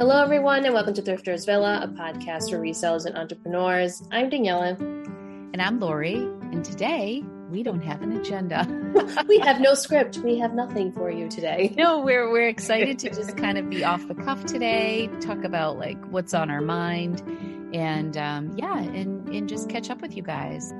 Hello, 0.00 0.22
everyone, 0.22 0.64
and 0.64 0.72
welcome 0.72 0.94
to 0.94 1.02
Thrifters 1.02 1.44
Villa, 1.44 1.82
a 1.82 1.86
podcast 1.86 2.48
for 2.48 2.58
resellers 2.58 3.04
and 3.04 3.18
entrepreneurs. 3.18 4.02
I'm 4.10 4.30
Daniela. 4.30 4.80
And 5.52 5.60
I'm 5.60 5.78
Lori. 5.78 6.14
And 6.14 6.64
today 6.64 7.22
we 7.50 7.62
don't 7.62 7.82
have 7.82 8.00
an 8.00 8.16
agenda. 8.16 8.66
we 9.28 9.38
have 9.40 9.60
no 9.60 9.74
script. 9.74 10.16
We 10.24 10.38
have 10.38 10.54
nothing 10.54 10.90
for 10.90 11.10
you 11.10 11.28
today. 11.28 11.74
No, 11.76 12.00
we're 12.00 12.32
we're 12.32 12.48
excited 12.48 12.98
to 13.00 13.10
just 13.10 13.36
kind 13.36 13.58
of 13.58 13.68
be 13.68 13.84
off 13.84 14.08
the 14.08 14.14
cuff 14.14 14.42
today, 14.46 15.10
talk 15.20 15.44
about 15.44 15.78
like 15.78 16.02
what's 16.06 16.32
on 16.32 16.50
our 16.50 16.62
mind, 16.62 17.20
and 17.74 18.16
um, 18.16 18.56
yeah, 18.56 18.78
and 18.78 19.28
and 19.28 19.50
just 19.50 19.68
catch 19.68 19.90
up 19.90 20.00
with 20.00 20.16
you 20.16 20.22
guys. 20.22 20.72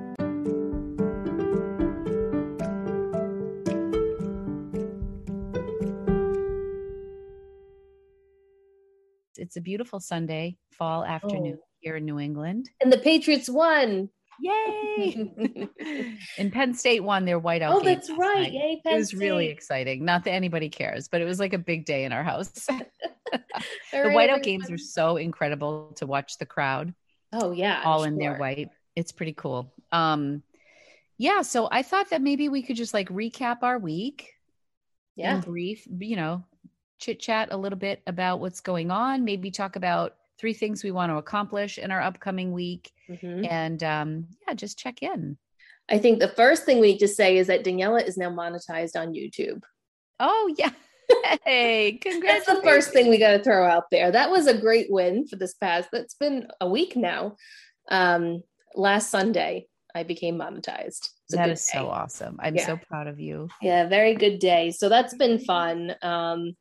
It's 9.51 9.57
a 9.57 9.61
beautiful 9.61 9.99
Sunday, 9.99 10.55
fall 10.71 11.03
afternoon 11.03 11.57
oh. 11.59 11.65
here 11.81 11.97
in 11.97 12.05
New 12.05 12.19
England. 12.19 12.69
And 12.79 12.89
the 12.89 12.97
Patriots 12.97 13.49
won. 13.49 14.07
Yay! 14.39 15.69
and 16.37 16.53
Penn 16.53 16.73
State 16.73 17.03
won 17.03 17.25
their 17.25 17.37
whiteout. 17.37 17.73
Oh, 17.73 17.81
that's 17.81 18.09
right. 18.11 18.43
Night. 18.43 18.53
Yay, 18.53 18.81
Penn 18.81 18.93
It 18.93 18.97
was 18.99 19.09
State. 19.09 19.19
really 19.19 19.47
exciting. 19.47 20.05
Not 20.05 20.23
that 20.23 20.31
anybody 20.31 20.69
cares, 20.69 21.09
but 21.09 21.19
it 21.19 21.25
was 21.25 21.37
like 21.37 21.51
a 21.51 21.57
big 21.57 21.83
day 21.83 22.05
in 22.05 22.13
our 22.13 22.23
house. 22.23 22.49
the 22.65 23.41
right, 23.93 24.15
whiteout 24.15 24.41
games 24.41 24.71
are 24.71 24.77
so 24.77 25.17
incredible 25.17 25.91
to 25.97 26.07
watch 26.07 26.37
the 26.37 26.45
crowd. 26.45 26.93
Oh 27.33 27.51
yeah. 27.51 27.81
All 27.83 28.05
in 28.05 28.17
their 28.17 28.37
white. 28.37 28.69
It's 28.95 29.11
pretty 29.11 29.33
cool. 29.33 29.73
Um 29.91 30.43
yeah, 31.17 31.41
so 31.41 31.67
I 31.69 31.81
thought 31.81 32.11
that 32.11 32.21
maybe 32.21 32.47
we 32.47 32.63
could 32.63 32.77
just 32.77 32.93
like 32.93 33.09
recap 33.09 33.63
our 33.63 33.77
week. 33.77 34.29
Yeah. 35.17 35.35
In 35.35 35.41
brief, 35.41 35.85
you 35.99 36.15
know, 36.15 36.45
chit 37.01 37.19
chat 37.19 37.49
a 37.51 37.57
little 37.57 37.77
bit 37.79 38.01
about 38.07 38.39
what's 38.39 38.61
going 38.61 38.91
on, 38.91 39.25
maybe 39.25 39.51
talk 39.51 39.75
about 39.75 40.15
three 40.39 40.53
things 40.53 40.83
we 40.83 40.91
want 40.91 41.11
to 41.11 41.17
accomplish 41.17 41.77
in 41.77 41.91
our 41.91 42.01
upcoming 42.01 42.51
week 42.53 42.91
Mhm. 43.09 43.45
and 43.49 43.83
um 43.83 44.27
yeah 44.47 44.53
just 44.53 44.79
check 44.79 45.03
in 45.03 45.37
I 45.89 45.97
think 45.97 46.19
the 46.19 46.29
first 46.29 46.63
thing 46.63 46.79
we 46.79 46.93
need 46.93 46.99
to 46.99 47.07
say 47.07 47.37
is 47.37 47.47
that 47.47 47.65
Daniela 47.65 48.07
is 48.07 48.15
now 48.17 48.29
monetized 48.29 48.95
on 48.95 49.13
YouTube. 49.13 49.61
oh 50.19 50.53
yeah 50.57 50.71
hey 51.45 51.99
That's 52.03 52.15
congrats 52.15 52.45
the 52.45 52.61
first 52.63 52.91
thing 52.93 53.09
we 53.09 53.17
got 53.19 53.31
to 53.37 53.43
throw 53.43 53.67
out 53.67 53.85
there. 53.91 54.11
That 54.11 54.31
was 54.31 54.47
a 54.47 54.57
great 54.57 54.87
win 54.89 55.27
for 55.27 55.35
this 55.35 55.53
past. 55.55 55.89
That's 55.91 56.13
been 56.15 56.47
a 56.61 56.69
week 56.69 56.95
now. 56.95 57.35
Um, 57.89 58.41
last 58.75 59.09
Sunday, 59.09 59.67
I 59.93 60.03
became 60.03 60.37
monetized. 60.37 61.09
That 61.31 61.49
is 61.49 61.61
so 61.61 61.87
awesome 61.87 62.37
i'm 62.41 62.55
Yeah. 62.55 62.65
so 62.65 62.77
proud 62.77 63.07
of 63.07 63.19
you 63.19 63.49
Yeah, 63.61 63.87
very 63.87 64.15
good 64.15 64.39
day. 64.39 64.71
So 64.71 64.87
that's 64.89 65.13
been 65.13 65.39
fun. 65.39 65.95
Um, 66.01 66.55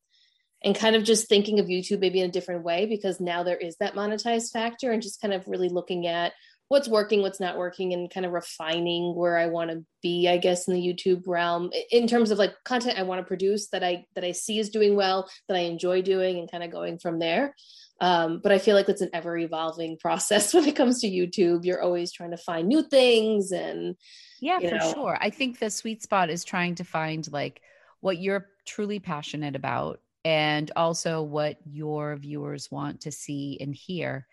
and 0.63 0.75
kind 0.75 0.97
of 0.97 1.05
just 1.05 1.29
thinking 1.29 1.59
of 1.59 1.67
YouTube 1.67 2.01
maybe 2.01 2.21
in 2.21 2.29
a 2.29 2.33
different 2.33 2.65
way 2.65 2.87
because 2.87 3.21
now 3.21 3.43
there 3.43 3.57
is 3.57 3.77
that 3.77 3.95
monetized 3.95 4.53
factor 4.53 4.91
and 4.91 5.03
just 5.03 5.21
kind 5.21 5.33
of 5.33 5.47
really 5.47 5.69
looking 5.69 6.07
at 6.07 6.33
what's 6.69 6.87
working, 6.89 7.21
what's 7.21 7.41
not 7.41 7.59
working, 7.59 7.93
and 7.93 8.13
kind 8.13 8.25
of 8.25 8.33
refining 8.33 9.15
where 9.17 9.37
I 9.37 9.47
want 9.47 9.71
to 9.71 9.85
be, 10.03 10.29
I 10.29 10.37
guess, 10.37 10.69
in 10.69 10.75
the 10.75 10.81
YouTube 10.81 11.25
realm 11.27 11.71
in 11.91 12.07
terms 12.07 12.31
of 12.31 12.39
like 12.39 12.55
content 12.65 12.99
I 12.99 13.03
want 13.03 13.21
to 13.21 13.27
produce 13.27 13.69
that 13.71 13.83
I 13.83 14.07
that 14.15 14.25
I 14.25 14.33
see 14.33 14.59
is 14.59 14.71
doing 14.71 14.95
well, 14.95 15.29
that 15.49 15.57
I 15.57 15.61
enjoy 15.61 16.03
doing, 16.03 16.39
and 16.39 16.51
kind 16.51 16.63
of 16.63 16.71
going 16.71 16.99
from 16.99 17.19
there. 17.19 17.55
Um, 18.01 18.41
but 18.43 18.53
I 18.53 18.59
feel 18.59 18.77
like 18.77 18.89
it's 18.89 19.03
an 19.03 19.11
ever 19.13 19.37
evolving 19.37 19.99
process 20.01 20.55
when 20.55 20.65
it 20.67 20.77
comes 20.77 21.01
to 21.01 21.11
YouTube. 21.11 21.65
You're 21.65 21.83
always 21.83 22.13
trying 22.13 22.31
to 22.31 22.39
find 22.39 22.69
new 22.69 22.83
things 22.83 23.51
and 23.51 23.97
yeah 24.41 24.59
for 24.59 24.75
know. 24.77 24.93
sure 24.93 25.19
i 25.21 25.31
think 25.31 25.59
the 25.59 25.71
sweet 25.71 26.03
spot 26.03 26.31
is 26.31 26.45
trying 26.45 26.75
to 26.75 26.85
find 26.85 27.31
like 27.33 27.61
what 28.01 28.19
you're 28.19 28.47
truly 28.67 28.99
passionate 28.99 29.55
about 29.55 30.01
and 30.25 30.71
also 30.77 31.23
what 31.23 31.57
your 31.65 32.17
viewers 32.17 32.71
want 32.71 33.01
to 33.03 33.13
see 33.13 33.59
and 33.61 33.75
hear 33.75 34.27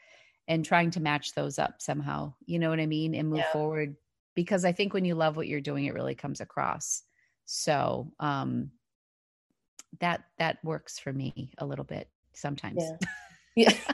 and 0.48 0.66
trying 0.66 0.92
to 0.92 1.00
match 1.00 1.34
those 1.34 1.60
up 1.60 1.82
somehow 1.82 2.34
you 2.46 2.60
know 2.60 2.70
what 2.70 2.80
i 2.80 2.86
mean 2.86 3.16
and 3.16 3.30
move 3.30 3.40
Yeah. 3.40 3.52
forward 3.54 3.96
because 4.36 4.66
i 4.66 4.72
think 4.72 4.94
when 4.94 5.06
you 5.06 5.16
love 5.16 5.38
what 5.38 5.48
you're 5.48 5.62
doing 5.62 5.86
it 5.86 5.94
really 5.94 6.16
comes 6.16 6.42
across 6.42 7.04
so 7.46 8.12
um 8.20 8.72
that 10.00 10.24
that 10.38 10.64
works 10.64 11.00
for 11.00 11.14
me 11.14 11.54
a 11.58 11.66
little 11.66 11.86
bit 11.86 12.10
sometimes 12.34 12.84
yeah. 13.56 13.70
yeah. 13.70 13.94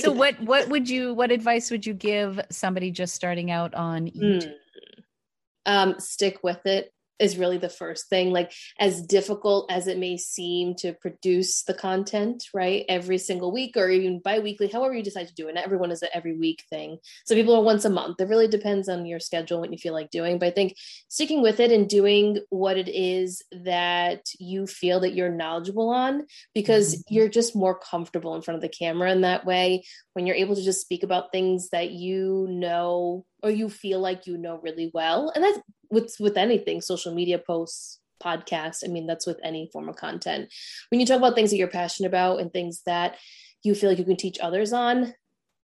So 0.00 0.10
what 0.12 0.40
what 0.40 0.68
would 0.68 0.88
you 0.88 1.14
what 1.14 1.30
advice 1.30 1.70
would 1.70 1.84
you 1.84 1.94
give 1.94 2.40
somebody 2.50 2.90
just 2.90 3.14
starting 3.14 3.50
out 3.50 3.74
on 3.74 4.06
YouTube? 4.06 4.46
Mm. 4.46 4.52
Um, 5.66 6.00
stick 6.00 6.38
with 6.42 6.64
it 6.64 6.92
is 7.20 7.36
really 7.38 7.58
the 7.58 7.68
first 7.68 8.08
thing. 8.08 8.30
Like, 8.30 8.52
as 8.78 9.02
difficult 9.02 9.70
as 9.70 9.86
it 9.86 9.98
may 9.98 10.16
seem 10.16 10.74
to 10.76 10.92
produce 10.92 11.62
the 11.64 11.74
content, 11.74 12.44
right? 12.54 12.84
Every 12.88 13.18
single 13.18 13.52
week 13.52 13.76
or 13.76 13.88
even 13.90 14.20
bi 14.20 14.38
weekly, 14.38 14.68
however 14.68 14.94
you 14.94 15.02
decide 15.02 15.28
to 15.28 15.34
do 15.34 15.48
it. 15.48 15.54
Not 15.54 15.64
everyone 15.64 15.90
is 15.90 16.02
an 16.02 16.08
every 16.14 16.36
week 16.36 16.64
thing. 16.70 16.98
So, 17.26 17.34
people 17.34 17.54
are 17.54 17.62
once 17.62 17.84
a 17.84 17.90
month. 17.90 18.20
It 18.20 18.28
really 18.28 18.48
depends 18.48 18.88
on 18.88 19.06
your 19.06 19.20
schedule, 19.20 19.60
what 19.60 19.72
you 19.72 19.78
feel 19.78 19.94
like 19.94 20.10
doing. 20.10 20.38
But 20.38 20.46
I 20.48 20.50
think 20.52 20.76
sticking 21.08 21.42
with 21.42 21.60
it 21.60 21.72
and 21.72 21.88
doing 21.88 22.38
what 22.50 22.76
it 22.76 22.88
is 22.88 23.42
that 23.52 24.26
you 24.38 24.66
feel 24.66 25.00
that 25.00 25.14
you're 25.14 25.30
knowledgeable 25.30 25.88
on, 25.90 26.26
because 26.54 26.96
Mhm. 26.96 27.02
you're 27.10 27.28
just 27.28 27.56
more 27.56 27.78
comfortable 27.78 28.34
in 28.34 28.42
front 28.42 28.56
of 28.56 28.62
the 28.62 28.68
camera 28.68 29.10
in 29.12 29.22
that 29.22 29.44
way 29.44 29.84
when 30.14 30.26
you're 30.26 30.36
able 30.36 30.54
to 30.54 30.62
just 30.62 30.80
speak 30.80 31.02
about 31.02 31.32
things 31.32 31.70
that 31.70 31.90
you 31.90 32.46
know 32.50 33.24
or 33.42 33.50
you 33.50 33.68
feel 33.68 34.00
like 34.00 34.26
you 34.26 34.36
know 34.36 34.56
really 34.56 34.90
well 34.92 35.30
and 35.34 35.44
that's 35.44 35.58
with 35.90 36.14
with 36.20 36.36
anything 36.36 36.80
social 36.80 37.14
media 37.14 37.38
posts 37.38 38.00
podcasts 38.22 38.82
i 38.84 38.88
mean 38.88 39.06
that's 39.06 39.26
with 39.26 39.38
any 39.44 39.68
form 39.72 39.88
of 39.88 39.96
content. 39.96 40.52
When 40.90 41.00
you 41.00 41.06
talk 41.06 41.18
about 41.18 41.34
things 41.36 41.50
that 41.50 41.56
you're 41.56 41.68
passionate 41.68 42.08
about 42.08 42.40
and 42.40 42.52
things 42.52 42.82
that 42.86 43.16
you 43.62 43.74
feel 43.74 43.90
like 43.90 43.98
you 43.98 44.04
can 44.04 44.16
teach 44.16 44.38
others 44.40 44.72
on 44.72 45.14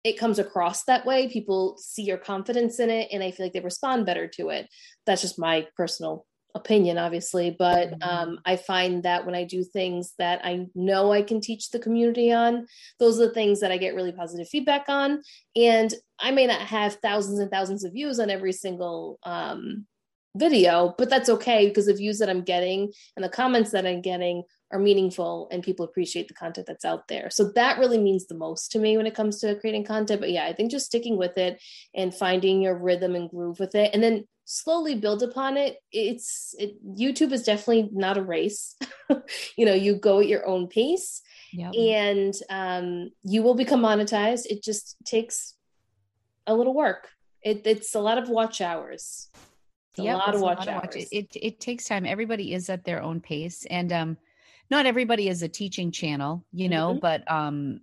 it 0.05 0.17
comes 0.17 0.39
across 0.39 0.85
that 0.85 1.05
way. 1.05 1.27
People 1.27 1.75
see 1.77 2.03
your 2.03 2.17
confidence 2.17 2.79
in 2.79 2.89
it 2.89 3.09
and 3.11 3.21
i 3.21 3.31
feel 3.31 3.45
like 3.45 3.53
they 3.53 3.59
respond 3.59 4.05
better 4.05 4.27
to 4.27 4.49
it. 4.49 4.67
That's 5.05 5.21
just 5.21 5.37
my 5.37 5.67
personal 5.77 6.25
opinion 6.55 6.97
obviously 6.97 7.55
but 7.59 7.91
Mhm. 7.91 7.97
um, 8.07 8.39
i 8.43 8.55
find 8.55 9.03
that 9.03 9.23
when 9.23 9.35
i 9.35 9.43
do 9.43 9.63
things 9.63 10.15
that 10.17 10.43
i 10.43 10.65
know 10.73 11.11
i 11.11 11.21
can 11.21 11.39
teach 11.41 11.69
the 11.69 11.77
community 11.77 12.31
on 12.33 12.65
those 12.99 13.19
are 13.19 13.27
the 13.27 13.33
things 13.35 13.59
that 13.59 13.71
i 13.71 13.77
get 13.77 13.93
really 13.93 14.11
positive 14.11 14.49
feedback 14.49 14.85
on. 14.89 15.21
And 15.55 15.93
i 16.17 16.31
may 16.31 16.47
not 16.47 16.61
have 16.61 16.95
thousands 17.03 17.37
and 17.37 17.51
thousands 17.51 17.83
of 17.83 17.93
views 17.93 18.19
on 18.19 18.31
every 18.31 18.51
single 18.51 19.19
um, 19.21 19.85
video 20.35 20.93
but 20.97 21.09
that's 21.09 21.29
okay 21.29 21.67
because 21.67 21.87
the 21.87 21.93
views 21.93 22.19
that 22.19 22.29
i'm 22.29 22.43
getting 22.43 22.91
and 23.15 23.25
the 23.25 23.29
comments 23.29 23.71
that 23.71 23.85
i'm 23.85 24.01
getting 24.01 24.43
are 24.71 24.79
meaningful 24.79 25.47
and 25.51 25.63
people 25.63 25.83
appreciate 25.83 26.27
the 26.27 26.33
content 26.33 26.67
that's 26.67 26.85
out 26.85 27.07
there 27.07 27.29
so 27.31 27.51
that 27.55 27.79
really 27.79 27.97
means 27.97 28.27
the 28.27 28.35
most 28.35 28.71
to 28.71 28.79
me 28.79 28.95
when 28.95 29.07
it 29.07 29.15
comes 29.15 29.39
to 29.39 29.55
creating 29.59 29.83
content 29.83 30.21
but 30.21 30.31
yeah 30.31 30.45
i 30.45 30.53
think 30.53 30.69
just 30.69 30.85
sticking 30.85 31.17
with 31.17 31.37
it 31.37 31.59
and 31.95 32.13
finding 32.13 32.61
your 32.61 32.77
rhythm 32.77 33.15
and 33.15 33.29
groove 33.29 33.59
with 33.59 33.73
it 33.73 33.89
and 33.93 34.03
then 34.03 34.23
slowly 34.45 34.95
build 34.95 35.23
upon 35.23 35.57
it 35.57 35.77
it's 35.91 36.53
it, 36.59 36.75
youtube 36.95 37.31
is 37.31 37.43
definitely 37.43 37.89
not 37.91 38.17
a 38.17 38.21
race 38.21 38.75
you 39.57 39.65
know 39.65 39.73
you 39.73 39.95
go 39.95 40.19
at 40.19 40.27
your 40.27 40.47
own 40.47 40.67
pace 40.67 41.21
Yep. 41.53 41.73
and 41.75 42.33
um, 42.49 43.11
you 43.23 43.43
will 43.43 43.55
become 43.55 43.81
monetized. 43.81 44.45
It 44.45 44.63
just 44.63 44.95
takes 45.05 45.55
a 46.45 46.53
little 46.53 46.73
work. 46.73 47.07
It, 47.41 47.61
it's 47.65 47.95
a 47.95 47.99
lot 47.99 48.17
of 48.17 48.29
watch 48.29 48.61
hours. 48.61 49.29
It's 49.91 49.99
a 49.99 50.03
lot 50.03 50.35
of 50.35 50.41
watch 50.41 50.59
lot 50.59 50.67
hours. 50.67 50.95
It, 50.95 51.07
it 51.11 51.37
it 51.41 51.59
takes 51.59 51.85
time. 51.85 52.05
Everybody 52.05 52.53
is 52.53 52.69
at 52.69 52.85
their 52.85 53.01
own 53.01 53.21
pace, 53.21 53.65
and 53.69 53.91
um, 53.91 54.17
not 54.69 54.85
everybody 54.85 55.27
is 55.27 55.43
a 55.43 55.49
teaching 55.49 55.91
channel, 55.91 56.45
you 56.51 56.69
know. 56.69 56.95
Mhm. 56.95 57.01
But 57.01 57.31
um, 57.31 57.81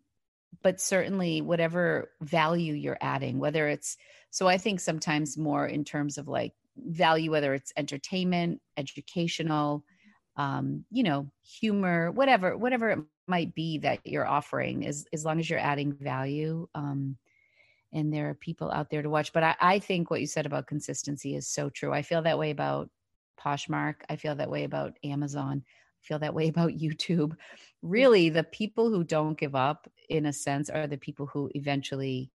but 0.63 0.81
certainly 0.81 1.41
whatever 1.41 2.11
value 2.21 2.75
you're 2.75 2.99
adding, 3.01 3.39
whether 3.39 3.69
it's 3.69 3.97
so, 4.31 4.47
I 4.47 4.59
think 4.59 4.81
sometimes 4.81 5.39
more 5.39 5.67
in 5.67 5.85
terms 5.85 6.19
of 6.19 6.29
like 6.29 6.53
value, 6.77 7.31
whether 7.31 7.55
it's 7.55 7.73
entertainment, 7.77 8.61
educational, 8.77 9.85
um, 10.37 10.85
you 10.91 11.03
know, 11.03 11.31
humor, 11.43 12.11
whatever, 12.11 12.57
whatever 12.57 12.91
it 12.91 12.99
might 13.27 13.55
be 13.55 13.79
that 13.79 14.01
you're 14.05 14.27
offering, 14.27 14.87
as 14.87 15.07
as 15.13 15.25
long 15.25 15.39
as 15.41 15.49
you're 15.49 15.59
adding 15.59 15.93
value. 15.95 16.69
Um, 16.75 17.17
and 17.97 18.13
there 18.13 18.29
are 18.29 18.35
people 18.35 18.71
out 18.71 18.91
there 18.91 19.03
to 19.03 19.09
watch. 19.09 19.33
But 19.33 19.43
I, 19.43 19.55
I 19.59 19.79
think 19.79 20.11
what 20.11 20.21
you 20.21 20.27
said 20.27 20.45
about 20.45 20.67
consistency 20.67 21.35
is 21.35 21.49
so 21.49 21.71
true. 21.71 21.93
I 21.95 22.03
feel 22.03 22.21
that 22.23 22.39
way 22.39 22.51
about 22.51 22.91
Poshmark. 23.41 23.95
I 24.11 24.17
feel 24.17 24.35
that 24.37 24.51
way 24.51 24.65
about 24.65 24.99
Amazon. 25.03 25.65
I 25.67 26.03
feel 26.07 26.19
that 26.19 26.35
way 26.35 26.49
about 26.55 26.73
YouTube. 26.73 27.31
Mm. 27.31 27.37
Really, 27.81 28.29
the 28.29 28.45
people 28.45 28.91
who 28.91 29.03
don't 29.03 29.39
give 29.39 29.55
up, 29.55 29.91
in 30.11 30.27
a 30.27 30.33
sense, 30.33 30.69
are 30.69 30.87
the 30.87 30.99
people 30.99 31.27
who 31.27 31.51
eventually 31.55 32.31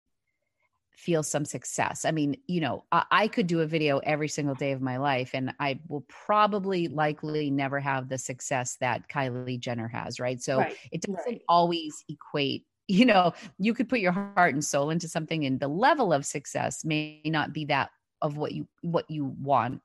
feel 0.96 1.22
some 1.22 1.46
success. 1.46 2.06
I 2.06 2.12
mean, 2.12 2.38
you 2.48 2.60
know, 2.60 2.86
I, 2.92 3.06
I 3.12 3.28
could 3.28 3.48
do 3.48 3.62
a 3.62 3.68
video 3.68 4.00
every 4.00 4.28
single 4.30 4.56
day 4.56 4.72
of 4.72 4.82
my 4.82 4.98
life, 4.98 5.32
and 5.36 5.54
I 5.60 5.80
will 5.88 6.06
probably 6.08 6.88
likely 6.88 7.52
never 7.52 7.80
have 7.80 8.10
the 8.10 8.18
success 8.18 8.78
that 8.82 9.08
Kylie 9.10 9.60
Jenner 9.60 9.88
has, 9.88 10.20
right? 10.20 10.42
So 10.42 10.58
Right, 10.58 10.76
it 10.92 11.02
doesn't 11.02 11.26
right. 11.26 11.42
always 11.48 12.04
equate 12.10 12.66
you 12.92 13.06
know 13.06 13.34
you 13.58 13.74
could 13.74 13.90
put 13.90 14.00
your 14.00 14.12
heart 14.12 14.54
and 14.54 14.64
soul 14.64 14.90
into 14.90 15.08
something 15.08 15.46
and 15.46 15.60
the 15.60 15.68
level 15.68 16.12
of 16.14 16.26
success 16.26 16.84
may 16.84 17.22
not 17.26 17.54
be 17.54 17.66
that 17.66 17.90
of 18.22 18.38
what 18.38 18.52
you 18.52 18.68
what 18.82 19.10
you 19.10 19.26
want 19.42 19.82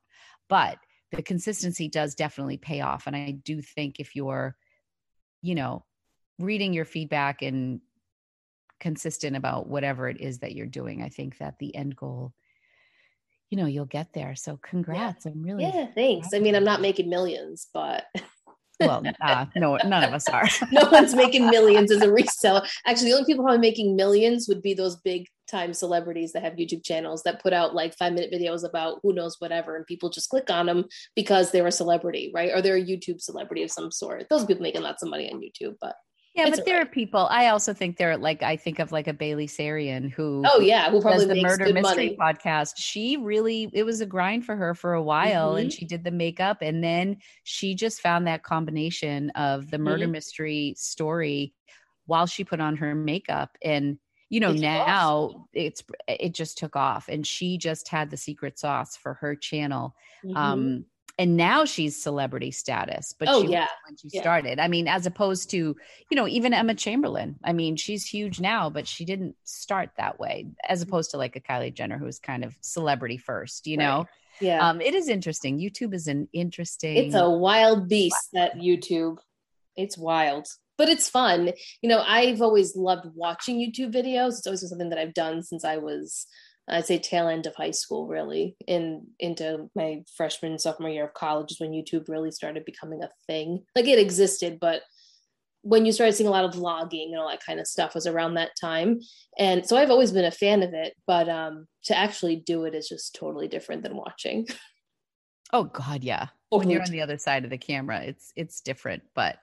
but 0.49 0.77
the 1.11 1.21
consistency 1.21 1.87
does 1.87 2.15
definitely 2.15 2.57
pay 2.57 2.81
off 2.81 3.07
and 3.07 3.15
i 3.15 3.31
do 3.31 3.61
think 3.61 3.99
if 3.99 4.15
you're 4.15 4.55
you 5.41 5.55
know 5.55 5.83
reading 6.39 6.73
your 6.73 6.85
feedback 6.85 7.41
and 7.41 7.81
consistent 8.79 9.35
about 9.35 9.67
whatever 9.67 10.07
it 10.07 10.21
is 10.21 10.39
that 10.39 10.53
you're 10.53 10.65
doing, 10.65 11.03
I 11.03 11.09
think 11.09 11.37
that 11.39 11.59
the 11.59 11.75
end 11.75 11.95
goal, 11.95 12.33
you 13.49 13.57
know, 13.57 13.65
you'll 13.65 13.85
get 13.85 14.13
there. 14.13 14.35
So 14.35 14.57
congrats. 14.57 15.25
Yeah. 15.25 15.31
I'm 15.31 15.43
really 15.43 15.63
Yeah, 15.63 15.87
thanks. 15.93 16.29
I 16.33 16.39
mean, 16.39 16.55
I'm 16.55 16.63
not 16.63 16.81
making 16.81 17.09
millions, 17.09 17.67
but 17.73 18.05
well, 18.79 19.03
uh, 19.21 19.45
no, 19.55 19.77
none 19.85 20.03
of 20.03 20.13
us 20.13 20.27
are. 20.29 20.47
no 20.71 20.87
one's 20.91 21.15
making 21.15 21.49
millions 21.49 21.91
as 21.91 22.01
a 22.01 22.07
reseller. 22.07 22.67
Actually, 22.85 23.09
the 23.09 23.15
only 23.15 23.25
people 23.25 23.43
probably 23.43 23.59
making 23.59 23.95
millions 23.95 24.47
would 24.47 24.61
be 24.61 24.73
those 24.73 24.95
big 24.97 25.27
time 25.47 25.73
celebrities 25.73 26.33
that 26.33 26.43
have 26.43 26.53
YouTube 26.53 26.83
channels 26.83 27.23
that 27.23 27.41
put 27.41 27.53
out 27.53 27.73
like 27.73 27.95
five 27.95 28.13
minute 28.13 28.31
videos 28.31 28.67
about 28.67 28.99
who 29.01 29.13
knows 29.13 29.37
whatever, 29.39 29.75
and 29.75 29.85
people 29.85 30.09
just 30.09 30.29
click 30.29 30.49
on 30.49 30.65
them 30.65 30.85
because 31.15 31.51
they're 31.51 31.67
a 31.67 31.71
celebrity, 31.71 32.31
right? 32.33 32.51
Or 32.53 32.61
they're 32.61 32.75
a 32.75 32.83
YouTube 32.83 33.21
celebrity 33.21 33.63
of 33.63 33.71
some 33.71 33.91
sort. 33.91 34.27
Those 34.29 34.45
people 34.45 34.63
making 34.63 34.81
lots 34.81 35.03
of 35.03 35.09
money 35.09 35.31
on 35.31 35.41
YouTube, 35.41 35.75
but 35.81 35.95
yeah, 36.37 36.47
it's 36.47 36.57
but 36.57 36.65
there 36.65 36.75
alright. 36.75 36.87
are 36.87 36.91
people. 36.91 37.27
I 37.31 37.47
also 37.47 37.73
think 37.73 37.97
they're 37.97 38.17
like 38.17 38.43
I 38.43 38.55
think 38.55 38.79
of 38.79 38.91
like 38.91 39.07
a 39.07 39.13
Bailey 39.13 39.47
Sarian 39.47 40.09
who 40.11 40.43
oh 40.45 40.59
yeah, 40.59 40.89
who 40.91 41.01
probably 41.01 41.25
the 41.25 41.41
murder 41.41 41.73
mystery 41.73 42.15
money. 42.15 42.17
podcast. 42.17 42.73
She 42.77 43.17
really 43.17 43.69
it 43.73 43.83
was 43.83 44.01
a 44.01 44.05
grind 44.05 44.45
for 44.45 44.55
her 44.55 44.73
for 44.75 44.93
a 44.93 45.01
while, 45.03 45.55
and 45.55 45.69
Mm-hmm. 45.69 45.75
she 45.77 45.85
did 45.85 46.03
the 46.03 46.11
makeup, 46.11 46.59
and 46.61 46.83
then 46.83 47.17
she 47.43 47.73
just 47.75 48.01
found 48.01 48.27
that 48.27 48.43
combination 48.43 49.31
of 49.31 49.69
the 49.71 49.77
murder 49.79 50.07
Mhm. 50.07 50.11
mystery 50.11 50.73
story 50.77 51.53
while 52.05 52.25
she 52.27 52.43
put 52.43 52.61
on 52.61 52.77
her 52.77 52.95
makeup 52.95 53.57
and 53.61 53.97
you 54.29 54.39
know 54.39 54.51
It 54.51 54.57
took 54.57 54.65
off. 54.65 54.87
now 54.87 55.47
it's 55.53 55.83
it 56.07 56.33
just 56.33 56.57
took 56.57 56.75
off 56.75 57.07
and 57.09 57.25
she 57.27 57.57
just 57.57 57.87
had 57.89 58.09
the 58.09 58.17
secret 58.17 58.59
sauce 58.59 58.95
for 58.95 59.15
her 59.15 59.35
channel 59.35 59.93
Mhm. 60.23 60.35
um 60.37 60.85
and 61.19 61.35
now 61.35 61.65
she's 61.65 62.01
celebrity 62.01 62.51
status 62.51 63.13
but 63.17 63.27
Oh, 63.29 63.41
she 63.41 63.47
yeah. 63.49 63.67
when 63.87 63.97
she 63.97 64.09
Yeah. 64.11 64.21
started 64.21 64.59
i 64.59 64.67
mean 64.67 64.87
as 64.87 65.05
opposed 65.05 65.49
to 65.51 65.57
you 65.57 66.15
know 66.15 66.27
even 66.27 66.53
emma 66.53 66.75
chamberlain 66.75 67.37
i 67.43 67.53
mean 67.53 67.75
she's 67.75 68.05
huge 68.05 68.39
now 68.39 68.69
but 68.69 68.87
she 68.87 69.03
didn't 69.05 69.35
start 69.43 69.89
that 69.97 70.19
way 70.19 70.47
as 70.67 70.81
opposed 70.81 71.11
to 71.11 71.17
like 71.17 71.35
a 71.35 71.41
kylie 71.41 71.73
jenner 71.73 71.97
who's 71.97 72.19
kind 72.19 72.43
of 72.45 72.55
celebrity 72.61 73.17
first 73.17 73.67
you 73.67 73.77
Right. 73.77 73.83
know 73.85 74.05
yeah, 74.39 74.69
um 74.69 74.81
it 74.81 74.93
is 74.93 75.07
interesting 75.09 75.57
youtube 75.59 75.93
is 75.95 76.07
an 76.07 76.27
interesting 76.33 76.97
it's 76.97 77.15
a 77.15 77.29
wild 77.29 77.89
beast 77.89 78.29
that 78.33 78.55
YouTube. 78.57 79.17
It's 79.75 79.97
wild, 79.97 80.47
but 80.77 80.89
it's 80.89 81.07
fun. 81.07 81.53
You 81.83 81.89
know, 81.89 82.01
I've 82.05 82.41
always 82.41 82.75
loved 82.75 83.05
watching 83.13 83.57
YouTube 83.57 83.93
videos. 83.93 84.37
It's 84.39 84.47
always 84.47 84.61
been 84.61 84.69
something 84.69 84.89
that 84.89 84.97
I've 84.97 85.13
done 85.13 85.43
since 85.43 85.63
I 85.63 85.77
was, 85.77 86.25
I'd 86.69 86.85
say, 86.85 86.99
tail 86.99 87.27
end 87.27 87.45
of 87.45 87.55
high 87.55 87.71
school, 87.71 88.07
really, 88.07 88.57
in 88.67 89.07
into 89.19 89.69
my 89.75 90.03
freshman 90.15 90.59
sophomore 90.59 90.89
year 90.89 91.05
of 91.05 91.13
college 91.13 91.51
is 91.51 91.59
when 91.59 91.71
YouTube 91.71 92.09
really 92.09 92.31
started 92.31 92.65
becoming 92.65 93.03
a 93.03 93.09
thing. 93.25 93.63
Like 93.75 93.87
it 93.87 93.99
existed, 93.99 94.59
but 94.59 94.81
when 95.67 95.85
you 95.85 95.91
started 95.91 96.13
seeing 96.13 96.27
a 96.27 96.31
lot 96.31 96.45
of 96.45 96.53
vlogging 96.53 97.07
and 97.07 97.17
all 97.17 97.29
that 97.29 97.43
kind 97.43 97.59
of 97.59 97.67
stuff 97.67 97.93
was 97.93 98.07
around 98.07 98.35
that 98.35 98.51
time. 98.59 98.99
And 99.37 99.65
so 99.65 99.75
i've 99.75 99.91
always 99.91 100.11
been 100.11 100.25
a 100.25 100.31
fan 100.31 100.63
of 100.63 100.73
it 100.73 100.93
but 101.05 101.27
um 101.27 101.67
to 101.83 101.97
actually 101.97 102.37
do 102.37 102.63
it 102.63 102.73
is 102.73 102.87
just 102.87 103.15
totally 103.15 103.47
different 103.47 103.83
than 103.83 103.95
watching. 103.95 104.47
Oh 105.53 105.63
god 105.63 106.03
yeah. 106.03 106.27
When 106.49 106.69
you're 106.69 106.81
on 106.81 106.91
the 106.91 107.01
other 107.01 107.17
side 107.17 107.45
of 107.45 107.49
the 107.49 107.57
camera 107.57 108.01
it's 108.01 108.33
it's 108.35 108.59
different 108.59 109.03
but 109.15 109.37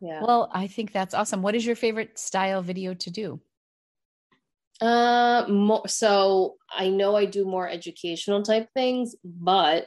yeah. 0.00 0.20
well 0.24 0.50
i 0.52 0.66
think 0.66 0.90
that's 0.90 1.14
awesome. 1.14 1.40
What 1.40 1.54
is 1.54 1.64
your 1.64 1.76
favorite 1.76 2.18
style 2.18 2.62
video 2.62 2.94
to 2.94 3.10
do 3.10 3.40
Uh, 4.80 5.44
more, 5.48 5.86
so 5.86 6.56
I 6.72 6.88
know 6.88 7.16
I 7.16 7.26
do 7.26 7.44
more 7.44 7.68
educational 7.68 8.42
type 8.42 8.68
things, 8.74 9.14
but 9.24 9.86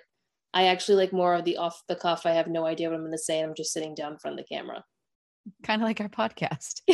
I 0.53 0.67
actually 0.67 0.97
like 0.97 1.13
more 1.13 1.33
of 1.33 1.45
the 1.45 1.57
off 1.57 1.81
the 1.87 1.95
cuff. 1.95 2.25
I 2.25 2.31
have 2.31 2.47
no 2.47 2.65
idea 2.65 2.89
what 2.89 2.95
I'm 2.95 3.01
going 3.01 3.11
to 3.11 3.17
say. 3.17 3.39
And 3.39 3.49
I'm 3.49 3.55
just 3.55 3.73
sitting 3.73 3.95
down 3.95 4.13
in 4.13 4.19
front 4.19 4.39
of 4.39 4.45
the 4.45 4.55
camera, 4.55 4.83
kind 5.63 5.81
of 5.81 5.87
like 5.87 5.99
our 5.99 6.09
podcast 6.09 6.81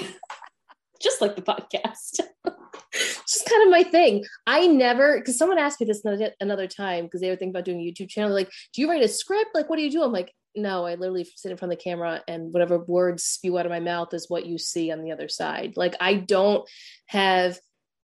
just 1.01 1.21
like 1.21 1.35
the 1.35 1.41
podcast. 1.41 2.19
just 2.91 3.49
kind 3.49 3.63
of 3.63 3.69
my 3.69 3.83
thing. 3.83 4.25
I 4.45 4.67
never, 4.67 5.17
because 5.17 5.37
someone 5.37 5.57
asked 5.57 5.79
me 5.79 5.87
this 5.87 6.03
another, 6.03 6.31
another 6.39 6.67
time 6.67 7.05
because 7.05 7.21
they 7.21 7.29
were 7.29 7.35
thinking 7.35 7.55
about 7.55 7.65
doing 7.65 7.79
a 7.79 7.91
YouTube 7.91 8.09
channel. 8.09 8.33
Like, 8.33 8.49
do 8.73 8.81
you 8.81 8.89
write 8.89 9.03
a 9.03 9.07
script? 9.07 9.51
Like, 9.53 9.69
what 9.69 9.77
do 9.77 9.83
you 9.83 9.91
do? 9.91 10.03
I'm 10.03 10.11
like, 10.11 10.33
no, 10.55 10.85
I 10.85 10.95
literally 10.95 11.27
sit 11.35 11.51
in 11.51 11.57
front 11.57 11.71
of 11.71 11.79
the 11.79 11.83
camera 11.83 12.21
and 12.27 12.51
whatever 12.51 12.79
words 12.79 13.23
spew 13.23 13.57
out 13.57 13.65
of 13.65 13.71
my 13.71 13.79
mouth 13.79 14.13
is 14.13 14.29
what 14.29 14.45
you 14.45 14.57
see 14.57 14.91
on 14.91 15.03
the 15.03 15.11
other 15.11 15.29
side. 15.29 15.73
Like, 15.75 15.95
I 15.99 16.15
don't 16.15 16.67
have 17.05 17.59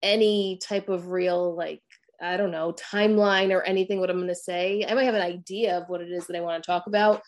any 0.03 0.59
type 0.63 0.89
of 0.89 1.09
real 1.09 1.55
like 1.55 1.83
I 2.21 2.37
don't 2.37 2.53
know 2.53 2.73
timeline 2.73 3.51
or 3.51 3.63
anything 3.63 3.99
what 3.99 4.09
I'm 4.09 4.17
going 4.17 4.29
to 4.29 4.35
say. 4.35 4.87
I 4.89 4.95
might 4.95 5.05
have 5.05 5.15
an 5.15 5.23
idea 5.23 5.79
of 5.79 5.89
what 5.89 6.01
it 6.01 6.11
is 6.11 6.27
that 6.27 6.37
I 6.37 6.41
want 6.41 6.63
to 6.63 6.67
talk 6.67 6.87
about. 6.87 7.23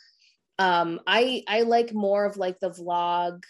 Um, 0.59 1.01
I 1.07 1.43
I 1.49 1.63
like 1.63 1.93
more 1.93 2.25
of 2.25 2.37
like 2.37 2.61
the 2.61 2.71
vlog, 2.71 3.43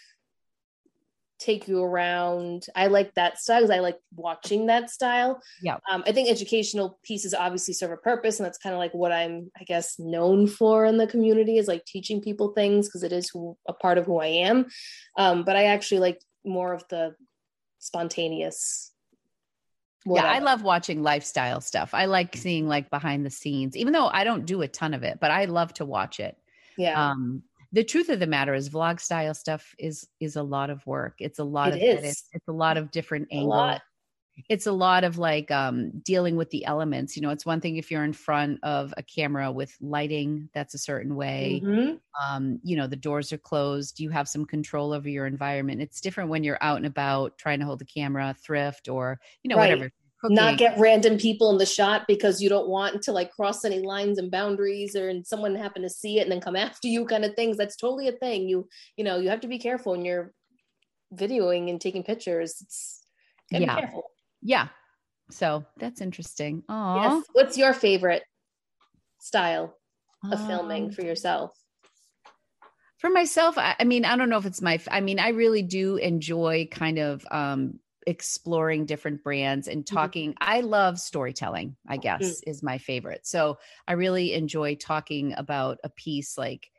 take 1.37 1.67
you 1.67 1.83
around. 1.83 2.65
I 2.75 2.87
like 2.87 3.13
that 3.13 3.37
style 3.37 3.61
because 3.61 3.75
I 3.75 3.81
like 3.81 3.99
watching 4.15 4.67
that 4.67 4.89
style. 4.89 5.39
Yeah. 5.61 5.77
Um, 5.89 6.03
I 6.07 6.13
think 6.13 6.29
educational 6.29 6.99
pieces 7.03 7.35
obviously 7.35 7.75
serve 7.75 7.91
a 7.91 7.97
purpose, 7.97 8.39
and 8.39 8.45
that's 8.45 8.57
kind 8.57 8.73
of 8.73 8.79
like 8.79 8.93
what 8.95 9.11
I'm 9.11 9.51
I 9.59 9.65
guess 9.65 9.99
known 9.99 10.47
for 10.47 10.85
in 10.85 10.97
the 10.97 11.05
community 11.05 11.59
is 11.59 11.67
like 11.67 11.85
teaching 11.85 12.21
people 12.21 12.53
things 12.53 12.87
because 12.87 13.03
it 13.03 13.11
is 13.11 13.29
who, 13.29 13.55
a 13.67 13.73
part 13.73 13.99
of 13.99 14.07
who 14.07 14.19
I 14.19 14.27
am. 14.27 14.65
Um, 15.15 15.43
but 15.43 15.55
I 15.55 15.65
actually 15.65 15.99
like 15.99 16.19
more 16.43 16.73
of 16.73 16.83
the 16.89 17.13
spontaneous 17.77 18.91
Yeah, 20.05 20.25
I 20.25 20.39
love 20.39 20.61
watching 20.61 21.01
lifestyle 21.03 21.61
stuff. 21.61 21.93
I 21.93 22.05
like 22.05 22.35
seeing 22.35 22.67
like 22.67 22.89
behind 22.89 23.25
the 23.25 23.29
scenes, 23.31 23.75
even 23.75 23.93
though 23.93 24.07
I 24.07 24.23
don't 24.23 24.45
do 24.45 24.61
a 24.61 24.67
ton 24.67 24.93
of 24.93 25.03
it, 25.03 25.19
but 25.19 25.31
I 25.31 25.45
love 25.45 25.73
to 25.75 25.85
watch 25.85 26.19
it. 26.19 26.37
yeah 26.77 27.11
Um, 27.11 27.43
the 27.71 27.83
truth 27.83 28.09
of 28.09 28.19
the 28.19 28.27
matter 28.27 28.53
is 28.53 28.69
vlog 28.69 28.99
style 28.99 29.33
stuff 29.33 29.73
is 29.79 30.07
is 30.19 30.35
a 30.35 30.43
lot 30.43 30.69
of 30.69 30.85
work. 30.85 31.15
It's 31.19 31.39
a 31.39 31.43
lot 31.43 31.73
It 31.73 31.75
of 31.77 31.81
is. 31.81 31.97
edits. 31.99 32.23
It's 32.33 32.47
a 32.47 32.51
lot 32.53 32.77
of 32.77 32.91
different 32.91 33.27
angles. 33.31 33.79
It's 34.49 34.67
a 34.67 34.71
lot 34.71 35.03
of 35.03 35.17
like 35.17 35.49
um 35.51 35.99
dealing 36.01 36.35
with 36.35 36.49
the 36.51 36.65
elements. 36.65 37.15
You 37.15 37.21
know, 37.21 37.29
it's 37.31 37.45
one 37.45 37.61
thing 37.61 37.77
if 37.77 37.89
you're 37.91 38.03
in 38.03 38.13
front 38.13 38.59
of 38.63 38.93
a 38.97 39.03
camera 39.03 39.51
with 39.51 39.75
lighting 39.81 40.49
that's 40.53 40.73
a 40.73 40.77
certain 40.79 41.15
way. 41.15 41.65
Mhm. 41.65 41.99
um, 42.29 42.59
you 42.63 42.77
know, 42.77 42.87
the 42.87 42.95
doors 42.95 43.33
are 43.33 43.37
closed, 43.37 43.99
you 43.99 44.09
have 44.09 44.29
some 44.29 44.45
control 44.45 44.93
over 44.93 45.09
your 45.09 45.25
environment. 45.27 45.81
It's 45.81 45.99
different 46.01 46.29
when 46.29 46.43
you're 46.45 46.57
out 46.61 46.77
and 46.77 46.85
about 46.85 47.37
trying 47.37 47.59
to 47.59 47.65
hold 47.65 47.79
the 47.79 47.85
camera, 47.85 48.35
thrift, 48.41 48.87
or 48.89 49.19
you 49.43 49.49
know, 49.49 49.57
Right. 49.57 49.59
whatever. 49.59 49.91
not 50.27 50.57
get 50.57 50.77
random 50.79 51.17
people 51.19 51.51
in 51.51 51.59
the 51.59 51.65
shot 51.67 52.05
because 52.07 52.41
you 52.41 52.49
don't 52.49 52.67
want 52.67 53.03
to 53.03 53.11
like 53.11 53.31
cross 53.31 53.63
any 53.63 53.79
lines 53.79 54.17
and 54.17 54.31
boundaries 54.31 54.95
or 54.95 55.07
and 55.07 55.27
someone 55.27 55.53
happen 55.55 55.83
to 55.83 55.89
see 55.89 56.17
it 56.19 56.23
and 56.23 56.31
then 56.31 56.41
come 56.41 56.55
after 56.67 56.87
you 56.87 57.05
kind 57.05 57.23
of 57.25 57.35
things 57.35 57.57
that's 57.57 57.75
totally 57.75 58.07
a 58.07 58.11
thing 58.11 58.49
you 58.49 58.67
you 58.97 59.03
know 59.03 59.19
you 59.19 59.29
have 59.29 59.41
to 59.41 59.47
be 59.47 59.59
careful 59.59 59.91
when 59.91 60.03
you're 60.03 60.33
videoing 61.13 61.69
and 61.69 61.81
taking 61.81 62.03
pictures 62.03 62.61
it's 62.61 63.07
Yeah. 63.49 63.59
be 63.59 63.81
careful 63.81 64.11
yeah. 64.45 64.67
So 65.31 65.65
that's 65.77 66.01
interesting. 66.01 66.63
Oh, 66.69 66.95
yes 66.95 67.25
what's 67.33 67.57
your 67.57 67.73
favorite 67.73 68.23
style 69.19 69.75
of 70.31 70.39
filming 70.47 70.91
for 70.91 71.01
yourself 71.01 71.51
for 72.99 73.09
myself 73.09 73.57
I, 73.57 73.75
I 73.79 73.83
mean 73.83 74.05
i 74.05 74.15
don't 74.15 74.29
know 74.29 74.37
if 74.37 74.45
it's 74.45 74.61
my 74.61 74.79
I 74.89 75.01
mean 75.01 75.19
i 75.19 75.29
really 75.29 75.61
do 75.63 75.97
enjoy 75.97 76.67
kind 76.71 76.99
of 76.99 77.25
um 77.31 77.79
exploring 78.07 78.85
different 78.85 79.23
brands 79.23 79.67
and 79.67 79.85
Mm-hmm. 79.91 79.95
talking 79.95 80.35
i 80.39 80.61
love 80.61 80.99
storytelling 80.99 81.75
i 81.87 81.97
guess 81.97 82.43
is 82.45 82.61
my 82.61 82.77
favorite 82.77 83.25
so 83.25 83.57
i 83.87 83.93
really 83.93 84.33
enjoy 84.33 84.75
talking 84.75 85.33
about 85.35 85.79
a 85.83 85.89
piece 85.89 86.37
like 86.37 86.69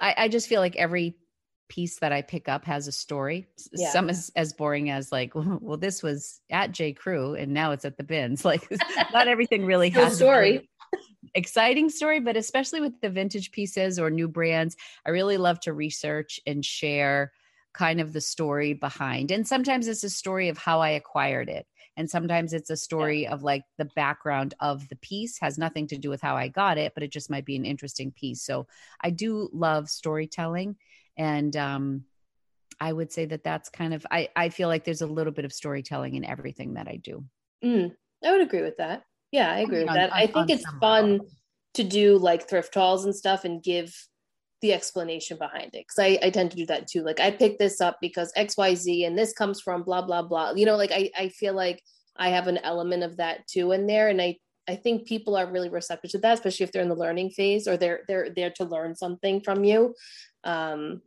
i, 0.00 0.14
I 0.16 0.28
just 0.28 0.48
feel 0.48 0.60
like 0.60 0.76
every 0.76 1.16
piece 1.74 1.98
that 2.00 2.12
i 2.12 2.20
pick 2.20 2.48
up 2.54 2.64
has 2.64 2.86
a 2.86 2.92
story 2.92 3.46
Yeah. 3.72 3.90
some 3.92 4.10
is 4.10 4.30
as 4.36 4.52
boring 4.52 4.90
as 4.90 5.10
like 5.10 5.32
well 5.66 5.78
this 5.78 6.02
was 6.02 6.40
at 6.50 6.72
j 6.72 6.92
crew 6.92 7.34
and 7.34 7.52
now 7.52 7.72
it's 7.72 7.84
at 7.84 7.96
the 7.96 8.04
bins 8.04 8.44
like 8.52 8.68
not 9.12 9.26
everything 9.28 9.64
really 9.64 9.90
has 9.90 10.12
a 10.12 10.16
story. 10.16 10.68
exciting 11.34 11.88
story, 11.88 12.20
but 12.20 12.36
especially 12.36 12.80
with 12.80 13.00
the 13.00 13.08
vintage 13.08 13.52
pieces 13.52 13.98
or 13.98 14.10
new 14.10 14.28
brands, 14.28 14.76
I 15.06 15.10
really 15.10 15.38
love 15.38 15.58
to 15.60 15.72
research 15.72 16.38
and 16.46 16.62
share 16.64 17.32
kind 17.72 18.00
of 18.02 18.12
the 18.12 18.20
story 18.20 18.74
behind. 18.74 19.30
And 19.30 19.48
sometimes 19.48 19.88
it's 19.88 20.04
a 20.04 20.10
story 20.10 20.50
of 20.50 20.58
how 20.58 20.80
I 20.80 20.90
acquired 20.90 21.48
it. 21.48 21.66
And 21.96 22.10
sometimes 22.10 22.52
it's 22.52 22.70
a 22.70 22.76
story 22.76 23.26
of 23.26 23.42
like 23.42 23.62
the 23.78 23.88
background 23.96 24.52
of 24.60 24.86
the 24.90 24.96
piece 24.96 25.38
has 25.40 25.56
nothing 25.58 25.86
to 25.88 25.96
do 25.98 26.10
with 26.10 26.20
how 26.20 26.36
I 26.36 26.48
got 26.48 26.76
it, 26.76 26.92
but 26.94 27.02
it 27.02 27.12
just 27.12 27.30
might 27.30 27.46
be 27.46 27.56
an 27.56 27.64
interesting 27.64 28.12
piece. 28.12 28.42
So 28.42 28.66
I 29.00 29.10
do 29.10 29.48
love 29.52 29.88
storytelling. 29.88 30.76
And 31.16 31.56
um, 31.56 32.04
I 32.80 32.92
would 32.92 33.12
say 33.12 33.26
that 33.26 33.44
that's 33.44 33.68
kind 33.68 33.94
of, 33.94 34.06
I, 34.10 34.28
I 34.34 34.48
feel 34.48 34.68
like 34.68 34.84
there's 34.84 35.02
a 35.02 35.06
little 35.06 35.32
bit 35.32 35.44
of 35.44 35.52
storytelling 35.52 36.14
in 36.14 36.24
everything 36.24 36.74
that 36.74 36.88
I 36.88 36.96
do. 36.96 37.24
Mm, 37.64 37.92
i 38.24 38.32
would 38.32 38.40
agree 38.40 38.62
with 38.62 38.76
that. 38.78 39.02
Yeah 39.30 39.50
i 39.50 39.60
agree 39.60 39.78
mean, 39.78 39.86
with 39.86 39.90
on- 39.90 39.94
that. 39.96 40.12
On- 40.12 40.18
i 40.18 40.26
think 40.26 40.50
it's 40.50 40.64
fun 40.80 41.12
level. 41.12 41.26
to 41.74 41.84
do 41.84 42.18
like 42.18 42.48
thrift 42.48 42.74
hauls 42.74 43.04
and 43.04 43.14
stuff 43.14 43.44
and 43.44 43.62
give 43.62 43.94
the 44.62 44.72
explanation 44.72 45.36
behind 45.38 45.74
it 45.74 45.84
because 45.88 45.98
I, 45.98 46.18
I 46.26 46.30
tend 46.30 46.50
to 46.52 46.56
do 46.56 46.66
that 46.66 46.86
too. 46.88 47.02
Like 47.02 47.18
i 47.20 47.30
picked 47.30 47.58
this 47.58 47.80
up 47.80 47.98
because 48.00 48.32
xyz 48.36 49.06
and 49.06 49.18
this 49.18 49.32
comes 49.32 49.60
from 49.60 49.82
blah 49.82 50.02
blah 50.02 50.22
blah. 50.22 50.52
You 50.52 50.66
know 50.66 50.76
like 50.76 50.92
I, 50.92 51.10
I 51.16 51.28
feel 51.28 51.54
like 51.54 51.82
i 52.16 52.28
have 52.30 52.46
an 52.48 52.58
element 52.58 53.02
of 53.02 53.16
that 53.16 53.46
too 53.48 53.72
in 53.72 53.86
there 53.86 54.08
and 54.08 54.20
i 54.22 54.36
i 54.68 54.76
think 54.76 55.06
people 55.06 55.34
are 55.36 55.50
really 55.50 55.68
receptive 55.70 56.10
to 56.12 56.18
that 56.18 56.34
especially 56.34 56.64
if 56.64 56.70
they're 56.72 56.82
in 56.82 56.88
the 56.88 56.94
learning 56.94 57.30
phase 57.30 57.66
or 57.66 57.76
they're 57.76 58.00
they're 58.06 58.28
there 58.36 58.50
to 58.56 58.64
learn 58.64 58.94
something 58.94 59.40
from 59.40 59.64
you 59.64 59.94
um 60.44 61.02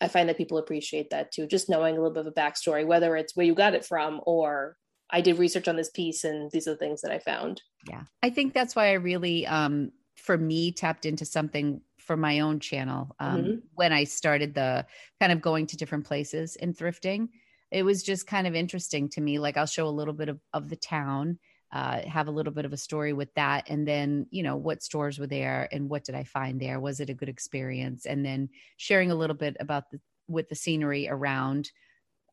I 0.00 0.08
find 0.08 0.28
that 0.28 0.36
people 0.36 0.58
appreciate 0.58 1.10
that 1.10 1.32
too, 1.32 1.46
just 1.46 1.68
knowing 1.68 1.96
a 1.96 1.98
little 1.98 2.14
bit 2.14 2.26
of 2.26 2.28
a 2.28 2.32
backstory, 2.32 2.86
whether 2.86 3.16
it's 3.16 3.34
where 3.34 3.46
you 3.46 3.54
got 3.54 3.74
it 3.74 3.84
from 3.84 4.20
or 4.26 4.76
I 5.10 5.20
did 5.20 5.38
research 5.38 5.68
on 5.68 5.76
this 5.76 5.90
piece 5.90 6.24
and 6.24 6.50
these 6.50 6.68
are 6.68 6.72
the 6.72 6.76
things 6.76 7.00
that 7.00 7.10
I 7.10 7.18
found. 7.18 7.62
Yeah. 7.88 8.02
I 8.22 8.30
think 8.30 8.54
that's 8.54 8.76
why 8.76 8.90
I 8.90 8.94
really, 8.94 9.46
um, 9.46 9.90
for 10.16 10.36
me, 10.36 10.72
tapped 10.72 11.06
into 11.06 11.24
something 11.24 11.80
for 11.98 12.16
my 12.16 12.40
own 12.40 12.60
channel 12.60 13.14
um, 13.18 13.42
mm-hmm. 13.42 13.54
when 13.74 13.92
I 13.92 14.04
started 14.04 14.54
the 14.54 14.86
kind 15.20 15.32
of 15.32 15.40
going 15.40 15.66
to 15.68 15.76
different 15.76 16.06
places 16.06 16.56
in 16.56 16.74
thrifting. 16.74 17.28
It 17.70 17.82
was 17.82 18.02
just 18.02 18.26
kind 18.26 18.46
of 18.46 18.54
interesting 18.54 19.08
to 19.10 19.20
me. 19.20 19.38
Like, 19.38 19.56
I'll 19.56 19.66
show 19.66 19.86
a 19.86 19.90
little 19.90 20.14
bit 20.14 20.28
of, 20.28 20.40
of 20.52 20.68
the 20.68 20.76
town 20.76 21.38
uh, 21.72 22.00
have 22.02 22.28
a 22.28 22.30
little 22.32 22.52
bit 22.52 22.64
of 22.64 22.72
a 22.72 22.78
story 22.78 23.12
with 23.12 23.32
that. 23.34 23.68
And 23.68 23.86
then 23.86 24.26
you 24.30 24.42
know 24.42 24.56
what 24.56 24.82
stores 24.82 25.18
were 25.18 25.26
there 25.26 25.68
and 25.70 25.88
what 25.88 26.04
did 26.04 26.14
i 26.14 26.24
find 26.24 26.60
there? 26.60 26.80
Was 26.80 27.00
it 27.00 27.10
a 27.10 27.14
good 27.14 27.28
experience? 27.28 28.06
And 28.06 28.24
then 28.24 28.48
sharing 28.76 29.10
a 29.10 29.14
little 29.14 29.36
bit 29.36 29.56
about 29.60 29.90
the 29.90 30.00
with 30.28 30.48
the 30.48 30.54
scenery 30.54 31.08
around 31.08 31.70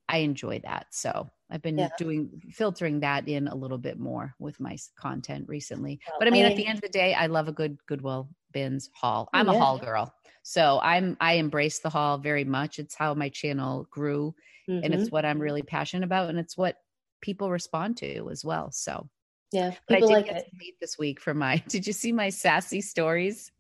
i 0.08 0.18
enjoy 0.18 0.60
that. 0.60 0.88
So 0.92 1.30
i've 1.50 1.62
been 1.62 1.77
yeah. 1.77 1.89
doing 1.98 2.42
filtering 2.50 3.01
that 3.01 3.27
in 3.27 3.48
a 3.48 3.56
little 3.56 3.77
bit 3.77 4.00
more 4.00 4.34
with 4.39 4.60
my 4.60 4.77
content 4.98 5.48
recently. 5.50 6.00
But 6.18 6.27
i 6.27 6.32
mean 6.32 6.46
I, 6.46 6.51
at 6.51 6.58
the 6.58 6.68
end 6.68 6.77
of 6.77 6.82
the 6.82 6.89
day 6.89 7.13
i 7.13 7.27
love 7.27 7.48
a 7.48 7.54
good 7.54 7.77
goodwill 7.88 8.30
bins 8.51 8.89
haul. 8.94 9.30
I'm 9.34 9.48
yeah. 9.48 9.56
a 9.56 9.60
haul 9.60 9.80
girl. 9.80 10.13
So 10.44 10.80
i'm 10.82 11.18
i 11.20 11.34
embrace 11.34 11.80
the 11.80 11.89
haul 11.89 12.18
very 12.20 12.46
much. 12.46 12.80
It's 12.80 12.96
how 12.96 13.13
my 13.15 13.30
channel 13.30 13.88
grew 13.89 14.34
mm-hmm. 14.70 14.84
and 14.84 14.94
it's 14.94 15.12
what 15.12 15.25
i'm 15.25 15.39
really 15.39 15.63
passionate 15.63 16.06
about 16.06 16.30
and 16.30 16.39
it's 16.39 16.56
what 16.56 16.77
people 17.22 17.50
respond 17.50 17.98
to 17.98 18.30
as 18.30 18.46
well. 18.46 18.72
So 18.72 19.10
yeah, 19.52 19.74
but 19.88 19.98
I 19.98 20.00
did 20.02 20.10
like 20.10 20.25
get 20.25 20.38
it. 20.38 20.50
to 20.50 20.58
meet 20.58 20.75
this 20.80 20.98
week 20.98 21.20
for 21.20 21.34
my. 21.34 21.64
Did 21.70 21.88
you 21.88 21.94
see 21.94 22.12
my 22.12 22.30
sassy 22.30 22.82
stories? 22.82 23.52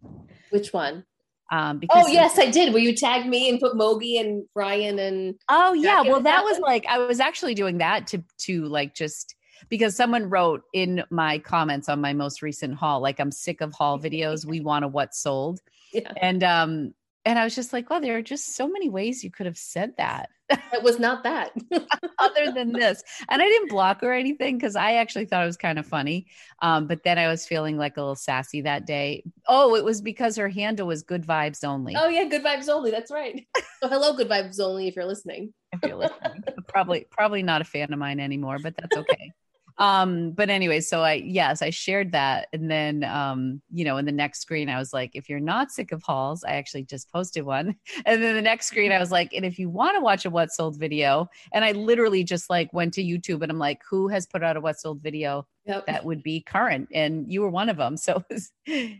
Which 0.49 0.73
one? 0.73 1.05
Um, 1.51 1.77
because 1.77 2.05
oh 2.07 2.11
yes, 2.11 2.39
I 2.39 2.49
did. 2.49 2.73
Where 2.73 2.81
you 2.81 2.95
tagged 2.95 3.27
me 3.27 3.49
and 3.49 3.59
put 3.59 3.75
Mogi 3.75 4.19
and 4.19 4.45
Ryan 4.55 4.97
and 4.97 5.35
oh 5.47 5.73
yeah, 5.73 6.01
well 6.01 6.21
that 6.21 6.43
was 6.43 6.59
like 6.59 6.85
I 6.87 6.97
was 6.97 7.19
actually 7.19 7.53
doing 7.53 7.77
that 7.77 8.07
to 8.07 8.23
to 8.39 8.65
like 8.65 8.95
just 8.95 9.35
because 9.69 9.95
someone 9.95 10.29
wrote 10.29 10.63
in 10.73 11.03
my 11.11 11.37
comments 11.39 11.87
on 11.87 12.01
my 12.01 12.13
most 12.13 12.41
recent 12.41 12.73
haul 12.73 12.99
like 12.99 13.19
I'm 13.19 13.31
sick 13.31 13.61
of 13.61 13.73
haul 13.73 13.99
videos. 14.01 14.43
we 14.45 14.59
want 14.59 14.85
a 14.85 14.87
what 14.87 15.13
sold, 15.13 15.59
yeah. 15.93 16.11
and 16.19 16.43
um 16.43 16.93
and 17.25 17.39
I 17.39 17.43
was 17.43 17.55
just 17.55 17.73
like, 17.73 17.89
well, 17.89 17.99
there 17.99 18.17
are 18.17 18.21
just 18.21 18.55
so 18.55 18.67
many 18.67 18.87
ways 18.87 19.23
you 19.23 19.31
could 19.31 19.47
have 19.47 19.57
said 19.57 19.93
that. 19.97 20.29
It 20.49 20.83
was 20.83 20.99
not 20.99 21.23
that. 21.23 21.53
Other 22.19 22.51
than 22.51 22.71
this. 22.71 23.01
And 23.29 23.41
I 23.41 23.45
didn't 23.45 23.69
block 23.69 24.03
or 24.03 24.13
anything 24.13 24.57
because 24.57 24.75
I 24.75 24.93
actually 24.93 25.25
thought 25.25 25.41
it 25.41 25.47
was 25.47 25.57
kind 25.57 25.79
of 25.79 25.87
funny. 25.87 26.27
Um, 26.61 26.85
but 26.85 27.03
then 27.03 27.17
I 27.17 27.27
was 27.27 27.47
feeling 27.47 27.77
like 27.77 27.97
a 27.97 28.01
little 28.01 28.15
sassy 28.15 28.61
that 28.61 28.85
day. 28.85 29.23
Oh, 29.47 29.75
it 29.75 29.83
was 29.83 30.01
because 30.01 30.35
her 30.35 30.49
handle 30.49 30.85
was 30.85 31.01
good 31.01 31.25
vibes 31.25 31.63
only. 31.63 31.95
Oh, 31.97 32.07
yeah, 32.07 32.25
good 32.25 32.43
vibes 32.43 32.69
only. 32.69 32.91
That's 32.91 33.11
right. 33.11 33.47
So 33.81 33.89
hello, 33.89 34.13
good 34.13 34.29
vibes 34.29 34.59
only 34.59 34.87
if 34.87 34.95
you're 34.95 35.05
listening. 35.05 35.53
if 35.71 35.79
you're 35.83 35.97
listening. 35.97 36.43
probably 36.67 37.07
probably 37.09 37.41
not 37.43 37.61
a 37.61 37.65
fan 37.65 37.91
of 37.91 37.99
mine 37.99 38.19
anymore, 38.19 38.57
but 38.61 38.75
that's 38.77 38.95
okay 38.95 39.31
um 39.77 40.31
but 40.31 40.49
anyway 40.49 40.79
so 40.79 41.01
i 41.01 41.13
yes 41.13 41.61
i 41.61 41.69
shared 41.69 42.11
that. 42.11 42.47
And 42.53 42.69
then 42.71 43.03
um 43.03 43.61
you 43.71 43.83
know 43.85 43.97
in 43.97 44.05
the 44.05 44.11
next 44.11 44.41
screen 44.41 44.69
i 44.69 44.77
was 44.77 44.93
like 44.93 45.11
if 45.13 45.29
you're 45.29 45.39
not 45.39 45.71
sick 45.71 45.91
of 45.91 46.01
hauls 46.03 46.43
i 46.43 46.51
actually 46.51 46.83
just 46.83 47.11
posted 47.11 47.45
one. 47.45 47.75
And 48.05 48.21
then 48.21 48.35
the 48.35 48.41
next 48.41 48.67
screen 48.67 48.91
i 48.91 48.99
was 48.99 49.11
like 49.11 49.33
and 49.33 49.45
if 49.45 49.57
you 49.59 49.69
want 49.69 49.95
to 49.95 50.01
watch 50.01 50.25
a 50.25 50.29
what 50.29 50.51
sold 50.51 50.79
video 50.79 51.27
and 51.53 51.65
i 51.65 51.71
literally 51.71 52.23
just 52.23 52.49
like 52.49 52.71
went 52.73 52.93
to 52.95 53.03
youtube 53.03 53.41
and 53.41 53.51
i'm 53.51 53.59
like 53.59 53.81
who 53.89 54.07
has 54.07 54.25
put 54.25 54.43
out 54.43 54.57
a 54.57 54.61
what 54.61 54.79
sold 54.79 55.01
video 55.01 55.45
yep. 55.65 55.85
that 55.87 56.05
would 56.05 56.23
be 56.23 56.41
current? 56.41 56.87
And 56.93 57.31
you 57.31 57.41
were 57.41 57.49
one 57.49 57.69
of 57.69 57.77
them. 57.77 57.95
So 58.05 58.23
was, 58.29 58.51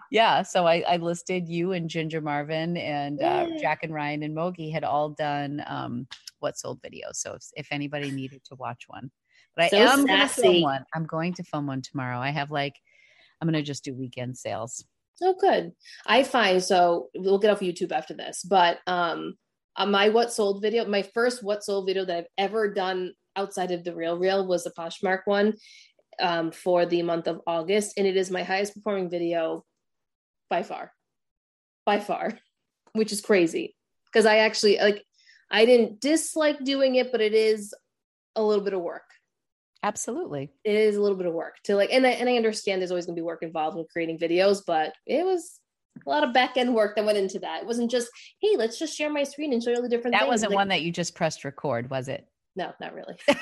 yeah 0.10 0.42
so 0.42 0.66
I, 0.66 0.84
I 0.88 0.98
listed 0.98 1.48
you 1.48 1.74
and 1.74 1.90
ginger 1.90 2.22
marvin 2.22 2.76
and 2.76 3.22
uh, 3.22 3.48
jack 3.60 3.84
and 3.84 3.94
ryan 3.94 4.24
and 4.24 4.36
mogi 4.36 4.72
had 4.72 4.84
all 4.84 5.10
done 5.10 5.64
um 5.68 6.08
what 6.40 6.58
sold 6.58 6.82
videos 6.82 7.16
so 7.16 7.34
if, 7.34 7.44
if 7.56 7.68
anybody 7.70 8.10
needed 8.10 8.44
to 8.46 8.56
watch 8.56 8.86
one 8.88 9.12
but 9.56 9.72
so 9.72 9.78
I 9.78 9.94
am 9.94 10.06
going 10.06 10.20
to 10.22 10.28
film 10.28 10.62
one. 10.62 10.86
I'm 10.94 11.06
going 11.06 11.34
to 11.34 11.44
film 11.44 11.68
one 11.68 11.82
tomorrow. 11.82 12.20
I 12.20 12.30
have 12.30 12.52
like, 12.52 12.76
I'm 13.42 13.48
going 13.48 13.62
to 13.62 13.66
just 13.66 13.84
do 13.84 13.94
weekend 13.94 14.38
sales. 14.38 14.84
Oh, 15.22 15.36
good. 15.40 15.72
I 16.06 16.24
find 16.24 16.62
so 16.62 17.08
we'll 17.16 17.40
get 17.40 17.52
off 17.52 17.62
YouTube 17.62 17.92
after 17.92 18.14
this, 18.14 18.44
but 18.44 18.80
um, 18.86 19.36
my 19.78 20.10
what 20.10 20.34
sold 20.34 20.62
video, 20.62 20.86
my 20.86 21.04
first 21.04 21.44
what 21.44 21.64
sold 21.64 21.88
video 21.88 22.06
that 22.06 22.18
I've 22.18 22.28
ever 22.38 22.74
done 22.74 23.14
outside 23.36 23.72
of 23.72 23.84
the 23.84 23.96
real 23.96 24.18
real 24.18 24.46
was 24.46 24.66
a 24.66 24.72
Poshmark 24.72 25.22
one 25.26 25.54
um, 26.20 26.52
for 26.52 26.86
the 26.86 27.02
month 27.02 27.28
of 27.28 27.42
August, 27.48 27.94
and 27.98 28.08
it 28.08 28.18
is 28.18 28.32
my 28.32 28.44
highest 28.44 28.74
performing 28.74 29.10
video 29.10 29.64
by 30.50 30.64
far, 30.64 30.92
by 31.86 32.00
far, 32.00 32.38
which 32.94 33.12
is 33.12 33.22
crazy 33.22 33.76
because 34.06 34.26
I 34.26 34.38
actually 34.38 34.78
like 34.80 35.04
I 35.50 35.66
didn't 35.66 36.02
dislike 36.02 36.64
doing 36.64 36.96
it, 36.96 37.12
but 37.12 37.22
it 37.22 37.34
is 37.34 37.74
a 38.36 38.44
little 38.44 38.64
bit 38.64 38.74
of 38.74 38.82
work. 38.82 39.05
Absolutely. 39.86 40.50
It 40.64 40.74
is 40.74 40.96
a 40.96 41.02
little 41.02 41.16
bit 41.16 41.28
of 41.28 41.34
work 41.36 41.58
to 41.66 41.76
like, 41.76 41.92
and 41.92 42.08
I, 42.08 42.12
and 42.12 42.28
I 42.28 42.38
understand 42.38 42.82
there's 42.82 42.90
always 42.90 43.06
going 43.06 43.16
to 43.16 43.20
be 43.22 43.24
work 43.24 43.44
involved 43.44 43.78
with 43.78 43.88
creating 43.92 44.18
videos, 44.18 44.64
but 44.66 44.94
it 45.06 45.24
was 45.24 45.60
a 46.04 46.10
lot 46.10 46.24
of 46.24 46.34
back 46.34 46.58
end 46.58 46.74
work 46.74 46.96
that 46.96 47.06
went 47.06 47.20
into 47.20 47.38
that. 47.40 47.62
It 47.62 47.68
wasn't 47.68 47.92
just, 47.92 48.10
hey, 48.42 48.58
let's 48.58 48.80
just 48.80 48.98
share 48.98 49.12
my 49.12 49.24
screen 49.24 49.54
and 49.54 49.62
show 49.62 49.70
you 49.70 49.76
all 49.76 49.84
the 49.84 49.90
different 49.90 50.14
that 50.14 50.22
things. 50.22 50.30
wasn't 50.30 50.54
like, 50.54 50.56
one 50.56 50.68
that 50.70 50.82
you 50.82 50.92
just 50.92 51.14
pressed 51.14 51.46
record, 51.46 51.92
was 51.92 52.08
it? 52.08 52.28
No, 52.56 52.74
not 52.82 52.96
really. 52.96 53.16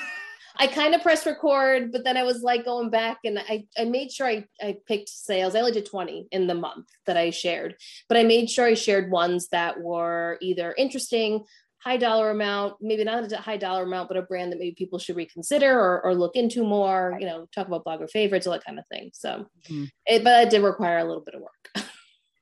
I 0.56 0.66
kind 0.66 0.94
of 0.94 1.02
pressed 1.02 1.24
record, 1.24 1.90
but 1.90 2.04
then 2.04 2.18
I 2.18 2.24
was 2.24 2.42
like 2.42 2.66
going 2.66 2.90
back 2.90 3.20
and 3.24 3.38
I, 3.38 3.64
I 3.78 3.86
made 3.86 4.12
sure 4.12 4.26
I, 4.26 4.44
I 4.60 4.76
picked 4.86 5.08
sales. 5.08 5.54
I 5.54 5.60
only 5.60 5.72
did 5.72 5.86
20 5.86 6.28
in 6.30 6.46
the 6.46 6.54
month 6.54 6.86
that 7.06 7.16
I 7.16 7.30
shared, 7.30 7.76
but 8.08 8.18
I 8.18 8.22
made 8.22 8.50
sure 8.50 8.66
I 8.66 8.74
shared 8.74 9.10
ones 9.10 9.48
that 9.48 9.80
were 9.80 10.38
either 10.42 10.74
interesting 10.76 11.44
high 11.84 11.96
dollar 11.98 12.30
amount, 12.30 12.76
maybe 12.80 13.04
not 13.04 13.30
a 13.30 13.36
high 13.36 13.58
dollar 13.58 13.82
amount, 13.82 14.08
but 14.08 14.16
a 14.16 14.22
brand 14.22 14.50
that 14.50 14.58
maybe 14.58 14.74
people 14.76 14.98
should 14.98 15.16
reconsider 15.16 15.78
or, 15.78 16.02
or 16.02 16.14
look 16.14 16.34
into 16.34 16.64
more, 16.64 17.16
you 17.20 17.26
know, 17.26 17.46
talk 17.54 17.66
about 17.66 17.84
blogger 17.84 18.08
favorites, 18.10 18.46
all 18.46 18.54
that 18.54 18.64
kind 18.64 18.78
of 18.78 18.86
thing. 18.90 19.10
So, 19.12 19.46
mm-hmm. 19.68 19.84
it, 20.06 20.24
but 20.24 20.46
it 20.46 20.50
did 20.50 20.62
require 20.62 20.98
a 20.98 21.04
little 21.04 21.22
bit 21.22 21.34
of 21.34 21.42
work. 21.42 21.86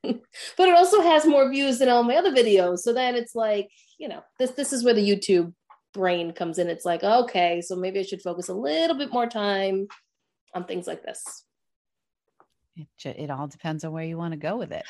but 0.56 0.68
it 0.68 0.74
also 0.74 1.00
has 1.00 1.26
more 1.26 1.50
views 1.50 1.78
than 1.78 1.88
all 1.88 2.04
my 2.04 2.16
other 2.16 2.30
videos. 2.30 2.78
So 2.78 2.92
then 2.92 3.16
it's 3.16 3.34
like, 3.34 3.68
you 3.98 4.08
know, 4.08 4.22
this 4.38 4.52
this 4.52 4.72
is 4.72 4.84
where 4.84 4.94
the 4.94 5.08
YouTube 5.08 5.52
brain 5.92 6.32
comes 6.32 6.58
in. 6.58 6.68
It's 6.68 6.84
like, 6.84 7.02
okay, 7.02 7.60
so 7.60 7.74
maybe 7.74 7.98
I 7.98 8.02
should 8.02 8.22
focus 8.22 8.48
a 8.48 8.54
little 8.54 8.96
bit 8.96 9.12
more 9.12 9.26
time 9.26 9.88
on 10.54 10.64
things 10.64 10.86
like 10.86 11.02
this. 11.02 11.44
It, 12.76 12.86
it 13.04 13.30
all 13.30 13.48
depends 13.48 13.84
on 13.84 13.92
where 13.92 14.04
you 14.04 14.16
want 14.16 14.32
to 14.32 14.38
go 14.38 14.56
with 14.56 14.72
it. 14.72 14.84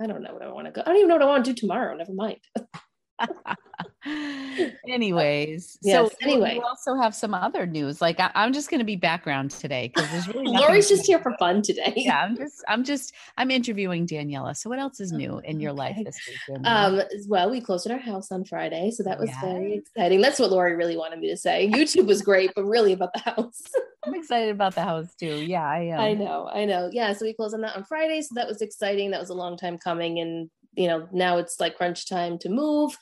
I 0.00 0.06
don't 0.06 0.22
know 0.22 0.32
what 0.32 0.42
I 0.42 0.50
want 0.50 0.66
to 0.66 0.72
go. 0.72 0.82
I 0.82 0.86
don't 0.86 0.96
even 0.96 1.08
know 1.08 1.14
what 1.14 1.22
I 1.22 1.26
want 1.26 1.44
to 1.44 1.52
do 1.52 1.60
tomorrow. 1.60 1.94
Never 1.94 2.12
mind. 2.12 2.40
Anyways, 4.88 5.78
yes, 5.82 6.10
so 6.10 6.14
anyway, 6.20 6.54
we 6.54 6.60
also 6.60 6.94
have 6.94 7.14
some 7.14 7.32
other 7.32 7.64
news. 7.64 8.02
Like 8.02 8.20
I, 8.20 8.30
am 8.34 8.52
just 8.52 8.70
going 8.70 8.80
to 8.80 8.84
be 8.84 8.96
background 8.96 9.50
today 9.50 9.90
because 9.92 10.10
there's 10.10 10.28
really 10.28 10.46
Lori's 10.46 10.88
just 10.88 11.06
here 11.06 11.18
for 11.18 11.34
fun 11.38 11.62
today. 11.62 11.92
Yeah, 12.04 12.22
I'm 12.22 12.36
just, 12.36 12.64
I'm 12.68 12.84
just, 12.84 13.14
I'm 13.38 13.50
interviewing 13.50 14.06
Daniela. 14.06 14.56
So 14.56 14.68
what 14.68 14.78
else 14.78 15.00
is 15.00 15.10
new 15.10 15.38
in 15.38 15.58
your 15.58 15.72
life 15.72 15.96
this 16.04 16.20
week? 16.28 16.58
Um, 16.64 17.00
well, 17.28 17.50
we 17.50 17.60
closed 17.60 17.90
our 17.90 17.98
house 17.98 18.30
on 18.30 18.44
Friday, 18.44 18.90
so 18.90 19.02
that 19.04 19.18
was 19.18 19.30
yes. 19.30 19.40
very 19.40 19.74
exciting. 19.74 20.20
That's 20.20 20.38
what 20.38 20.50
Lori 20.50 20.74
really 20.76 20.96
wanted 20.96 21.20
me 21.20 21.30
to 21.30 21.36
say. 21.36 21.70
YouTube 21.72 22.06
was 22.06 22.20
great, 22.20 22.52
but 22.54 22.64
really 22.64 22.92
about 22.92 23.12
the 23.14 23.20
house. 23.20 23.62
I'm 24.04 24.14
excited 24.14 24.50
about 24.50 24.74
the 24.74 24.82
house 24.82 25.14
too. 25.14 25.36
Yeah, 25.36 25.64
I 25.64 25.78
am. 25.84 26.00
I 26.00 26.12
know, 26.12 26.50
I 26.52 26.64
know. 26.66 26.90
Yeah, 26.92 27.12
so 27.14 27.24
we 27.24 27.32
closed 27.32 27.54
on 27.54 27.62
that 27.62 27.76
on 27.76 27.84
Friday, 27.84 28.20
so 28.20 28.34
that 28.34 28.46
was 28.46 28.60
exciting. 28.60 29.12
That 29.12 29.20
was 29.20 29.30
a 29.30 29.34
long 29.34 29.56
time 29.56 29.78
coming, 29.78 30.18
and 30.18 30.50
you 30.76 30.88
know 30.88 31.08
now 31.12 31.38
it's 31.38 31.60
like 31.60 31.76
crunch 31.76 32.08
time 32.08 32.38
to 32.38 32.48
move 32.48 32.96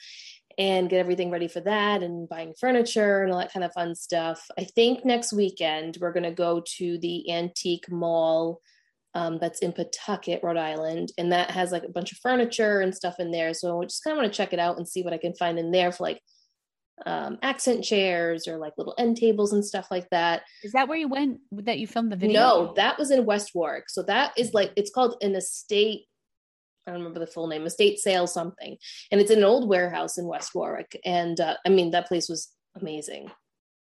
and 0.58 0.90
get 0.90 0.98
everything 0.98 1.30
ready 1.30 1.48
for 1.48 1.60
that 1.60 2.02
and 2.02 2.28
buying 2.28 2.54
furniture 2.58 3.22
and 3.22 3.32
all 3.32 3.38
that 3.38 3.52
kind 3.52 3.64
of 3.64 3.72
fun 3.72 3.94
stuff. 3.94 4.44
I 4.58 4.64
think 4.64 5.04
next 5.04 5.32
weekend 5.32 5.96
we're 6.00 6.12
going 6.12 6.24
to 6.24 6.30
go 6.30 6.62
to 6.76 6.98
the 6.98 7.30
antique 7.32 7.90
mall 7.90 8.60
um, 9.14 9.38
that's 9.38 9.60
in 9.60 9.72
Pawtucket, 9.72 10.42
Rhode 10.42 10.56
Island, 10.56 11.12
and 11.18 11.32
that 11.32 11.50
has 11.50 11.70
like 11.70 11.84
a 11.84 11.88
bunch 11.88 12.12
of 12.12 12.18
furniture 12.18 12.80
and 12.80 12.94
stuff 12.94 13.16
in 13.18 13.30
there. 13.30 13.52
So 13.54 13.80
I 13.80 13.84
just 13.84 14.02
kind 14.02 14.16
of 14.16 14.22
want 14.22 14.32
to 14.32 14.36
check 14.36 14.52
it 14.52 14.58
out 14.58 14.78
and 14.78 14.88
see 14.88 15.02
what 15.02 15.12
I 15.12 15.18
can 15.18 15.34
find 15.34 15.58
in 15.58 15.70
there 15.70 15.92
for 15.92 16.04
like 16.04 16.20
um, 17.04 17.38
accent 17.42 17.84
chairs 17.84 18.46
or 18.46 18.58
like 18.58 18.74
little 18.78 18.94
end 18.98 19.16
tables 19.16 19.52
and 19.52 19.64
stuff 19.64 19.88
like 19.90 20.08
that. 20.10 20.42
Is 20.62 20.72
that 20.72 20.88
where 20.88 20.98
you 20.98 21.08
went 21.08 21.40
that 21.52 21.78
you 21.78 21.86
filmed 21.86 22.12
the 22.12 22.16
video? 22.16 22.40
No, 22.40 22.72
that 22.76 22.98
was 22.98 23.10
in 23.10 23.26
West 23.26 23.50
Warwick. 23.54 23.84
So 23.88 24.02
that 24.04 24.32
is 24.36 24.54
like 24.54 24.72
it's 24.76 24.90
called 24.90 25.16
an 25.20 25.34
estate 25.34 26.04
I 26.86 26.90
don't 26.90 27.00
remember 27.00 27.20
the 27.20 27.26
full 27.26 27.46
name, 27.46 27.64
estate 27.64 27.98
sale 27.98 28.26
something. 28.26 28.76
And 29.10 29.20
it's 29.20 29.30
an 29.30 29.44
old 29.44 29.68
warehouse 29.68 30.18
in 30.18 30.26
West 30.26 30.54
Warwick. 30.54 31.00
And 31.04 31.38
uh, 31.40 31.56
I 31.64 31.68
mean, 31.68 31.92
that 31.92 32.08
place 32.08 32.28
was 32.28 32.50
amazing. 32.80 33.30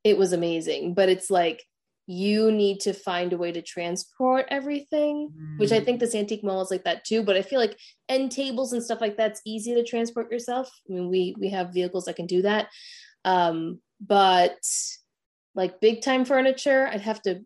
It 0.03 0.17
was 0.17 0.33
amazing. 0.33 0.93
But 0.93 1.09
it's 1.09 1.29
like 1.29 1.63
you 2.07 2.51
need 2.51 2.79
to 2.81 2.93
find 2.93 3.31
a 3.31 3.37
way 3.37 3.51
to 3.51 3.61
transport 3.61 4.45
everything, 4.49 5.29
mm. 5.35 5.59
which 5.59 5.71
I 5.71 5.79
think 5.79 5.99
this 5.99 6.15
antique 6.15 6.43
mall 6.43 6.61
is 6.61 6.71
like 6.71 6.83
that 6.83 7.05
too. 7.05 7.23
But 7.23 7.37
I 7.37 7.41
feel 7.41 7.59
like 7.59 7.77
end 8.09 8.31
tables 8.31 8.73
and 8.73 8.83
stuff 8.83 9.01
like 9.01 9.17
that's 9.17 9.41
easy 9.45 9.73
to 9.75 9.83
transport 9.83 10.31
yourself. 10.31 10.69
I 10.89 10.93
mean, 10.93 11.09
we 11.09 11.35
we 11.39 11.49
have 11.49 11.73
vehicles 11.73 12.05
that 12.05 12.15
can 12.15 12.25
do 12.25 12.41
that. 12.41 12.67
Um, 13.23 13.79
but 13.99 14.57
like 15.55 15.79
big 15.79 16.01
time 16.01 16.25
furniture, 16.25 16.87
I'd 16.91 17.01
have 17.01 17.21
to 17.23 17.41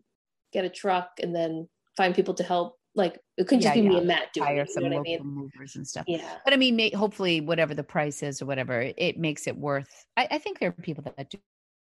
get 0.52 0.64
a 0.64 0.70
truck 0.70 1.10
and 1.22 1.34
then 1.34 1.68
find 1.96 2.14
people 2.14 2.34
to 2.34 2.42
help 2.42 2.75
like 2.96 3.20
it 3.36 3.46
could 3.46 3.60
just 3.60 3.76
Yeah, 3.76 3.82
be 3.82 3.88
me 3.88 3.94
yeah. 3.94 3.98
and 3.98 4.06
Matt 4.08 4.32
doing 4.32 4.46
hire 4.46 4.62
it. 4.62 4.70
Some 4.70 4.84
what 4.84 4.92
I 4.92 4.96
local 4.96 5.12
mean? 5.12 5.26
movers 5.26 5.76
and 5.76 5.86
stuff. 5.86 6.04
Yeah. 6.08 6.36
But 6.44 6.52
I 6.52 6.56
mean, 6.56 6.76
may, 6.76 6.90
hopefully, 6.90 7.40
whatever 7.40 7.74
the 7.74 7.84
price 7.84 8.22
is 8.22 8.40
or 8.42 8.46
whatever, 8.46 8.80
it, 8.80 8.94
it 8.98 9.18
makes 9.18 9.46
it 9.46 9.56
worth. 9.56 10.06
I, 10.16 10.26
I 10.32 10.38
think 10.38 10.58
there 10.58 10.70
are 10.70 10.82
people 10.82 11.04
that 11.16 11.30
do, 11.30 11.38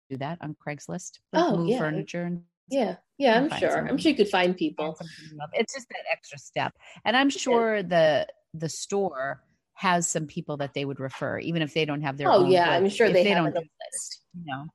do 0.09 0.17
that 0.17 0.39
on 0.41 0.55
Craigslist, 0.65 1.19
like 1.31 1.45
Oh, 1.45 1.57
move 1.57 1.69
yeah. 1.69 1.79
furniture 1.79 2.23
and 2.23 2.43
Yeah. 2.69 2.95
Yeah. 3.17 3.41
I'm 3.41 3.49
sure. 3.59 3.87
I'm 3.87 3.97
sure 3.97 4.11
you 4.11 4.17
could 4.17 4.29
find 4.29 4.57
people. 4.57 4.95
something 4.95 5.15
you 5.31 5.37
love. 5.37 5.49
It's 5.53 5.73
just 5.73 5.87
that 5.89 6.03
extra 6.11 6.37
step, 6.37 6.73
and 7.05 7.15
I'm 7.15 7.29
sure 7.29 7.83
the 7.83 8.27
the 8.53 8.69
store 8.69 9.43
has 9.73 10.09
some 10.09 10.25
people 10.25 10.57
that 10.57 10.73
they 10.73 10.83
would 10.85 10.99
refer, 10.99 11.37
even 11.37 11.61
if 11.61 11.73
they 11.75 11.85
don't 11.85 12.01
have 12.01 12.17
their. 12.17 12.31
Oh 12.31 12.43
own 12.43 12.49
yeah, 12.51 12.71
I'm 12.71 12.89
sure 12.89 13.05
If 13.07 13.13
they, 13.13 13.23
they 13.23 13.29
have 13.29 13.45
don't 13.45 13.53
list. 13.53 14.21
You 14.33 14.45
know, 14.45 14.65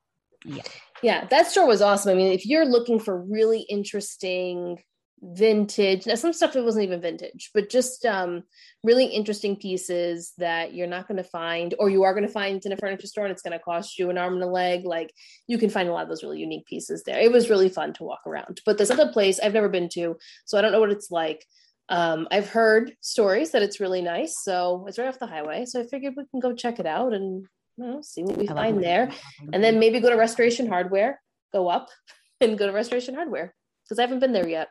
yeah, 0.45 0.63
Yeah, 1.03 1.25
that 1.27 1.49
store 1.49 1.67
was 1.67 1.83
awesome. 1.83 2.13
I 2.13 2.15
mean, 2.15 2.33
if 2.33 2.47
you're 2.47 2.65
looking 2.65 3.01
for 3.01 3.21
really 3.21 3.63
interesting 3.63 4.79
vintage, 5.23 6.07
now 6.07 6.17
some 6.17 6.33
stuff 6.33 6.57
it 6.57 6.65
wasn't 6.65 6.85
even 6.85 7.01
vintage, 7.01 7.51
but 7.55 7.71
just 7.71 8.05
um, 8.05 8.43
really 8.83 9.07
interesting 9.07 9.57
pieces 9.57 10.33
that 10.39 10.75
you're 10.75 10.87
not 10.87 11.07
going 11.07 11.17
to 11.17 11.25
find, 11.25 11.75
or 11.79 11.89
you 11.89 12.03
are 12.03 12.13
going 12.13 12.27
to 12.27 12.33
find 12.33 12.65
in 12.65 12.73
a 12.73 12.77
furniture 12.77 13.07
store, 13.07 13.25
and 13.25 13.33
it's 13.33 13.43
going 13.43 13.57
to 13.57 13.65
cost 13.65 13.99
you 13.99 14.11
an 14.11 14.19
arm 14.19 14.35
and 14.35 14.43
a 14.43 14.47
leg. 14.47 14.85
Like 14.85 15.13
you 15.47 15.59
can 15.59 15.71
find 15.71 15.89
a 15.89 15.93
lot 15.93 16.03
of 16.03 16.09
those 16.09 16.23
really 16.23 16.41
unique 16.41 16.67
pieces 16.67 17.05
there. 17.05 17.21
It 17.21 17.31
was 17.31 17.51
really 17.51 17.69
fun 17.69 17.93
to 17.95 18.05
walk 18.05 18.21
around. 18.27 18.61
But 18.67 18.79
this 18.79 18.91
other 18.91 19.13
place 19.13 19.39
I've 19.41 19.55
never 19.55 19.69
been 19.69 19.89
to, 19.91 20.17
so 20.45 20.59
I 20.59 20.61
don't 20.61 20.73
know 20.73 20.81
what 20.81 20.91
it's 20.91 21.11
like. 21.11 21.45
Um, 21.89 22.27
I've 22.31 22.49
heard 22.49 22.95
stories 23.01 23.51
that 23.53 23.63
it's 23.63 23.81
really 23.81 24.03
nice, 24.03 24.37
so 24.43 24.85
it's 24.89 24.99
right 24.99 25.09
off 25.09 25.19
the 25.19 25.27
highway. 25.27 25.67
So 25.67 25.81
I 25.81 25.87
figured 25.87 26.15
we 26.17 26.25
can 26.31 26.41
go 26.41 26.55
check 26.55 26.79
it 26.81 26.87
out 26.87 27.13
and 27.13 27.47
you 27.77 27.85
know, 27.87 28.01
see 28.03 28.23
what 28.23 28.37
we 28.37 28.49
I 28.49 28.53
find 28.53 28.83
there 28.83 29.11
and 29.53 29.65
then 29.65 29.79
maybe 29.79 30.01
go 30.01 30.11
to 30.11 30.17
restoration 30.17 30.69
hardware 30.69 31.21
go 31.53 31.69
up 31.69 31.89
and 32.41 32.59
go 32.59 32.67
to 32.67 32.73
restoration 32.73 33.15
hardware 33.15 33.55
because 33.85 33.99
i 33.99 34.03
haven't 34.03 34.21
been 34.21 34.33
there 34.33 34.49
yet 34.49 34.69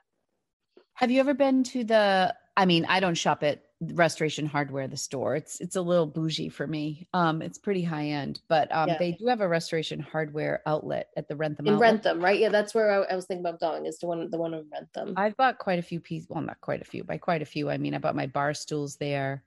Have 1.02 1.10
you 1.12 1.20
ever 1.20 1.34
been 1.34 1.64
to 1.64 1.84
the? 1.84 2.34
I 2.56 2.66
mean, 2.66 2.86
I 2.88 3.00
don't 3.00 3.16
shop 3.16 3.42
at 3.42 3.64
Restoration 3.82 4.46
Hardware, 4.46 4.88
the 4.88 4.98
store. 4.98 5.36
It's 5.36 5.60
it's 5.60 5.76
a 5.76 5.82
little 5.82 6.06
bougie 6.06 6.50
for 6.50 6.68
me. 6.68 7.08
Um, 7.12 7.42
it's 7.42 7.58
pretty 7.58 7.82
high 7.82 8.06
end, 8.10 8.40
but 8.48 8.72
um, 8.72 8.90
Yeah. 8.90 8.98
they 9.00 9.14
do 9.14 9.26
have 9.26 9.42
a 9.42 9.48
Restoration 9.48 10.00
Hardware 10.00 10.62
outlet 10.68 11.10
at 11.18 11.28
the 11.28 11.36
Wrentham 11.36 11.66
in 11.66 11.74
outlet. 11.74 11.92
Wrentham, 11.92 12.24
right? 12.24 12.40
Yeah, 12.40 12.50
that's 12.50 12.76
where 12.76 12.92
I, 13.04 13.14
I 13.14 13.16
was 13.16 13.26
thinking 13.26 13.44
about 13.44 13.60
going. 13.60 13.88
Is 13.88 13.98
the 13.98 14.06
one 14.06 14.30
the 14.30 14.38
one 14.38 14.54
in 14.54 14.70
Wrentham? 14.72 15.16
I've 15.18 15.36
bought 15.38 15.58
quite 15.58 15.80
a 15.80 15.82
few 15.82 16.00
pieces. 16.00 16.30
Well, 16.30 16.44
not 16.44 16.62
quite 16.62 16.82
a 16.84 16.86
few. 16.86 17.04
By 17.04 17.18
quite 17.18 17.42
a 17.42 17.46
few, 17.46 17.70
I 17.72 17.80
mean 17.80 17.96
I 17.96 17.98
bought 17.98 18.16
my 18.16 18.28
bar 18.28 18.54
stools 18.54 18.98
there, 18.98 19.44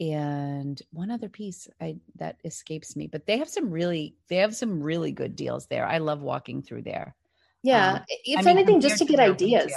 and 0.00 0.82
one 0.92 1.10
other 1.10 1.30
piece 1.30 1.66
I 1.80 1.96
that 2.16 2.36
escapes 2.44 2.94
me. 2.94 3.06
But 3.06 3.24
they 3.24 3.38
have 3.38 3.48
some 3.48 3.70
really 3.70 4.16
they 4.28 4.36
have 4.36 4.54
some 4.54 4.82
really 4.82 5.12
good 5.12 5.34
deals 5.34 5.64
there. 5.66 5.86
I 5.86 5.96
love 5.96 6.20
walking 6.20 6.60
through 6.60 6.82
there. 6.82 7.14
yeah, 7.62 7.92
um, 7.94 8.00
if 8.26 8.40
I 8.40 8.42
mean, 8.42 8.58
anything, 8.58 8.80
just 8.82 8.98
to 8.98 9.06
get 9.06 9.20
ideas. 9.20 9.72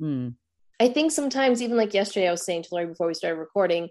Mm, 0.00 0.34
I 0.78 0.88
think 0.88 1.10
sometimes, 1.12 1.62
even 1.62 1.76
like 1.76 1.94
yesterday, 1.94 2.28
I 2.28 2.30
was 2.30 2.44
saying 2.44 2.64
to 2.64 2.68
Lori 2.72 2.86
before 2.86 3.06
we 3.06 3.14
started 3.14 3.38
recording, 3.38 3.88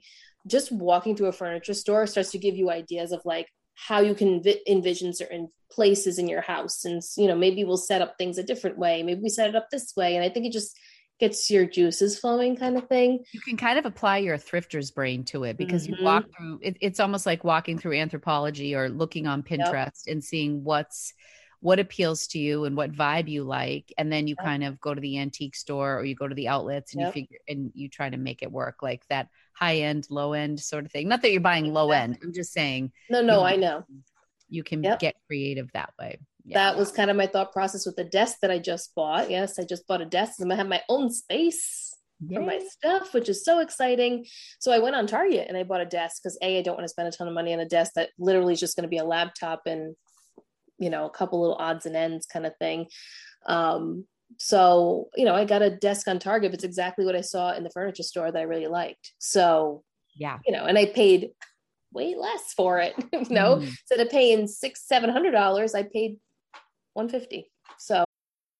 just 0.47 0.71
walking 0.71 1.15
through 1.15 1.27
a 1.27 1.31
furniture 1.31 1.73
store 1.73 2.05
starts 2.05 2.31
to 2.31 2.37
give 2.37 2.55
you 2.55 2.69
ideas 2.69 3.11
of 3.11 3.21
like 3.25 3.47
how 3.73 3.99
you 3.99 4.13
can 4.13 4.39
envi- 4.41 4.59
envision 4.67 5.13
certain 5.13 5.49
places 5.71 6.19
in 6.19 6.27
your 6.27 6.41
house, 6.41 6.85
and 6.85 7.01
you 7.17 7.27
know 7.27 7.35
maybe 7.35 7.63
we'll 7.63 7.77
set 7.77 8.01
up 8.01 8.15
things 8.17 8.37
a 8.37 8.43
different 8.43 8.77
way. 8.77 9.01
Maybe 9.03 9.21
we 9.21 9.29
set 9.29 9.49
it 9.49 9.55
up 9.55 9.69
this 9.71 9.93
way, 9.97 10.15
and 10.15 10.23
I 10.23 10.29
think 10.29 10.45
it 10.45 10.53
just 10.53 10.77
gets 11.19 11.49
your 11.49 11.65
juices 11.65 12.19
flowing, 12.19 12.57
kind 12.57 12.75
of 12.77 12.87
thing. 12.89 13.23
you 13.31 13.39
can 13.39 13.55
kind 13.55 13.79
of 13.79 13.85
apply 13.85 14.17
your 14.17 14.37
thrifter's 14.37 14.91
brain 14.91 15.23
to 15.23 15.45
it 15.45 15.57
because 15.57 15.87
Mhm. 15.87 15.97
you 15.97 16.03
walk 16.03 16.25
through. 16.37 16.59
It, 16.61 16.77
it's 16.81 16.99
almost 16.99 17.25
like 17.25 17.43
walking 17.45 17.79
through 17.79 17.93
Anthropologie 17.93 18.75
or 18.75 18.89
looking 18.89 19.25
on 19.25 19.41
Pinterest 19.41 20.07
and 20.07 20.21
seeing 20.21 20.63
what's 20.65 21.13
what 21.65 21.79
appeals 21.79 22.27
to 22.27 22.37
you 22.37 22.65
and 22.65 22.77
what 22.77 22.91
vibe 22.91 23.27
you 23.27 23.43
like 23.43 23.91
and 23.97 24.11
then 24.13 24.27
you 24.27 24.35
kind 24.35 24.63
of 24.63 24.79
go 24.79 24.93
to 24.93 25.01
the 25.01 25.17
antique 25.17 25.55
store 25.55 25.97
or 25.97 26.05
you 26.05 26.13
go 26.13 26.27
to 26.27 26.35
the 26.35 26.47
outlets 26.47 26.93
and 26.93 27.01
Yep. 27.01 27.07
you 27.07 27.13
figure 27.21 27.37
and 27.47 27.71
you 27.73 27.89
try 27.89 28.07
to 28.07 28.17
make 28.17 28.43
it 28.43 28.51
work 28.51 28.83
like 28.83 29.03
that 29.09 29.29
high 29.53 29.77
end 29.77 30.05
low 30.11 30.33
end 30.33 30.59
sort 30.59 30.85
of 30.85 30.91
thing 30.91 31.07
not 31.07 31.23
that 31.23 31.31
you're 31.31 31.41
buying 31.41 31.73
low 31.73 31.89
end 31.91 32.19
i'm 32.21 32.33
just 32.33 32.53
saying 32.53 32.91
No, 33.09 33.21
no, 33.21 33.39
you 33.39 33.45
I 33.53 33.55
know. 33.55 33.83
you 34.47 34.63
can 34.63 34.83
Yep. 34.83 34.99
get 34.99 35.15
creative 35.25 35.71
that 35.73 35.91
way 35.99 36.19
yeah. 36.43 36.53
that 36.71 36.77
was 36.77 36.91
kind 36.91 37.09
of 37.09 37.17
my 37.17 37.25
thought 37.25 37.51
process 37.51 37.83
with 37.87 37.95
the 37.95 38.03
desk 38.03 38.37
that 38.41 38.51
I 38.51 38.59
just 38.59 38.93
bought. 38.93 39.31
Yes, 39.31 39.57
I 39.57 39.63
just 39.63 39.87
bought 39.87 40.01
a 40.01 40.05
desk. 40.05 40.33
I'm 40.39 40.45
gonna 40.49 40.57
have 40.57 40.67
my 40.67 40.83
own 40.87 41.09
space 41.11 41.95
for 42.31 42.41
my 42.41 42.59
stuff, 42.69 43.13
which 43.15 43.27
is 43.27 43.43
so 43.43 43.59
exciting. 43.59 44.25
So 44.59 44.71
I 44.71 44.77
went 44.77 44.95
on 44.95 45.07
Target 45.07 45.47
and 45.49 45.57
I 45.57 45.63
bought 45.63 45.81
a 45.81 45.85
desk 45.85 46.21
because 46.21 46.37
a 46.43 46.59
I 46.59 46.61
don't 46.61 46.75
want 46.75 46.85
to 46.85 46.89
spend 46.89 47.07
a 47.07 47.11
ton 47.11 47.27
of 47.27 47.33
money 47.33 47.51
on 47.55 47.59
a 47.59 47.67
desk 47.67 47.93
that 47.95 48.11
literally 48.19 48.53
is 48.53 48.59
just 48.59 48.75
going 48.77 48.83
to 48.83 48.89
be 48.89 48.99
a 48.99 49.03
laptop 49.03 49.63
and 49.65 49.95
you 50.79 50.89
know 50.89 51.05
a 51.05 51.09
couple 51.09 51.41
little 51.41 51.55
odds 51.57 51.85
and 51.85 51.95
ends 51.95 52.25
kind 52.25 52.45
of 52.45 52.53
thing. 52.57 52.87
Um, 53.47 54.05
so 54.37 55.09
you 55.15 55.25
know 55.25 55.35
I 55.35 55.45
got 55.45 55.61
a 55.61 55.69
desk 55.69 56.07
on 56.07 56.19
Target. 56.19 56.51
But 56.51 56.55
it's 56.55 56.63
exactly 56.63 57.05
what 57.05 57.15
I 57.15 57.21
saw 57.21 57.53
in 57.53 57.63
the 57.63 57.69
furniture 57.69 58.03
store 58.03 58.31
that 58.31 58.39
I 58.39 58.43
really 58.43 58.67
liked. 58.67 59.13
So 59.19 59.83
yeah 60.15 60.39
you 60.45 60.53
know, 60.53 60.65
and 60.65 60.77
I 60.77 60.85
paid 60.85 61.31
way 61.93 62.15
less 62.15 62.53
for 62.55 62.79
it. 62.79 62.93
you 63.13 63.25
know, 63.29 63.57
Mm. 63.57 63.67
instead 63.67 63.99
of 63.99 64.09
paying 64.09 64.47
six 64.47 64.85
seven 64.87 65.09
hundred 65.09 65.31
dollars, 65.31 65.75
I 65.75 65.83
paid 65.83 66.17
one 66.93 67.09
fifty. 67.09 67.51
So 67.77 68.03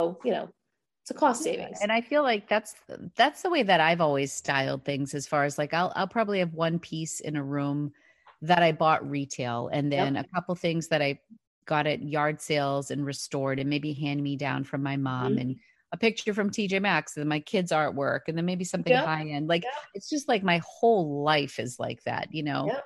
You 0.00 0.30
know, 0.32 0.48
it's 1.02 1.10
a 1.10 1.14
cost 1.14 1.44
savings. 1.44 1.78
and 1.82 1.92
i 1.92 2.00
feel 2.00 2.24
like 2.24 2.48
that's 2.48 2.74
that's 3.14 3.42
the 3.42 3.50
way 3.50 3.62
that 3.62 3.78
i've 3.80 4.00
always 4.00 4.32
styled 4.32 4.84
things 4.84 5.14
as 5.14 5.24
far 5.24 5.44
as 5.44 5.56
like 5.56 5.72
i'll 5.72 5.92
i'll 5.94 6.08
probably 6.08 6.40
have 6.40 6.52
one 6.52 6.80
piece 6.80 7.20
in 7.20 7.36
a 7.36 7.44
room 7.44 7.92
that 8.42 8.60
i 8.60 8.72
bought 8.72 9.08
retail 9.08 9.68
and 9.72 9.92
then 9.92 10.16
a 10.16 10.26
couple 10.34 10.52
things 10.56 10.88
that 10.88 11.00
i 11.00 11.16
got 11.64 11.86
at 11.86 12.02
yard 12.02 12.40
sales 12.40 12.90
and 12.90 13.06
restored 13.06 13.60
and 13.60 13.70
maybe 13.70 13.92
hand 13.92 14.20
me 14.20 14.36
down 14.36 14.64
from 14.64 14.82
my 14.82 14.96
mom 14.96 15.36
Mhm. 15.36 15.40
and 15.42 15.56
a 15.92 15.96
picture 15.96 16.34
from 16.34 16.50
tj 16.50 16.82
maxx 16.82 17.16
and 17.16 17.28
my 17.28 17.38
kids 17.38 17.70
artwork 17.70 18.22
and 18.26 18.36
then 18.36 18.44
maybe 18.44 18.64
something 18.64 18.92
Yep. 18.92 19.04
high 19.04 19.28
end 19.28 19.46
like 19.46 19.62
Yep. 19.62 19.72
it's 19.94 20.10
just 20.10 20.26
like 20.26 20.42
my 20.42 20.60
whole 20.66 21.22
life 21.22 21.60
is 21.60 21.78
like 21.78 22.02
that 22.02 22.34
you 22.34 22.42
know 22.42 22.66
Yep. 22.66 22.84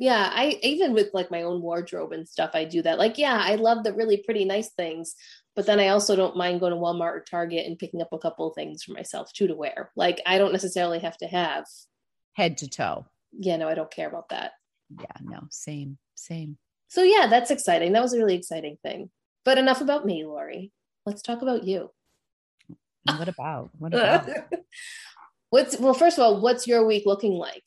Yeah, 0.00 0.30
I 0.32 0.60
even 0.62 0.94
with 0.94 1.10
like 1.12 1.28
my 1.32 1.42
own 1.42 1.60
wardrobe 1.60 2.12
and 2.12 2.28
stuff, 2.28 2.52
I 2.54 2.64
do 2.64 2.82
that. 2.82 2.98
Like, 2.98 3.18
yeah, 3.18 3.40
I 3.42 3.56
love 3.56 3.82
the 3.82 3.92
really 3.92 4.18
pretty, 4.18 4.44
nice 4.44 4.70
things, 4.70 5.16
but 5.58 5.66
then 5.66 5.80
I 5.80 5.88
also 5.88 6.14
don't 6.14 6.36
mind 6.36 6.60
going 6.60 6.70
to 6.70 6.78
Walmart 6.78 7.16
or 7.16 7.24
Target 7.28 7.66
and 7.66 7.76
picking 7.76 8.00
up 8.00 8.12
a 8.12 8.18
couple 8.18 8.46
of 8.46 8.54
things 8.54 8.84
for 8.84 8.92
myself 8.92 9.32
too 9.32 9.48
to 9.48 9.56
wear. 9.56 9.90
Like, 9.96 10.22
I 10.24 10.38
don't 10.38 10.52
necessarily 10.52 11.00
have 11.00 11.16
to 11.16 11.26
have. 11.26 11.64
head 12.34 12.58
to 12.58 12.68
toe 12.68 13.06
Yeah, 13.32 13.56
no, 13.56 13.66
I 13.66 13.74
don't 13.74 13.90
care 13.90 14.06
about 14.08 14.28
that. 14.28 14.52
yeah 15.00 15.16
no 15.20 15.40
same 15.50 15.98
same 16.14 16.58
So 16.86 17.02
yeah, 17.02 17.26
that's 17.26 17.50
exciting. 17.50 17.92
That 17.92 18.04
was 18.04 18.12
a 18.12 18.18
really 18.18 18.36
exciting 18.36 18.78
thing. 18.84 19.10
But 19.44 19.58
enough 19.58 19.80
about 19.80 20.06
me, 20.06 20.24
Lori. 20.24 20.70
Let's 21.04 21.22
talk 21.22 21.42
about 21.42 21.64
you. 21.64 21.90
What 23.16 23.26
about 23.26 23.70
what 23.80 23.94
about 23.94 24.28
what's 25.50 25.76
well, 25.80 25.92
first 25.92 26.18
of 26.18 26.22
all, 26.22 26.40
what's 26.40 26.68
your 26.68 26.86
week 26.86 27.02
looking 27.04 27.32
like? 27.32 27.64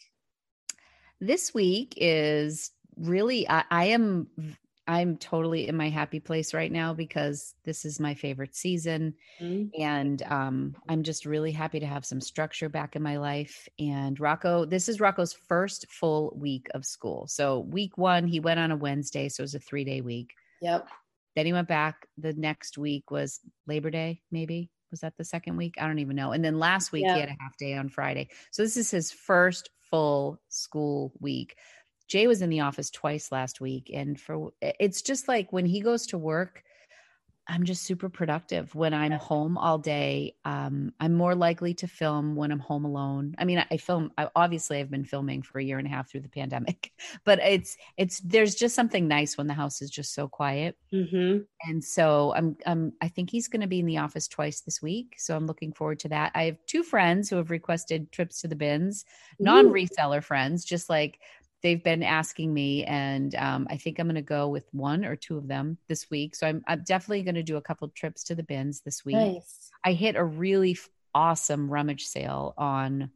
this 1.19 1.53
week 1.53 1.93
is 1.97 2.71
really 2.95 3.49
I, 3.49 3.65
I 3.69 3.85
am 3.87 4.27
i'm 4.87 5.15
totally 5.17 5.67
in 5.67 5.75
my 5.77 5.89
happy 5.89 6.19
place 6.19 6.53
right 6.53 6.71
now 6.71 6.93
because 6.93 7.53
this 7.65 7.85
is 7.85 7.99
my 7.99 8.13
favorite 8.13 8.55
season 8.55 9.13
Mhm. 9.39 9.69
and 9.79 10.21
um, 10.23 10.75
i'm 10.89 11.03
just 11.03 11.25
really 11.25 11.51
happy 11.51 11.79
to 11.79 11.85
have 11.85 12.05
some 12.05 12.19
structure 12.21 12.67
back 12.69 12.95
in 12.95 13.01
my 13.03 13.17
life 13.17 13.67
and 13.79 14.19
rocco 14.19 14.65
this 14.65 14.89
is 14.89 14.99
rocco's 14.99 15.33
first 15.33 15.85
full 15.89 16.33
week 16.35 16.67
of 16.73 16.85
school. 16.85 17.27
So 17.27 17.59
week 17.59 17.97
one 17.97 18.27
he 18.27 18.39
went 18.39 18.59
on 18.59 18.71
a 18.71 18.75
wednesday 18.75 19.29
so 19.29 19.41
it 19.41 19.45
was 19.45 19.55
a 19.55 19.59
three 19.59 19.83
day 19.83 20.01
week. 20.01 20.33
Yep. 20.61 20.87
then 21.35 21.45
he 21.45 21.53
went 21.53 21.67
back 21.67 22.07
the 22.17 22.33
next 22.33 22.77
week 22.77 23.11
was 23.11 23.39
labor 23.67 23.91
day 23.91 24.21
maybe? 24.31 24.71
Was 24.89 24.99
that 25.01 25.15
the 25.15 25.23
second 25.23 25.55
week? 25.55 25.75
I 25.79 25.87
don't 25.87 25.99
even 25.99 26.17
know. 26.17 26.33
And 26.33 26.43
then 26.43 26.59
last 26.59 26.91
week 26.91 27.05
Yeah. 27.05 27.13
he 27.13 27.19
had 27.21 27.29
a 27.29 27.37
half 27.39 27.55
day 27.57 27.75
on 27.75 27.87
friday. 27.87 28.29
So 28.51 28.61
this 28.63 28.75
is 28.77 28.91
his 28.91 29.11
first 29.11 29.69
full 29.89 30.41
school 30.49 31.13
week 31.19 31.55
jay 32.11 32.27
was 32.27 32.41
in 32.41 32.49
the 32.49 32.59
office 32.59 32.89
twice 32.89 33.31
last 33.31 33.61
week 33.61 33.89
and 33.93 34.19
for 34.19 34.51
it's 34.61 35.01
just 35.01 35.27
like 35.27 35.53
when 35.53 35.65
he 35.65 35.79
goes 35.79 36.05
to 36.07 36.17
work 36.17 36.63
I'm 37.47 37.65
just 37.65 37.83
super 37.83 38.07
productive 38.07 38.73
when 38.75 38.93
I'm 38.93 39.11
home 39.11 39.57
all 39.57 39.77
day. 39.77 40.35
Um, 40.45 40.93
I'm 40.99 41.13
more 41.13 41.35
likely 41.35 41.73
to 41.75 41.87
film 41.87 42.35
when 42.35 42.51
I'm 42.51 42.59
home 42.59 42.85
alone. 42.85 43.35
I 43.37 43.45
mean, 43.45 43.57
I, 43.57 43.65
I 43.71 43.77
film. 43.77 44.11
I, 44.17 44.29
obviously, 44.35 44.79
I've 44.79 44.91
been 44.91 45.03
filming 45.03 45.41
for 45.41 45.59
a 45.59 45.63
year 45.63 45.77
and 45.77 45.87
a 45.87 45.89
half 45.89 46.09
through 46.09 46.21
the 46.21 46.29
pandemic, 46.29 46.93
but 47.25 47.39
it's 47.39 47.75
it's 47.97 48.19
there's 48.19 48.55
just 48.55 48.75
something 48.75 49.07
nice 49.07 49.37
when 49.37 49.47
the 49.47 49.53
house 49.53 49.81
is 49.81 49.89
just 49.89 50.13
so 50.13 50.27
quiet. 50.27 50.77
Mm-hmm. 50.93 51.39
And 51.69 51.83
so 51.83 52.33
I'm 52.35 52.55
I'm 52.65 52.93
I 53.01 53.07
think 53.07 53.29
he's 53.29 53.47
going 53.47 53.61
to 53.61 53.67
be 53.67 53.79
in 53.79 53.85
the 53.85 53.97
office 53.97 54.27
twice 54.27 54.61
this 54.61 54.81
week. 54.81 55.15
So 55.17 55.35
I'm 55.35 55.47
looking 55.47 55.73
forward 55.73 55.99
to 56.01 56.09
that. 56.09 56.31
I 56.35 56.43
have 56.43 56.57
two 56.67 56.83
friends 56.83 57.29
who 57.29 57.37
have 57.37 57.49
requested 57.49 58.11
trips 58.11 58.41
to 58.41 58.47
the 58.47 58.55
bins, 58.55 59.03
non 59.39 59.67
reseller 59.67 60.23
friends, 60.23 60.63
just 60.63 60.89
like 60.89 61.19
they've 61.61 61.83
been 61.83 62.03
asking 62.03 62.53
me 62.53 62.83
and 62.85 63.35
um, 63.35 63.67
i 63.69 63.77
think 63.77 63.99
i'm 63.99 64.07
going 64.07 64.15
to 64.15 64.21
go 64.21 64.47
with 64.47 64.67
one 64.71 65.05
or 65.05 65.15
two 65.15 65.37
of 65.37 65.47
them 65.47 65.77
this 65.87 66.09
week. 66.09 66.35
So 66.35 66.47
i'm, 66.47 66.63
I'm 66.67 66.83
definitely 66.85 67.23
going 67.23 67.35
to 67.35 67.43
do 67.43 67.57
a 67.57 67.61
couple 67.61 67.87
trips 67.89 68.23
to 68.25 68.35
the 68.35 68.43
bins 68.43 68.81
this 68.81 69.05
week. 69.05 69.15
Nice. 69.15 69.69
i 69.83 69.93
hit 69.93 70.15
a 70.15 70.23
really 70.23 70.71
f- 70.71 70.89
awesome 71.13 71.69
rummage 71.69 72.05
sale 72.05 72.53
on 72.57 73.11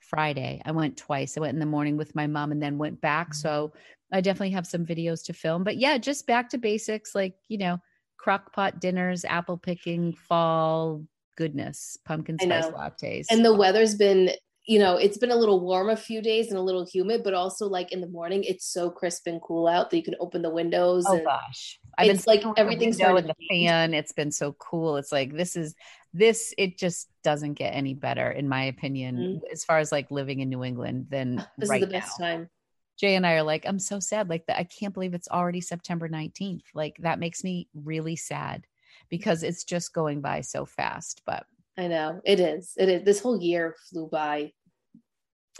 friday. 0.00 0.60
I 0.64 0.72
went 0.72 0.96
twice. 0.96 1.36
I 1.36 1.40
went 1.40 1.54
in 1.54 1.60
the 1.60 1.66
morning 1.66 1.96
with 1.96 2.14
my 2.14 2.26
mom 2.26 2.52
and 2.52 2.62
then 2.62 2.78
went 2.78 3.00
back. 3.00 3.34
So 3.34 3.72
i 4.12 4.20
definitely 4.20 4.50
have 4.50 4.66
some 4.66 4.84
videos 4.84 5.24
to 5.24 5.32
film. 5.32 5.64
But 5.64 5.76
yeah 5.76 5.98
just 5.98 6.26
back 6.26 6.50
to 6.50 6.58
basics 6.58 7.14
like 7.14 7.34
you 7.48 7.58
know 7.58 7.78
crock 8.18 8.52
pot 8.52 8.80
dinners 8.80 9.24
apple 9.24 9.58
picking 9.58 10.12
fall 10.12 11.02
goodness 11.36 11.98
pumpkin 12.04 12.38
spice 12.38 12.66
lattes. 12.66 13.26
And 13.30 13.44
the 13.44 13.54
weather's 13.54 13.94
been, 13.94 14.30
you 14.64 14.78
know, 14.78 14.96
it's 14.96 15.18
been 15.18 15.30
a 15.32 15.36
little 15.36 15.60
warm 15.60 15.90
a 15.90 15.96
few 15.96 16.22
days 16.22 16.48
and 16.48 16.56
a 16.56 16.62
little 16.62 16.86
humid, 16.86 17.22
but 17.24 17.34
also 17.34 17.66
like 17.66 17.90
in 17.92 18.00
the 18.00 18.06
morning, 18.08 18.44
it's 18.44 18.66
so 18.72 18.90
crisp 18.90 19.26
and 19.26 19.40
cool 19.42 19.66
out 19.66 19.90
that 19.90 19.96
you 19.96 20.02
can 20.04 20.14
open 20.20 20.42
the 20.42 20.50
windows. 20.50 21.04
Oh 21.08 21.16
and 21.16 21.24
gosh. 21.24 21.80
It's 21.98 22.26
like 22.26 22.44
with 22.44 22.54
the 22.54 22.60
everything's 22.60 22.96
started 22.96 23.24
and 23.24 23.34
the 23.38 23.48
fan. 23.48 23.92
It's 23.92 24.12
been 24.12 24.30
so 24.30 24.52
cool. 24.52 24.96
It's 24.96 25.10
like 25.12 25.34
this 25.36 25.56
is 25.56 25.74
this 26.14 26.54
it 26.58 26.78
just 26.78 27.08
doesn't 27.24 27.54
get 27.54 27.70
any 27.74 27.94
better 27.94 28.30
in 28.30 28.48
my 28.48 28.64
opinion 28.64 29.40
as 29.50 29.64
far 29.64 29.78
as 29.78 29.90
like 29.90 30.10
living 30.10 30.40
in 30.40 30.48
New 30.48 30.62
England 30.64 31.06
than 31.10 31.38
Mm-hmm. 31.38 31.60
this 31.60 31.68
right 31.70 31.82
is 31.82 31.88
the 31.88 31.92
best 31.92 32.20
now. 32.20 32.26
time. 32.26 32.50
Jay 32.98 33.16
and 33.16 33.26
I 33.26 33.32
are 33.32 33.42
like, 33.42 33.64
I'm 33.66 33.78
so 33.80 33.98
sad. 33.98 34.28
Like 34.28 34.46
that 34.46 34.58
I 34.58 34.64
can't 34.64 34.94
believe 34.94 35.14
it's 35.14 35.28
already 35.28 35.60
September 35.60 36.08
19th. 36.08 36.62
Like 36.74 36.96
that 37.00 37.18
makes 37.18 37.42
me 37.42 37.68
really 37.74 38.14
sad 38.16 38.64
because 39.08 39.42
it's 39.42 39.64
just 39.64 39.92
going 39.92 40.20
by 40.20 40.42
so 40.42 40.66
fast. 40.66 41.22
But 41.26 41.44
I 41.78 41.86
know 41.88 42.20
it 42.24 42.40
is. 42.40 42.72
It 42.76 42.88
is. 42.88 43.04
This 43.04 43.20
whole 43.20 43.40
year 43.40 43.76
flew 43.90 44.08
by. 44.10 44.52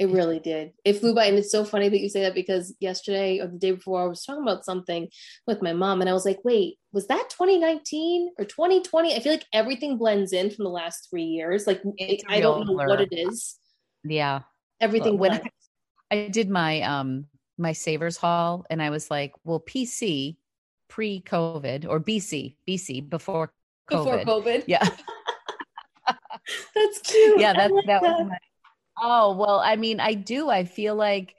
It 0.01 0.09
really 0.09 0.41
did. 0.41 0.73
It 0.85 0.95
flew 0.95 1.15
by. 1.15 1.27
And 1.27 1.37
it's 1.39 1.53
so 1.53 1.65
funny 1.65 1.89
that 1.89 2.01
you 2.01 2.09
say 2.09 2.23
that 2.23 2.35
because 2.35 2.75
yesterday 2.81 3.41
or 3.41 3.47
the 3.47 3.59
day 3.59 3.73
before, 3.73 4.03
I 4.03 4.07
was 4.07 4.25
talking 4.25 4.43
about 4.43 4.65
something 4.65 5.09
with 5.47 5.61
my 5.63 5.75
mom 5.75 6.01
and 6.01 6.09
I 6.09 6.15
was 6.15 6.25
like, 6.25 6.39
wait, 6.45 6.79
was 6.93 7.07
that 7.09 7.29
2019 7.29 8.31
or 8.39 8.45
2020? 8.47 9.15
I 9.15 9.21
feel 9.21 9.33
like 9.33 9.45
everything 9.53 9.99
blends 9.99 10.33
in 10.33 10.51
from 10.51 10.65
the 10.65 10.71
last 10.71 11.09
three 11.11 11.25
years. 11.25 11.67
Like, 11.67 11.83
It's 11.99 12.25
a 12.25 12.33
I 12.33 12.41
don't 12.41 12.67
know 12.67 12.73
blur. 12.75 12.89
what 12.89 13.01
it 13.03 13.11
is. 13.13 13.59
yeah. 14.03 14.41
Everything 14.81 15.19
when 15.19 15.31
blends. 15.33 15.49
I 16.11 16.29
did 16.29 16.49
my 16.51 16.81
um 16.83 17.27
my 17.59 17.73
savers 17.73 18.17
haul 18.17 18.65
and 18.71 18.83
I 18.83 18.89
was 18.91 19.11
like, 19.11 19.33
well, 19.45 19.61
PC 19.61 20.37
pre-COVID 20.89 21.87
or 21.89 22.01
BC, 22.01 22.57
BC 22.69 23.09
before 23.09 23.53
COVID. 23.91 24.25
before 24.25 24.41
COVID. 24.43 24.65
Yeah. 24.67 24.89
That's 26.75 27.01
cute. 27.01 27.41
yeah, 27.41 27.53
that's 27.53 27.73
like 27.73 27.87
that 27.87 28.03
was 28.03 28.27
my 28.29 28.39
Oh, 29.01 29.35
well, 29.37 29.59
I 29.59 29.77
mean, 29.77 30.01
I 30.01 30.15
do. 30.15 30.51
I 30.51 30.65
feel 30.65 30.95
like 30.95 31.35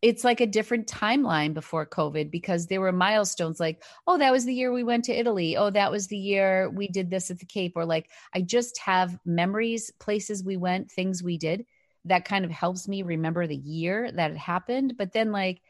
it's 0.00 0.24
like 0.24 0.40
a 0.40 0.46
different 0.46 0.88
timeline 0.88 1.54
before 1.54 1.86
COVID 1.86 2.30
because 2.30 2.66
there 2.66 2.80
were 2.80 2.92
milestones 2.92 3.60
like, 3.60 3.82
oh, 4.06 4.18
that 4.18 4.32
was 4.32 4.44
the 4.44 4.54
year 4.54 4.72
we 4.72 4.82
went 4.82 5.04
to 5.04 5.12
Italy. 5.12 5.56
Oh, 5.56 5.70
that 5.70 5.90
was 5.90 6.08
the 6.08 6.16
year 6.16 6.70
we 6.70 6.88
did 6.88 7.10
this 7.10 7.30
at 7.30 7.38
the 7.38 7.46
Cape. 7.46 7.72
Or 7.76 7.84
like, 7.84 8.10
I 8.34 8.40
just 8.40 8.78
have 8.78 9.18
memories, 9.24 9.92
places 10.00 10.42
we 10.42 10.56
went, 10.56 10.90
things 10.90 11.22
we 11.22 11.38
did 11.38 11.64
that 12.04 12.24
kind 12.24 12.44
of 12.44 12.50
helps 12.50 12.88
me 12.88 13.02
remember 13.02 13.46
the 13.46 13.54
year 13.56 14.10
that 14.10 14.32
it 14.32 14.36
happened. 14.36 14.94
But 14.98 15.12
then, 15.12 15.30
like, 15.30 15.62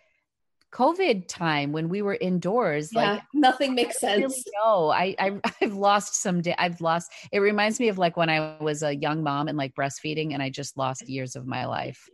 COVID 0.72 1.28
time 1.28 1.72
when 1.72 1.88
we 1.88 2.02
were 2.02 2.16
indoors, 2.20 2.90
yeah, 2.92 3.12
like, 3.14 3.22
nothing 3.34 3.74
makes 3.74 4.02
really 4.02 4.22
sense. 4.22 4.44
know. 4.62 4.90
I, 4.90 5.14
I 5.18 5.40
I've 5.62 5.74
lost 5.74 6.20
some 6.22 6.40
day. 6.40 6.54
I've 6.58 6.80
lost. 6.80 7.12
It 7.30 7.40
reminds 7.40 7.78
me 7.78 7.88
of 7.88 7.98
like 7.98 8.16
when 8.16 8.30
I 8.30 8.56
was 8.60 8.82
a 8.82 8.94
young 8.96 9.22
mom 9.22 9.48
and 9.48 9.58
like 9.58 9.74
breastfeeding, 9.74 10.32
and 10.32 10.42
I 10.42 10.50
just 10.50 10.76
lost 10.76 11.08
years 11.08 11.36
of 11.36 11.46
my 11.46 11.66
life, 11.78 12.08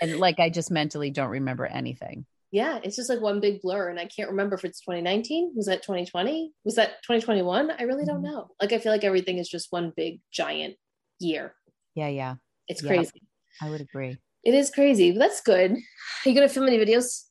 and 0.00 0.18
like 0.18 0.40
I 0.40 0.50
just 0.50 0.70
mentally 0.70 1.10
don't 1.10 1.30
remember 1.30 1.64
anything. 1.66 2.26
Yeah, 2.50 2.80
it's 2.84 2.96
just 2.96 3.08
like 3.08 3.20
one 3.22 3.40
big 3.40 3.62
blur. 3.62 3.88
And 3.88 3.98
I 3.98 4.04
can't 4.06 4.28
remember 4.28 4.56
if 4.56 4.64
it's 4.66 4.80
2019. 4.80 5.52
Was 5.56 5.66
that 5.66 5.82
2020? 5.82 6.52
Was 6.66 6.74
that 6.74 7.02
2021? 7.04 7.70
I 7.70 7.82
really 7.84 8.04
don't 8.04 8.20
Mhm. 8.20 8.24
know. 8.30 8.48
Like, 8.60 8.72
I 8.74 8.78
feel 8.78 8.92
like 8.92 9.04
everything 9.04 9.38
is 9.38 9.48
just 9.48 9.68
one 9.70 9.90
big 9.96 10.20
giant 10.30 10.74
year. 11.18 11.54
Yeah, 11.94 12.08
yeah, 12.08 12.34
It's 12.68 12.82
crazy. 12.82 13.22
I 13.62 13.70
would 13.70 13.80
agree. 13.80 14.18
It 14.44 14.52
is 14.54 14.70
crazy, 14.70 15.12
but 15.12 15.20
that's 15.20 15.40
good. 15.40 15.70
Are 15.72 16.28
you 16.28 16.34
going 16.34 16.46
to 16.46 16.52
film 16.52 16.66
any 16.66 16.76
videos 16.76 17.22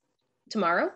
tomorrow? 0.51 0.91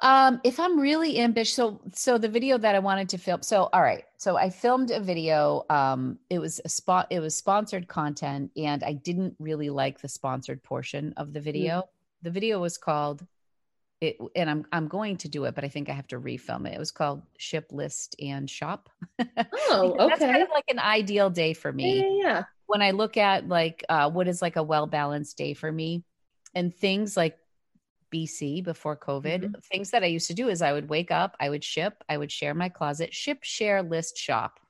Um, 0.00 0.40
if 0.44 0.58
I'm 0.58 0.78
really 0.78 1.20
ambitious, 1.20 1.54
so 1.54 1.80
so 1.92 2.18
the 2.18 2.28
video 2.28 2.58
that 2.58 2.74
I 2.74 2.80
wanted 2.80 3.08
to 3.10 3.18
film. 3.18 3.42
So 3.42 3.70
all 3.72 3.80
right, 3.80 4.04
so 4.18 4.36
I 4.36 4.50
filmed 4.50 4.90
a 4.90 5.00
video. 5.00 5.64
Um, 5.70 6.18
it 6.28 6.40
was 6.40 6.60
a 6.64 6.68
spot. 6.68 7.06
It 7.10 7.20
was 7.20 7.34
sponsored 7.34 7.86
content, 7.88 8.50
and 8.56 8.82
I 8.82 8.94
didn't 8.94 9.36
really 9.38 9.70
like 9.70 10.00
the 10.00 10.08
sponsored 10.08 10.62
portion 10.62 11.14
of 11.16 11.32
the 11.32 11.40
video. 11.40 11.84
The 12.22 12.30
video 12.30 12.60
was 12.60 12.76
called 12.76 13.24
it, 14.00 14.18
and 14.34 14.50
I'm 14.50 14.66
I'm 14.72 14.88
going 14.88 15.16
to 15.18 15.28
do 15.28 15.44
it, 15.44 15.54
but 15.54 15.64
I 15.64 15.68
think 15.68 15.88
I 15.88 15.92
have 15.92 16.08
to 16.08 16.20
refilm 16.20 16.66
it. 16.66 16.74
It 16.74 16.78
was 16.78 16.90
called 16.90 17.22
Ship 17.38 17.64
List 17.70 18.16
and 18.20 18.50
Shop. 18.50 18.90
Oh, 19.70 19.92
Because 19.92 20.18
That's 20.18 20.32
kind 20.32 20.42
of 20.42 20.50
like 20.50 20.64
an 20.68 20.78
ideal 20.78 21.30
day 21.30 21.54
for 21.54 21.72
me 21.72 21.98
Yeah, 21.98 22.02
yeah, 22.02 22.22
yeah. 22.22 22.44
when 22.66 22.82
I 22.82 22.90
look 22.90 23.16
at 23.16 23.48
like 23.48 23.84
uh, 23.88 24.10
what 24.10 24.28
is 24.28 24.42
like 24.42 24.56
a 24.56 24.62
well 24.62 24.86
balanced 24.86 25.38
day 25.38 25.54
for 25.54 25.70
me 25.70 26.04
and 26.54 26.74
things 26.74 27.16
like 27.16 27.38
BC 28.14 28.62
before 28.64 28.96
COVID, 28.96 29.40
Mm-hmm. 29.42 29.60
things 29.72 29.90
that 29.90 30.02
I 30.04 30.06
used 30.06 30.28
to 30.28 30.34
do 30.34 30.48
is 30.48 30.62
I 30.62 30.72
would 30.72 30.88
wake 30.88 31.10
up, 31.10 31.36
I 31.40 31.48
would 31.50 31.64
ship, 31.64 31.94
I 32.08 32.16
would 32.16 32.30
share 32.30 32.54
my 32.54 32.68
closet, 32.68 33.12
ship, 33.12 33.38
share, 33.42 33.82
list, 33.82 34.16
shop 34.16 34.60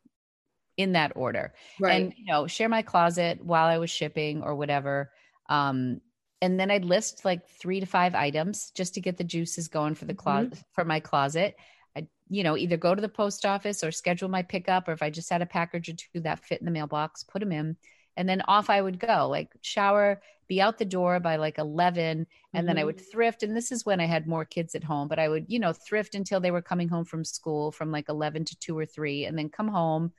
in 0.76 0.92
that 0.92 1.12
order. 1.14 1.52
Right. 1.80 2.02
And, 2.02 2.14
you 2.16 2.24
know, 2.32 2.46
share 2.46 2.68
my 2.68 2.82
closet 2.82 3.44
while 3.44 3.66
I 3.66 3.78
was 3.78 3.90
shipping 3.90 4.42
or 4.42 4.54
whatever. 4.54 5.12
Um, 5.48 6.00
and 6.40 6.58
then 6.58 6.70
I'd 6.70 6.84
list 6.84 7.24
like 7.24 7.46
three 7.48 7.80
to 7.80 7.86
five 7.86 8.14
items 8.14 8.70
just 8.74 8.94
to 8.94 9.00
get 9.00 9.16
the 9.16 9.24
juices 9.24 9.68
going 9.68 9.94
for 9.94 10.04
the 10.06 10.14
closet 10.14 10.58
for 10.72 10.84
my 10.84 11.00
closet. 11.00 11.56
I, 11.96 12.08
you 12.28 12.42
know, 12.42 12.56
either 12.56 12.76
go 12.76 12.94
to 12.94 13.00
the 13.00 13.08
post 13.08 13.46
office 13.46 13.84
or 13.84 13.92
schedule 13.92 14.28
my 14.28 14.42
pickup, 14.42 14.88
or 14.88 14.92
if 14.92 15.02
I 15.02 15.10
just 15.10 15.30
had 15.30 15.42
a 15.42 15.46
package 15.46 15.88
or 15.88 15.94
two 15.94 16.20
that 16.20 16.44
fit 16.44 16.60
in 16.60 16.64
the 16.64 16.70
mailbox, 16.70 17.24
put 17.24 17.40
them 17.40 17.52
in, 17.52 17.76
and 18.16 18.28
then 18.28 18.42
off 18.48 18.68
I 18.68 18.80
would 18.82 18.98
go. 18.98 19.28
Like 19.28 19.52
shower, 19.62 20.20
be 20.46 20.60
out 20.60 20.78
the 20.78 20.84
door 20.84 21.20
by 21.20 21.36
like 21.36 21.58
eleven, 21.58 22.26
and 22.52 22.68
then 22.68 22.78
I 22.78 22.84
would 22.84 22.96
mm-hmm. 22.96 23.10
thrift. 23.10 23.42
And 23.42 23.56
this 23.56 23.72
is 23.72 23.84
when 23.84 24.00
I 24.00 24.06
had 24.06 24.26
more 24.26 24.44
kids 24.44 24.74
at 24.74 24.84
home, 24.84 25.08
but 25.08 25.18
I 25.18 25.28
would, 25.28 25.46
you 25.48 25.58
know, 25.58 25.72
thrift 25.72 26.14
until 26.14 26.40
they 26.40 26.50
were 26.50 26.62
coming 26.62 26.88
home 26.88 27.04
from 27.04 27.24
school 27.24 27.72
from 27.72 27.90
like 27.90 28.08
eleven 28.08 28.44
to 28.44 28.58
two 28.58 28.78
or 28.78 28.86
three, 28.86 29.24
and 29.24 29.38
then 29.38 29.48
come 29.48 29.68
home. 29.68 30.12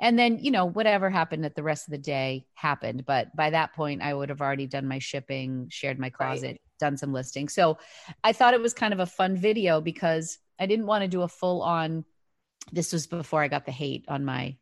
And 0.00 0.16
then, 0.16 0.38
you 0.38 0.52
know, 0.52 0.64
whatever 0.64 1.10
happened 1.10 1.44
at 1.44 1.56
the 1.56 1.62
rest 1.64 1.88
of 1.88 1.90
the 1.90 1.98
day 1.98 2.46
happened. 2.54 3.04
But 3.04 3.34
by 3.34 3.50
that 3.50 3.72
point, 3.74 4.00
I 4.00 4.14
would 4.14 4.28
have 4.28 4.40
already 4.40 4.68
done 4.68 4.86
my 4.86 5.00
shipping, 5.00 5.66
shared 5.70 5.98
my 5.98 6.10
closet, 6.10 6.60
done 6.78 6.96
some 6.96 7.12
listing. 7.12 7.48
So 7.48 7.78
I 8.22 8.32
thought 8.32 8.54
it 8.54 8.60
was 8.60 8.74
kind 8.74 8.94
of 8.94 9.00
a 9.00 9.06
fun 9.06 9.36
video 9.36 9.80
because 9.80 10.38
I 10.56 10.66
didn't 10.66 10.86
want 10.86 11.02
to 11.02 11.08
do 11.08 11.22
a 11.22 11.28
full 11.28 11.62
on 11.62 12.04
this 12.70 12.92
was 12.92 13.06
before 13.06 13.42
I 13.42 13.48
got 13.48 13.66
the 13.66 13.72
hate 13.72 14.04
on 14.08 14.24
my 14.24 14.56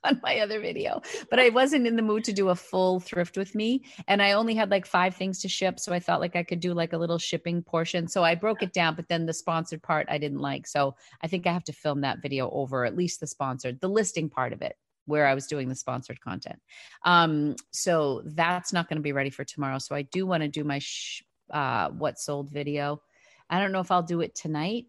on 0.04 0.20
my 0.22 0.38
other 0.38 0.60
video 0.60 1.00
but 1.28 1.40
i 1.40 1.48
wasn't 1.48 1.86
in 1.86 1.96
the 1.96 2.02
mood 2.02 2.22
to 2.22 2.32
do 2.32 2.50
a 2.50 2.54
full 2.54 3.00
thrift 3.00 3.36
with 3.36 3.54
me 3.54 3.84
and 4.06 4.22
i 4.22 4.32
only 4.32 4.54
had 4.54 4.70
like 4.70 4.86
five 4.86 5.14
things 5.14 5.40
to 5.40 5.48
ship 5.48 5.80
so 5.80 5.92
i 5.92 5.98
thought 5.98 6.20
like 6.20 6.36
i 6.36 6.42
could 6.42 6.60
do 6.60 6.72
like 6.72 6.92
a 6.92 6.98
little 6.98 7.18
shipping 7.18 7.62
portion 7.62 8.06
so 8.06 8.22
i 8.22 8.34
broke 8.34 8.62
it 8.62 8.72
down 8.72 8.94
but 8.94 9.08
then 9.08 9.26
the 9.26 9.32
sponsored 9.32 9.82
part 9.82 10.06
i 10.08 10.16
didn't 10.16 10.40
like 10.40 10.66
so 10.66 10.94
i 11.22 11.26
think 11.26 11.46
i 11.46 11.52
have 11.52 11.64
to 11.64 11.72
film 11.72 12.00
that 12.02 12.22
video 12.22 12.48
over 12.50 12.84
at 12.84 12.96
least 12.96 13.20
the 13.20 13.26
sponsored 13.26 13.80
the 13.80 13.88
listing 13.88 14.28
part 14.28 14.52
of 14.52 14.62
it 14.62 14.76
where 15.06 15.26
i 15.26 15.34
was 15.34 15.46
doing 15.46 15.68
the 15.68 15.74
sponsored 15.74 16.20
content. 16.20 16.60
Um 17.04 17.56
so 17.72 18.22
that's 18.24 18.72
not 18.72 18.88
going 18.88 18.98
to 18.98 19.02
be 19.02 19.12
ready 19.12 19.30
for 19.30 19.44
tomorrow 19.44 19.78
so 19.78 19.96
i 19.96 20.02
do 20.02 20.26
want 20.26 20.42
to 20.42 20.48
do 20.48 20.64
my 20.64 20.78
sh- 20.78 21.22
uh 21.50 21.88
what 21.90 22.18
sold 22.18 22.50
video. 22.50 23.02
I 23.50 23.58
don't 23.58 23.72
know 23.72 23.80
if 23.80 23.90
i'll 23.90 24.02
do 24.02 24.20
it 24.20 24.34
tonight 24.34 24.84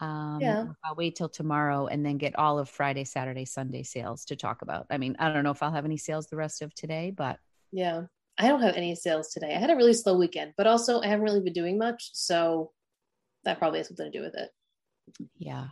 um, 0.00 0.38
Yeah. 0.40 0.64
I'll 0.84 0.94
wait 0.96 1.16
till 1.16 1.28
tomorrow 1.28 1.86
and 1.86 2.04
then 2.04 2.18
get 2.18 2.36
all 2.36 2.58
of 2.58 2.68
Friday, 2.68 3.04
Saturday, 3.04 3.44
Sunday 3.44 3.82
sales 3.82 4.24
to 4.26 4.36
talk 4.36 4.62
about. 4.62 4.86
I 4.90 4.98
mean, 4.98 5.16
I 5.18 5.32
don't 5.32 5.44
know 5.44 5.50
if 5.50 5.62
I'll 5.62 5.72
have 5.72 5.84
any 5.84 5.96
sales 5.98 6.26
the 6.28 6.36
rest 6.36 6.62
of 6.62 6.74
today, 6.74 7.10
but 7.10 7.38
Yeah. 7.72 8.04
I 8.38 8.48
don't 8.48 8.62
have 8.62 8.76
any 8.76 8.94
sales 8.94 9.28
today. 9.28 9.54
I 9.54 9.58
had 9.58 9.70
a 9.70 9.76
really 9.76 9.92
slow 9.92 10.16
weekend, 10.16 10.54
but 10.56 10.66
also 10.66 11.00
I 11.02 11.06
haven't 11.08 11.24
really 11.24 11.40
been 11.40 11.52
doing 11.52 11.76
much. 11.76 12.10
So 12.14 12.72
that 13.44 13.58
probably 13.58 13.80
has 13.80 13.88
something 13.88 14.10
to 14.10 14.18
do 14.18 14.24
with 14.24 14.34
it. 14.34 14.50
yeah. 15.36 15.66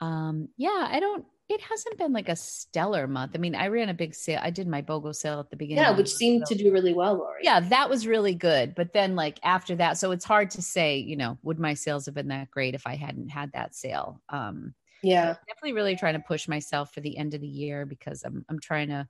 Um, 0.00 0.48
yeah, 0.58 0.88
I 0.90 1.00
don't, 1.00 1.24
it 1.48 1.60
hasn't 1.60 1.96
been 1.98 2.12
like 2.12 2.28
a 2.28 2.36
stellar 2.36 3.06
month. 3.06 3.32
I 3.34 3.38
mean, 3.38 3.54
I 3.54 3.68
ran 3.68 3.88
a 3.88 3.94
big 3.94 4.14
sale. 4.14 4.40
I 4.42 4.50
did 4.50 4.66
my 4.66 4.82
BOGO 4.82 5.14
sale 5.14 5.38
at 5.40 5.50
the 5.50 5.56
beginning. 5.56 5.82
Yeah, 5.84 5.96
which 5.96 6.12
seemed 6.12 6.40
month, 6.40 6.48
to 6.50 6.54
do 6.56 6.72
really 6.72 6.92
well, 6.92 7.14
Lori. 7.14 7.40
yeah, 7.42 7.60
that 7.60 7.88
was 7.88 8.06
really 8.06 8.34
good. 8.34 8.74
But 8.74 8.92
then, 8.92 9.14
like, 9.14 9.38
after 9.44 9.76
that, 9.76 9.98
so 9.98 10.10
it's 10.10 10.24
hard 10.24 10.50
to 10.52 10.62
say, 10.62 10.98
you 10.98 11.16
know, 11.16 11.38
would 11.42 11.58
my 11.58 11.74
sales 11.74 12.06
have 12.06 12.14
been 12.14 12.28
that 12.28 12.50
great 12.50 12.74
if 12.74 12.86
I 12.86 12.96
hadn't 12.96 13.28
had 13.28 13.52
that 13.52 13.74
sale? 13.74 14.20
Um, 14.28 14.74
Yeah. 15.02 15.34
So 15.34 15.38
definitely 15.46 15.74
really 15.74 15.94
trying 15.96 16.14
to 16.14 16.20
push 16.26 16.48
myself 16.48 16.92
for 16.92 17.00
the 17.00 17.16
end 17.16 17.34
of 17.34 17.40
the 17.40 17.46
year 17.46 17.86
because 17.86 18.24
I'm 18.24 18.44
I'm 18.48 18.58
trying 18.58 18.88
to, 18.88 19.06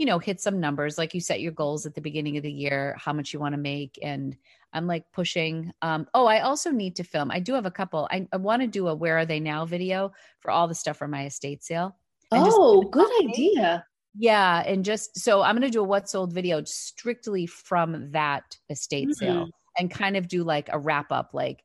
you 0.00 0.06
know, 0.06 0.18
hit 0.18 0.40
some 0.40 0.58
numbers. 0.58 0.96
Like 0.96 1.12
you 1.12 1.20
set 1.20 1.42
your 1.42 1.52
goals 1.52 1.84
at 1.84 1.94
the 1.94 2.00
beginning 2.00 2.38
of 2.38 2.42
the 2.42 2.50
year, 2.50 2.96
how 2.98 3.12
much 3.12 3.34
you 3.34 3.38
want 3.38 3.52
to 3.52 3.60
make. 3.60 3.98
And 4.00 4.34
I'm 4.72 4.86
like 4.86 5.04
pushing. 5.12 5.74
Um, 5.82 6.06
oh, 6.14 6.24
I 6.24 6.40
also 6.40 6.70
need 6.70 6.96
to 6.96 7.04
film. 7.04 7.30
I 7.30 7.38
do 7.38 7.52
have 7.52 7.66
a 7.66 7.70
couple. 7.70 8.08
I, 8.10 8.26
I 8.32 8.38
want 8.38 8.62
to 8.62 8.66
do 8.66 8.88
a 8.88 8.94
where 8.94 9.18
are 9.18 9.26
they 9.26 9.40
now 9.40 9.66
video 9.66 10.12
for 10.38 10.50
all 10.50 10.66
the 10.66 10.74
stuff 10.74 10.96
for 10.96 11.06
my 11.06 11.26
estate 11.26 11.62
sale. 11.62 11.98
oh, 12.32 12.80
good 12.80 13.10
idea. 13.22 13.84
Yeah. 14.16 14.62
And 14.64 14.86
just 14.86 15.18
so 15.18 15.42
I'm 15.42 15.54
going 15.54 15.70
to 15.70 15.70
do 15.70 15.82
a 15.82 15.84
What 15.84 16.08
Sold 16.08 16.32
video 16.32 16.64
strictly 16.64 17.44
from 17.44 18.10
that 18.12 18.56
estate 18.70 19.08
mm-hmm. 19.08 19.26
sale 19.26 19.50
and 19.78 19.90
kind 19.90 20.16
of 20.16 20.28
do 20.28 20.44
like 20.44 20.70
a 20.72 20.78
wrap 20.78 21.12
up, 21.12 21.34
like 21.34 21.62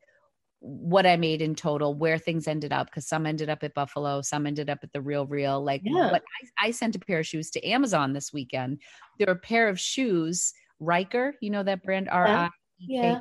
what 0.66 1.06
I 1.06 1.16
made 1.16 1.42
in 1.42 1.54
total, 1.54 1.94
where 1.94 2.18
things 2.18 2.48
ended 2.48 2.74
up, 2.74 2.88
because 2.88 3.08
some 3.08 3.26
ended 3.26 3.50
up 3.50 3.64
at 3.64 3.76
Buffalo, 3.76 4.22
some 4.22 4.48
ended 4.48 4.70
up 4.70 4.80
at 4.82 4.92
the 4.94 5.02
Real 5.02 5.28
Real. 5.28 5.64
Like 5.64 5.82
yeah. 5.84 6.12
what 6.12 6.24
I, 6.60 6.68
I, 6.68 6.72
sent 6.72 6.96
a 6.96 7.00
pair 7.00 7.20
of 7.20 7.28
shoes 7.28 7.52
to 7.52 7.68
Amazon 7.68 8.14
this 8.14 8.34
weekend. 8.34 8.82
There 9.20 9.28
were 9.28 9.34
a 9.34 9.40
pair 9.40 9.70
of 9.70 9.80
shoes, 9.80 10.54
Rieker, 10.82 11.34
you 11.42 11.52
know 11.52 11.64
that 11.64 11.84
brand 11.84 12.10
R 12.10 12.28
I 12.28 12.50
yeah. 12.80 13.20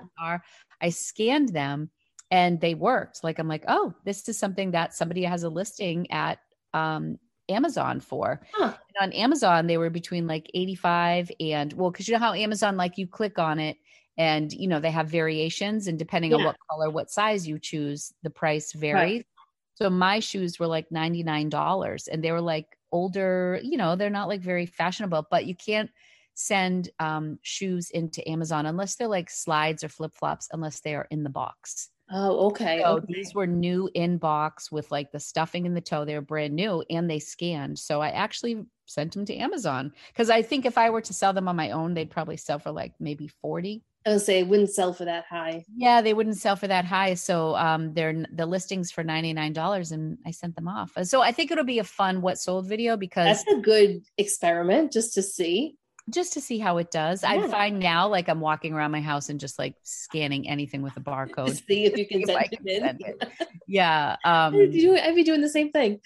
Scanned 0.91 1.51
them 1.51 1.91
and 2.31 2.61
they 2.61 2.75
worked. 2.75 3.23
Like 3.23 3.39
I'm 3.39 3.49
like, 3.49 3.65
oh, 3.69 3.95
this 4.05 4.29
is 4.29 4.39
something 4.39 4.73
that 4.73 4.95
somebody 4.95 5.23
has 5.25 5.43
a 5.43 5.49
listing 5.49 6.11
at 6.11 6.39
um, 6.73 7.19
Amazon 7.49 8.01
for. 8.01 8.41
Huh. 8.53 8.75
on 9.01 9.13
Amazon, 9.13 9.67
they 9.67 9.79
were 9.79 9.91
between 9.91 10.27
like 10.27 10.51
85 10.55 11.31
and 11.41 11.73
well, 11.75 11.91
because 11.91 12.09
you 12.09 12.15
know 12.15 12.21
how 12.21 12.33
Amazon, 12.33 12.77
like 12.77 12.99
you 12.99 13.07
click 13.07 13.39
on 13.39 13.59
it 13.59 13.77
and 14.17 14.53
you 14.53 14.69
know 14.69 14.81
they 14.81 14.91
have 14.91 15.09
variations 15.09 15.87
and 15.87 15.99
depending 15.99 16.31
yeah. 16.31 16.39
on 16.39 16.45
what 16.45 16.57
color 16.71 16.91
what 16.91 17.11
size 17.11 17.47
you 17.47 17.59
choose 17.59 18.13
the 18.23 18.31
price 18.31 18.73
varies 18.73 19.19
right. 19.19 19.27
so 19.75 19.91
my 19.91 20.21
shoes 20.21 20.59
were 20.59 20.67
like 20.67 20.89
$99 20.91 22.09
and 22.11 22.23
they 22.23 22.33
were 22.33 22.41
like 22.41 22.67
older 22.93 23.61
you 23.63 23.77
know 23.77 23.97
they're 23.97 24.11
not 24.11 24.29
like 24.29 24.41
very 24.41 24.67
fashionable 24.67 25.27
but 25.31 25.47
you 25.47 25.55
can't 25.55 25.91
send 26.37 26.91
um, 26.99 27.39
shoes 27.43 27.91
into 27.91 28.29
amazon 28.29 28.67
unless 28.67 28.97
they're 28.97 29.09
like 29.09 29.31
slides 29.31 29.85
or 29.85 29.89
flip-flops 29.89 30.49
unless 30.53 30.81
they 30.81 30.95
are 30.95 31.07
in 31.11 31.23
the 31.23 31.31
box 31.31 31.91
oh 32.11 32.49
okay 32.49 32.83
so 32.83 32.99
okay. 32.99 33.07
these 33.09 33.35
were 33.35 33.47
new 33.47 33.89
in 33.95 34.19
box 34.19 34.71
with 34.71 34.91
like 34.93 35.11
the 35.11 35.21
stuffing 35.21 35.65
in 35.65 35.75
the 35.75 35.81
toe 35.81 36.05
they 36.05 36.15
were 36.15 36.21
brand 36.21 36.55
new 36.55 36.85
and 36.91 37.09
they 37.09 37.19
scanned 37.19 37.79
so 37.79 38.01
i 38.01 38.11
actually 38.11 38.63
sent 38.87 39.13
them 39.13 39.25
to 39.25 39.35
amazon 39.35 39.91
because 40.09 40.29
i 40.29 40.43
think 40.43 40.67
if 40.67 40.77
i 40.77 40.91
were 40.91 41.01
to 41.01 41.15
sell 41.15 41.33
them 41.33 41.49
on 41.49 41.57
my 41.57 41.71
own 41.71 41.95
they'd 41.95 42.11
probably 42.11 42.37
sell 42.37 42.59
for 42.59 42.73
like 42.73 42.93
maybe 43.01 43.29
40 43.41 43.83
I 44.07 44.11
would 44.11 44.21
say 44.21 44.41
it 44.41 44.49
wouldn't 44.49 44.71
sell 44.71 44.93
for 44.93 45.07
that 45.07 45.25
high. 45.31 45.65
Yeah, 45.75 46.03
they 46.03 46.13
wouldn't 46.13 46.37
sell 46.37 46.57
for 46.57 46.67
that 46.67 46.85
high. 46.85 47.15
So 47.15 47.57
um, 47.57 47.95
they're 47.95 48.27
the 48.31 48.45
listings 48.45 48.91
for 48.91 49.03
ninety 49.03 49.33
nine 49.33 49.55
dollars, 49.55 49.93
and 49.93 50.19
I 50.27 50.31
sent 50.31 50.57
them 50.57 50.69
off. 50.69 50.93
So 51.05 51.23
I 51.23 51.33
think 51.33 51.51
it'll 51.51 51.65
be 51.65 51.79
a 51.79 51.85
fun 51.85 52.21
what 52.21 52.39
sold 52.39 52.69
video 52.69 52.99
because 52.99 53.43
that's 53.45 53.59
a 53.59 53.61
good 53.61 54.03
experiment 54.19 54.93
just 54.93 55.15
to 55.15 55.23
see. 55.23 55.77
Just 56.11 56.35
to 56.35 56.43
see 56.43 56.59
how 56.59 56.77
it 56.77 56.91
does. 56.91 57.23
Yeah. 57.23 57.31
I 57.31 57.49
find 57.49 57.79
now, 57.79 58.07
like 58.09 58.29
I'm 58.29 58.41
walking 58.41 58.75
around 58.75 58.91
my 58.91 59.01
house 59.01 59.31
and 59.31 59.41
just 59.41 59.59
like 59.59 59.75
scanning 59.85 60.51
anything 60.51 60.83
with 60.83 60.95
a 60.99 61.01
barcode. 61.01 61.65
see 61.67 61.87
if 61.87 61.97
you 61.97 62.07
can, 62.07 62.23
send, 62.27 62.45
it 62.45 62.51
can 62.51 62.81
send 62.81 63.01
it. 63.01 63.29
Yeah, 63.67 64.17
um, 64.23 64.55
I'd, 64.55 64.71
do, 64.71 64.99
I'd 64.99 65.15
be 65.15 65.25
doing 65.25 65.41
the 65.41 65.49
same 65.49 65.71
thing. 65.71 66.01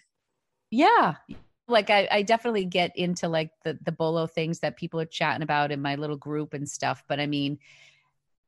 Yeah, 0.71 1.17
like 1.67 1.91
I, 1.91 2.09
I, 2.11 2.23
definitely 2.23 2.65
get 2.65 2.97
into 2.97 3.29
like 3.29 3.51
the 3.65 3.79
the 3.83 3.93
bolo 3.93 4.27
things 4.27 4.61
that 4.61 4.77
people 4.77 5.01
are 5.01 5.07
chatting 5.07 5.43
about 5.43 5.71
in 5.71 5.83
my 5.83 5.97
little 5.97 6.17
group 6.17 6.55
and 6.55 6.69
stuff 6.69 7.05
but 7.07 7.21
i 7.21 7.27
mean 7.27 7.59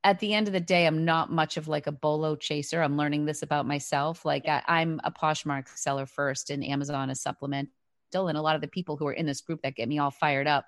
at 0.02 0.18
the 0.18 0.32
end 0.32 0.46
of 0.46 0.52
the 0.52 0.60
day, 0.60 0.86
I'm 0.86 1.04
not 1.04 1.30
much 1.30 1.56
of 1.56 1.68
like 1.68 1.86
a 1.86 1.92
bolo 1.92 2.34
chaser. 2.34 2.82
I'm 2.82 2.96
learning 2.96 3.26
this 3.26 3.42
about 3.42 3.66
myself. 3.66 4.24
Like 4.24 4.48
I, 4.48 4.62
am 4.80 5.00
a 5.04 5.10
Poshmark 5.10 5.68
seller 5.76 6.06
first, 6.06 6.50
and 6.50 6.64
Amazon 6.64 7.10
is 7.10 7.20
supplemental. 7.20 7.72
And 8.14 8.38
a 8.38 8.42
lot 8.42 8.56
of 8.56 8.62
the 8.62 8.68
people 8.68 8.96
who 8.96 9.06
are 9.06 9.12
in 9.12 9.26
this 9.26 9.42
group 9.42 9.60
that 9.62 9.76
get 9.76 9.88
me 9.88 9.98
all 9.98 10.10
fired 10.10 10.46
up 10.46 10.66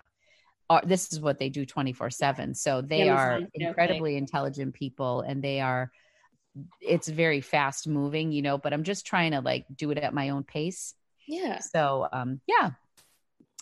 are 0.69 0.83
this 0.85 1.13
is 1.13 1.21
what 1.21 1.39
they 1.39 1.49
do 1.49 1.65
24 1.65 2.11
seven. 2.11 2.55
So 2.55 2.83
they 2.83 3.09
are 3.09 3.41
incredibly 3.55 4.17
intelligent 4.17 4.75
people, 4.75 5.23
and 5.23 5.43
they 5.43 5.61
are. 5.61 5.91
It's 6.83 7.09
very 7.09 7.41
fast 7.41 7.89
moving, 7.89 8.33
you 8.33 8.43
know. 8.43 8.59
But 8.59 8.75
I'm 8.75 8.85
just 8.85 9.07
trying 9.07 9.33
to 9.33 9.41
like 9.41 9.65
do 9.75 9.91
it 9.91 9.99
at 9.99 10.13
my 10.13 10.29
own 10.29 10.45
pace. 10.45 10.95
Yeah. 11.27 11.61
So 11.61 12.07
um, 12.13 12.41
yeah, 12.47 12.73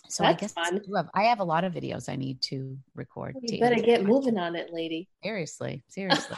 so 0.07 0.23
That's 0.23 0.35
I 0.35 0.39
guess 0.39 0.53
fun. 0.53 0.81
I 1.13 1.23
have, 1.23 1.39
a 1.39 1.43
lot 1.43 1.63
of 1.63 1.73
videos 1.73 2.09
I 2.09 2.15
need 2.15 2.41
to 2.43 2.77
record. 2.95 3.35
You 3.41 3.59
better 3.59 3.75
get 3.75 4.03
moving 4.03 4.37
on 4.37 4.55
it, 4.55 4.73
lady. 4.73 5.07
Seriously, 5.23 5.83
seriously. 5.89 6.37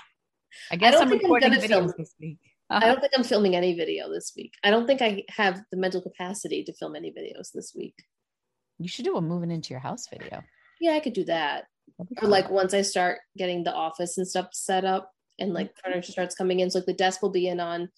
I 0.71 0.75
guess 0.75 0.95
I 0.95 1.01
am 1.01 1.09
recording 1.09 1.51
videos 1.53 1.67
film. 1.67 1.93
this 1.97 2.13
week. 2.19 2.39
Uh-huh. 2.69 2.79
I 2.83 2.87
don't 2.87 2.99
think 3.01 3.13
I'm 3.15 3.23
filming 3.23 3.55
any 3.55 3.73
video 3.73 4.11
this 4.11 4.33
week. 4.35 4.53
I 4.63 4.69
don't 4.69 4.85
think 4.85 5.01
I 5.01 5.23
have 5.29 5.61
the 5.71 5.77
mental 5.77 6.01
capacity 6.01 6.63
to 6.65 6.73
film 6.73 6.95
any 6.95 7.11
videos 7.11 7.51
this 7.53 7.73
week. 7.75 7.95
You 8.79 8.87
should 8.87 9.05
do 9.05 9.17
a 9.17 9.21
moving 9.21 9.51
into 9.51 9.71
your 9.71 9.79
house 9.79 10.07
video. 10.07 10.43
Yeah, 10.79 10.93
I 10.93 10.99
could 10.99 11.13
do 11.13 11.23
that. 11.25 11.65
Or 12.21 12.27
like 12.27 12.49
once 12.49 12.73
I 12.73 12.81
start 12.81 13.19
getting 13.37 13.63
the 13.63 13.73
office 13.73 14.17
and 14.17 14.27
stuff 14.27 14.49
set 14.53 14.85
up 14.85 15.11
and 15.39 15.53
like 15.53 15.67
mm-hmm. 15.67 15.91
furniture 15.91 16.11
starts 16.11 16.35
coming 16.35 16.59
in. 16.59 16.69
So 16.69 16.79
like 16.79 16.85
the 16.85 16.93
desk 16.93 17.21
will 17.21 17.31
be 17.31 17.47
in 17.47 17.59
on 17.59 17.89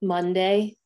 Monday, 0.00 0.76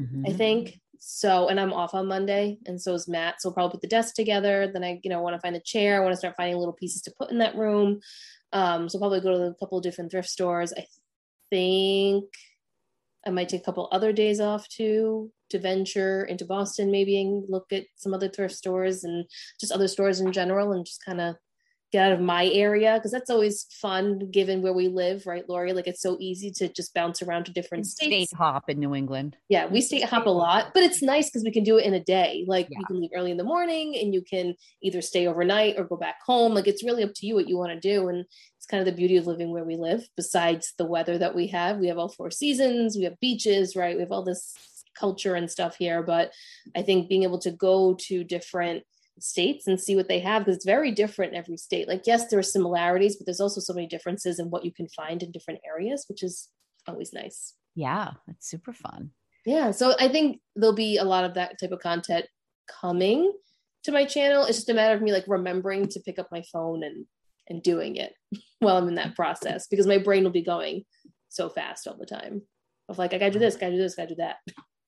mm-hmm. 0.00 0.24
I 0.26 0.32
think. 0.32 0.80
So, 1.06 1.48
and 1.48 1.60
I'm 1.60 1.74
off 1.74 1.92
on 1.92 2.06
Monday, 2.06 2.56
and 2.64 2.80
so 2.80 2.94
is 2.94 3.06
Matt. 3.06 3.42
So 3.42 3.48
we'll 3.48 3.54
probably 3.54 3.72
put 3.72 3.82
the 3.82 3.88
desk 3.88 4.14
together. 4.14 4.70
Then 4.72 4.82
I, 4.82 5.00
you 5.02 5.10
know, 5.10 5.20
want 5.20 5.34
to 5.34 5.40
find 5.40 5.54
a 5.54 5.60
chair. 5.60 5.96
I 5.96 6.00
want 6.00 6.14
to 6.14 6.16
start 6.16 6.34
finding 6.34 6.56
little 6.56 6.72
pieces 6.72 7.02
to 7.02 7.12
put 7.18 7.30
in 7.30 7.38
that 7.38 7.56
room. 7.56 8.00
Um, 8.54 8.88
so 8.88 8.98
probably 8.98 9.20
go 9.20 9.36
to 9.36 9.44
a 9.44 9.54
couple 9.54 9.76
of 9.76 9.84
different 9.84 10.10
thrift 10.10 10.30
stores. 10.30 10.72
I 10.74 10.86
think 11.50 12.24
I 13.26 13.30
might 13.30 13.50
take 13.50 13.60
a 13.60 13.64
couple 13.64 13.88
other 13.92 14.14
days 14.14 14.40
off 14.40 14.66
too 14.68 15.30
to 15.50 15.58
venture 15.58 16.24
into 16.24 16.46
Boston, 16.46 16.90
maybe 16.90 17.20
and 17.20 17.44
look 17.50 17.66
at 17.70 17.84
some 17.96 18.14
other 18.14 18.30
thrift 18.30 18.54
stores 18.54 19.04
and 19.04 19.26
just 19.60 19.72
other 19.72 19.88
stores 19.88 20.20
in 20.20 20.32
general, 20.32 20.72
and 20.72 20.86
just 20.86 21.04
kind 21.04 21.20
of 21.20 21.36
get 21.94 22.06
out 22.06 22.12
of 22.12 22.20
my 22.20 22.46
area 22.48 22.94
because 22.96 23.12
that's 23.12 23.30
always 23.30 23.66
fun 23.70 24.28
given 24.32 24.62
where 24.62 24.72
we 24.72 24.88
live, 24.88 25.26
right, 25.26 25.48
Lori? 25.48 25.72
Like 25.72 25.86
it's 25.86 26.02
so 26.02 26.16
easy 26.18 26.50
to 26.56 26.68
just 26.68 26.92
bounce 26.92 27.22
around 27.22 27.44
to 27.44 27.52
different 27.52 27.86
states. 27.86 28.30
State 28.30 28.36
hop 28.36 28.68
in 28.68 28.80
New 28.80 28.96
England. 28.96 29.36
Yeah, 29.48 29.66
we 29.66 29.80
state 29.80 30.02
hop 30.02 30.26
a 30.26 30.30
lot, 30.30 30.72
but 30.74 30.82
it's 30.82 31.02
nice 31.02 31.30
because 31.30 31.44
we 31.44 31.52
can 31.52 31.62
do 31.62 31.78
it 31.78 31.84
in 31.84 31.94
a 31.94 32.02
day. 32.02 32.44
Like 32.48 32.66
yeah. 32.68 32.80
you 32.80 32.86
can 32.86 33.00
leave 33.00 33.10
early 33.14 33.30
in 33.30 33.36
the 33.36 33.44
morning 33.44 33.96
and 33.96 34.12
you 34.12 34.22
can 34.22 34.56
either 34.82 35.00
stay 35.00 35.28
overnight 35.28 35.76
or 35.78 35.84
go 35.84 35.96
back 35.96 36.16
home. 36.26 36.52
Like 36.52 36.66
it's 36.66 36.82
really 36.82 37.04
up 37.04 37.14
to 37.14 37.26
you 37.28 37.36
what 37.36 37.48
you 37.48 37.56
want 37.56 37.70
to 37.70 37.78
do. 37.78 38.08
And 38.08 38.24
it's 38.56 38.66
kind 38.66 38.80
of 38.80 38.86
the 38.86 38.98
beauty 38.98 39.16
of 39.16 39.28
living 39.28 39.52
where 39.52 39.64
we 39.64 39.76
live, 39.76 40.04
besides 40.16 40.72
the 40.76 40.86
weather 40.86 41.16
that 41.18 41.36
we 41.36 41.46
have. 41.48 41.78
We 41.78 41.86
have 41.86 41.98
all 41.98 42.08
four 42.08 42.32
seasons, 42.32 42.96
we 42.96 43.04
have 43.04 43.20
beaches, 43.20 43.76
right? 43.76 43.94
We 43.94 44.02
have 44.02 44.10
all 44.10 44.24
this 44.24 44.52
culture 44.98 45.36
and 45.36 45.48
stuff 45.48 45.76
here. 45.76 46.02
But 46.02 46.32
I 46.74 46.82
think 46.82 47.08
being 47.08 47.22
able 47.22 47.38
to 47.40 47.52
go 47.52 47.96
to 48.08 48.24
different 48.24 48.82
states 49.20 49.66
and 49.66 49.80
see 49.80 49.96
what 49.96 50.08
they 50.08 50.18
have 50.18 50.42
because 50.42 50.56
it's 50.56 50.66
very 50.66 50.90
different 50.90 51.32
in 51.32 51.38
every 51.38 51.56
state. 51.56 51.88
Like, 51.88 52.02
yes, 52.06 52.28
there 52.28 52.38
are 52.38 52.42
similarities, 52.42 53.16
but 53.16 53.26
there's 53.26 53.40
also 53.40 53.60
so 53.60 53.72
many 53.72 53.86
differences 53.86 54.38
in 54.38 54.50
what 54.50 54.64
you 54.64 54.72
can 54.72 54.88
find 54.88 55.22
in 55.22 55.32
different 55.32 55.60
areas, 55.66 56.04
which 56.08 56.22
is 56.22 56.48
always 56.86 57.12
nice. 57.12 57.54
Yeah, 57.74 58.12
it's 58.28 58.48
super 58.48 58.72
fun. 58.72 59.10
Yeah. 59.46 59.70
So 59.72 59.94
I 59.98 60.08
think 60.08 60.40
there'll 60.56 60.74
be 60.74 60.96
a 60.96 61.04
lot 61.04 61.24
of 61.24 61.34
that 61.34 61.58
type 61.60 61.72
of 61.72 61.80
content 61.80 62.26
coming 62.80 63.32
to 63.84 63.92
my 63.92 64.04
channel. 64.04 64.44
It's 64.44 64.58
just 64.58 64.70
a 64.70 64.74
matter 64.74 64.94
of 64.94 65.02
me 65.02 65.12
like 65.12 65.24
remembering 65.26 65.88
to 65.88 66.00
pick 66.00 66.18
up 66.18 66.28
my 66.30 66.42
phone 66.52 66.82
and 66.82 67.06
and 67.48 67.62
doing 67.62 67.96
it 67.96 68.14
while 68.60 68.78
I'm 68.78 68.88
in 68.88 68.94
that 68.94 69.14
process 69.14 69.66
because 69.68 69.86
my 69.86 69.98
brain 69.98 70.24
will 70.24 70.30
be 70.30 70.42
going 70.42 70.84
so 71.28 71.50
fast 71.50 71.86
all 71.86 71.96
the 71.96 72.06
time 72.06 72.42
of 72.88 72.98
like 72.98 73.12
I 73.12 73.18
gotta 73.18 73.32
do 73.32 73.38
this, 73.38 73.56
gotta 73.56 73.72
do 73.72 73.78
this, 73.78 73.94
gotta 73.94 74.08
do 74.08 74.14
that. 74.16 74.36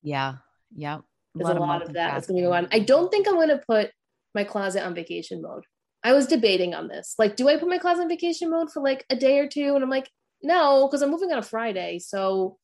Yeah. 0.01 0.35
Yeah. 0.75 0.99
There's 1.35 1.49
a 1.49 1.53
lot, 1.53 1.83
of, 1.83 1.89
of 1.89 1.93
that 1.93 2.13
that's 2.13 2.27
gonna 2.27 2.41
go 2.41 2.53
on. 2.53 2.67
I 2.71 2.79
don't 2.79 3.11
think 3.11 3.27
I'm 3.27 3.35
gonna 3.35 3.61
put 3.67 3.91
my 4.37 4.43
closet 4.43 4.85
on 4.85 4.93
vacation 4.93 5.41
mode. 5.41 5.65
I 6.03 6.13
was 6.13 6.27
debating 6.27 6.75
on 6.75 6.87
this. 6.87 7.15
Like, 7.17 7.35
do 7.35 7.49
I 7.49 7.57
put 7.57 7.67
my 7.67 7.79
closet 7.79 8.03
on 8.03 8.09
vacation 8.09 8.51
mode 8.51 8.71
for 8.71 8.83
like 8.83 9.03
a 9.09 9.15
day 9.15 9.39
or 9.39 9.47
two? 9.47 9.73
And 9.73 9.83
I'm 9.83 9.89
like, 9.89 10.09
no, 10.43 10.87
because 10.87 11.01
I'm 11.01 11.09
moving 11.09 11.31
on 11.31 11.39
a 11.39 11.41
Friday. 11.41 11.97
So 11.97 12.57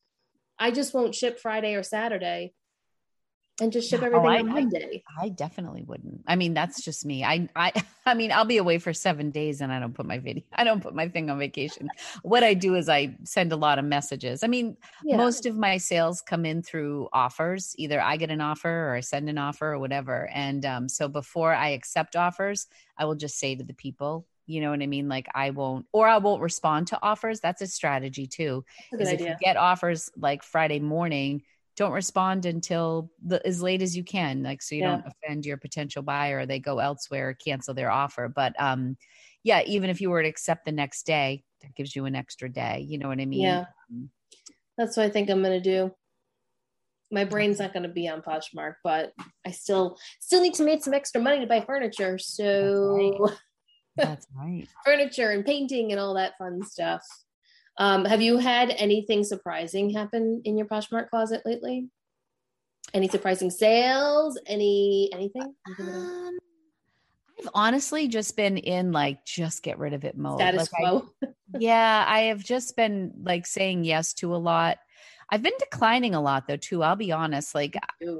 I 0.56 0.70
just 0.70 0.94
won't 0.94 1.16
ship 1.16 1.40
Friday 1.40 1.74
or 1.74 1.82
Saturday 1.82 2.54
and 3.60 3.72
just 3.72 3.88
ship 3.88 4.02
everything 4.02 4.26
oh, 4.26 4.28
I, 4.28 4.40
on 4.40 4.48
Monday. 4.48 5.04
I, 5.18 5.26
I, 5.26 5.28
definitely 5.28 5.84
wouldn't. 5.84 6.22
I 6.26 6.34
mean, 6.34 6.54
that's 6.54 6.82
just 6.82 7.04
me. 7.04 7.22
I, 7.22 7.48
I, 7.54 7.72
I 8.06 8.14
mean, 8.14 8.32
I'll 8.32 8.44
be 8.44 8.56
away 8.56 8.78
for 8.78 8.92
seven 8.92 9.30
days 9.30 9.60
and 9.60 9.72
I 9.72 9.78
don't 9.78 9.94
put 9.94 10.06
my 10.06 10.18
video, 10.18 10.42
I 10.52 10.64
don't 10.64 10.82
put 10.82 10.94
my 10.94 11.08
thing 11.08 11.30
on 11.30 11.38
vacation. 11.38 11.88
what 12.22 12.42
I 12.42 12.54
do 12.54 12.74
is 12.74 12.88
I 12.88 13.16
send 13.22 13.52
a 13.52 13.56
lot 13.56 13.78
of 13.78 13.84
messages. 13.84 14.42
I 14.42 14.48
mean, 14.48 14.76
yeah. 15.04 15.16
most 15.16 15.46
of 15.46 15.56
my 15.56 15.76
sales 15.76 16.20
come 16.20 16.44
in 16.44 16.62
through 16.62 17.08
offers. 17.12 17.74
Either 17.78 18.00
I 18.00 18.16
get 18.16 18.30
an 18.30 18.40
offer 18.40 18.88
or 18.88 18.94
I 18.96 19.00
send 19.00 19.28
an 19.28 19.38
offer 19.38 19.72
or 19.72 19.78
whatever. 19.78 20.28
And 20.32 20.64
um, 20.66 20.88
so 20.88 21.06
before 21.06 21.54
I 21.54 21.70
accept 21.70 22.16
offers, 22.16 22.66
I 22.98 23.04
will 23.04 23.14
just 23.14 23.38
say 23.38 23.54
to 23.54 23.62
the 23.62 23.74
people, 23.74 24.26
you 24.46 24.60
know 24.60 24.70
what 24.70 24.82
I 24.82 24.86
mean? 24.86 25.08
Like 25.08 25.28
I 25.34 25.50
won't, 25.50 25.86
or 25.92 26.06
I 26.06 26.18
won't 26.18 26.42
respond 26.42 26.88
to 26.88 26.98
offers. 27.02 27.40
That's 27.40 27.62
a 27.62 27.66
strategy 27.66 28.26
too. 28.26 28.64
Is 28.92 29.10
if 29.10 29.20
you 29.20 29.34
get 29.40 29.56
offers 29.56 30.10
like 30.16 30.42
Friday 30.42 30.80
morning, 30.80 31.42
don't 31.76 31.92
respond 31.92 32.46
until 32.46 33.10
the, 33.24 33.44
as 33.46 33.62
late 33.62 33.82
as 33.82 33.96
you 33.96 34.04
can 34.04 34.42
like 34.42 34.62
so 34.62 34.74
you 34.74 34.82
yeah. 34.82 34.90
don't 34.90 35.04
offend 35.06 35.44
your 35.44 35.56
potential 35.56 36.02
buyer 36.02 36.46
they 36.46 36.58
go 36.58 36.78
elsewhere 36.78 37.30
or 37.30 37.34
cancel 37.34 37.74
their 37.74 37.90
offer 37.90 38.28
but 38.28 38.54
um 38.60 38.96
yeah 39.42 39.62
even 39.66 39.90
if 39.90 40.00
you 40.00 40.10
were 40.10 40.22
to 40.22 40.28
accept 40.28 40.64
the 40.64 40.72
next 40.72 41.04
day 41.04 41.42
that 41.62 41.74
gives 41.74 41.94
you 41.94 42.04
an 42.04 42.14
extra 42.14 42.48
day 42.48 42.84
you 42.88 42.98
know 42.98 43.08
what 43.08 43.20
i 43.20 43.26
mean 43.26 43.42
yeah 43.42 43.64
that's 44.78 44.96
what 44.96 45.06
i 45.06 45.10
think 45.10 45.30
i'm 45.30 45.42
gonna 45.42 45.60
do 45.60 45.90
my 47.10 47.24
brain's 47.24 47.60
not 47.60 47.72
going 47.72 47.84
to 47.84 47.88
be 47.88 48.08
on 48.08 48.22
Poshmark, 48.22 48.74
but 48.82 49.12
I 49.46 49.52
still 49.52 49.96
still 50.20 50.42
need 50.42 50.54
to 50.54 50.64
make 50.64 50.82
some 50.82 50.92
extra 50.92 51.20
money 51.20 51.40
to 51.40 51.46
buy 51.46 51.60
furniture. 51.60 52.18
So 52.18 53.30
That's 53.96 54.26
right. 54.36 54.66
furniture 54.84 55.30
and 55.30 55.44
painting 55.44 55.92
and 55.92 56.00
all 56.00 56.14
that 56.14 56.36
fun 56.38 56.62
stuff. 56.64 57.02
Um, 57.78 58.04
have 58.04 58.22
you 58.22 58.38
had 58.38 58.70
anything 58.70 59.24
surprising 59.24 59.90
happen 59.90 60.42
in 60.44 60.56
your 60.56 60.66
Poshmark 60.66 61.08
closet 61.10 61.42
lately? 61.44 61.88
Any 62.92 63.08
surprising 63.08 63.50
sales? 63.50 64.38
Any 64.46 65.10
anything? 65.12 65.54
Anything 65.66 65.88
at 65.88 65.94
all? 65.94 66.28
Um, 66.28 66.38
I've 67.40 67.50
honestly 67.52 68.06
just 68.06 68.36
been 68.36 68.56
in 68.58 68.92
like 68.92 69.24
just 69.24 69.62
get 69.62 69.78
rid 69.78 69.92
of 69.92 70.04
it 70.04 70.16
mode. 70.16 70.40
Status 70.40 70.68
Like, 70.72 71.02
I- 71.02 71.28
yeah, 71.58 72.04
I 72.06 72.20
have 72.22 72.44
just 72.44 72.76
been 72.76 73.12
like 73.22 73.46
saying 73.46 73.84
yes 73.84 74.14
to 74.14 74.34
a 74.34 74.36
lot. 74.36 74.78
I've 75.30 75.42
been 75.42 75.52
declining 75.58 76.14
a 76.14 76.20
lot 76.20 76.46
though 76.46 76.56
too. 76.56 76.82
I'll 76.82 76.94
be 76.96 77.10
honest. 77.10 77.54
Like 77.54 77.76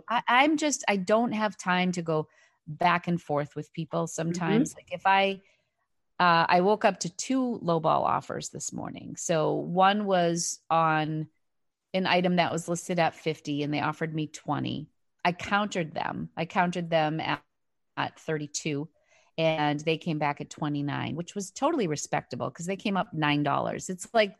I, 0.08 0.22
I'm 0.26 0.56
just 0.56 0.84
I 0.88 0.96
don't 0.96 1.32
have 1.32 1.56
time 1.56 1.92
to 1.92 2.02
go 2.02 2.26
back 2.66 3.06
and 3.06 3.20
forth 3.20 3.54
with 3.54 3.72
people 3.72 4.06
sometimes. 4.06 4.74
Like 4.74 4.88
if 4.90 5.02
I 5.06 5.40
uh, 6.20 6.46
I 6.48 6.60
woke 6.60 6.84
up 6.84 7.00
to 7.00 7.16
two 7.16 7.60
lowball 7.62 8.02
offers 8.02 8.50
this 8.50 8.72
morning. 8.72 9.16
So 9.16 9.54
one 9.54 10.04
was 10.04 10.60
on 10.70 11.26
an 11.92 12.06
item 12.06 12.36
that 12.36 12.52
was 12.52 12.68
listed 12.68 12.98
at 12.98 13.14
50 13.14 13.62
and 13.62 13.74
they 13.74 13.80
offered 13.80 14.14
me 14.14 14.28
20. 14.28 14.88
I 15.24 15.32
countered 15.32 15.94
them. 15.94 16.28
I 16.36 16.44
countered 16.44 16.90
them 16.90 17.20
at, 17.20 17.42
at 17.96 18.18
32 18.18 18.88
and 19.38 19.80
they 19.80 19.96
came 19.96 20.18
back 20.18 20.40
at 20.40 20.50
29, 20.50 21.16
which 21.16 21.34
was 21.34 21.50
totally 21.50 21.88
respectable 21.88 22.48
because 22.48 22.66
they 22.66 22.76
came 22.76 22.96
up 22.96 23.08
$9. 23.14 23.90
It's 23.90 24.08
like 24.14 24.36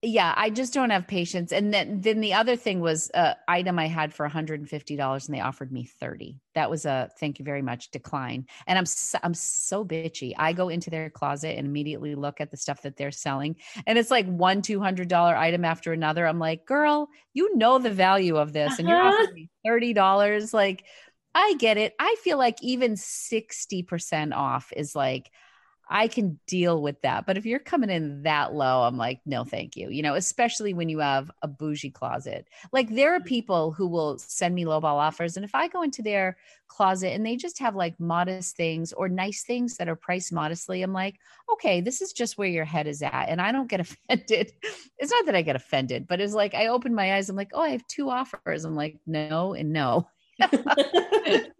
yeah, 0.00 0.32
I 0.36 0.50
just 0.50 0.72
don't 0.72 0.90
have 0.90 1.08
patience. 1.08 1.50
And 1.50 1.74
then 1.74 2.02
then 2.02 2.20
the 2.20 2.32
other 2.34 2.54
thing 2.54 2.78
was 2.78 3.10
a 3.14 3.34
item 3.48 3.80
I 3.80 3.88
had 3.88 4.14
for 4.14 4.24
$150 4.24 5.26
and 5.26 5.34
they 5.34 5.40
offered 5.40 5.72
me 5.72 5.86
30. 5.86 6.40
That 6.54 6.70
was 6.70 6.84
a 6.86 7.10
thank 7.18 7.40
you 7.40 7.44
very 7.44 7.62
much 7.62 7.90
decline. 7.90 8.46
And 8.68 8.78
I'm 8.78 8.86
so, 8.86 9.18
I'm 9.24 9.34
so 9.34 9.84
bitchy. 9.84 10.34
I 10.38 10.52
go 10.52 10.68
into 10.68 10.88
their 10.88 11.10
closet 11.10 11.56
and 11.58 11.66
immediately 11.66 12.14
look 12.14 12.40
at 12.40 12.52
the 12.52 12.56
stuff 12.56 12.82
that 12.82 12.96
they're 12.96 13.10
selling 13.10 13.56
and 13.88 13.98
it's 13.98 14.10
like 14.10 14.26
one 14.26 14.62
$200 14.62 15.36
item 15.36 15.64
after 15.64 15.92
another. 15.92 16.26
I'm 16.28 16.38
like, 16.38 16.64
"Girl, 16.64 17.08
you 17.34 17.56
know 17.56 17.78
the 17.80 17.90
value 17.90 18.36
of 18.36 18.52
this 18.52 18.78
and 18.78 18.88
you're 18.88 19.00
Uh-huh. 19.00 19.26
offering 19.26 19.34
me 19.34 19.50
$30." 19.66 20.54
Like 20.54 20.84
I 21.34 21.54
get 21.58 21.76
it. 21.76 21.94
I 21.98 22.14
feel 22.22 22.38
like 22.38 22.58
even 22.62 22.96
60% 22.96 24.32
off 24.32 24.72
is 24.76 24.94
like 24.94 25.30
I 25.90 26.08
can 26.08 26.38
deal 26.46 26.82
with 26.82 27.00
that. 27.02 27.24
But 27.26 27.38
if 27.38 27.46
you're 27.46 27.58
coming 27.58 27.88
in 27.88 28.22
that 28.24 28.54
low, 28.54 28.82
I'm 28.82 28.98
like, 28.98 29.20
no, 29.24 29.44
thank 29.44 29.76
you. 29.76 29.88
You 29.88 30.02
know, 30.02 30.14
especially 30.14 30.74
when 30.74 30.88
you 30.88 30.98
have 30.98 31.30
a 31.42 31.48
bougie 31.48 31.90
closet. 31.90 32.46
Like 32.72 32.90
there 32.90 33.14
are 33.14 33.18
mm-hmm. 33.18 33.26
people 33.26 33.72
who 33.72 33.86
will 33.86 34.18
send 34.18 34.54
me 34.54 34.64
lowball 34.64 34.84
offers. 34.84 35.36
And 35.36 35.44
if 35.44 35.54
I 35.54 35.68
go 35.68 35.82
into 35.82 36.02
their 36.02 36.36
closet 36.66 37.14
and 37.14 37.24
they 37.24 37.36
just 37.36 37.58
have 37.58 37.74
like 37.74 37.98
modest 37.98 38.56
things 38.56 38.92
or 38.92 39.08
nice 39.08 39.42
things 39.44 39.78
that 39.78 39.88
are 39.88 39.96
priced 39.96 40.32
modestly, 40.32 40.82
I'm 40.82 40.92
like, 40.92 41.16
okay, 41.52 41.80
this 41.80 42.02
is 42.02 42.12
just 42.12 42.36
where 42.36 42.48
your 42.48 42.66
head 42.66 42.86
is 42.86 43.02
at. 43.02 43.26
And 43.28 43.40
I 43.40 43.50
don't 43.50 43.70
get 43.70 43.80
offended. 44.10 44.52
It's 44.98 45.10
not 45.10 45.26
that 45.26 45.36
I 45.36 45.42
get 45.42 45.56
offended, 45.56 46.06
but 46.06 46.20
it's 46.20 46.34
like 46.34 46.54
I 46.54 46.66
open 46.66 46.94
my 46.94 47.14
eyes. 47.14 47.30
I'm 47.30 47.36
like, 47.36 47.52
oh, 47.54 47.62
I 47.62 47.70
have 47.70 47.86
two 47.86 48.10
offers. 48.10 48.64
I'm 48.64 48.76
like, 48.76 48.98
no 49.06 49.54
and 49.54 49.72
no. 49.72 50.08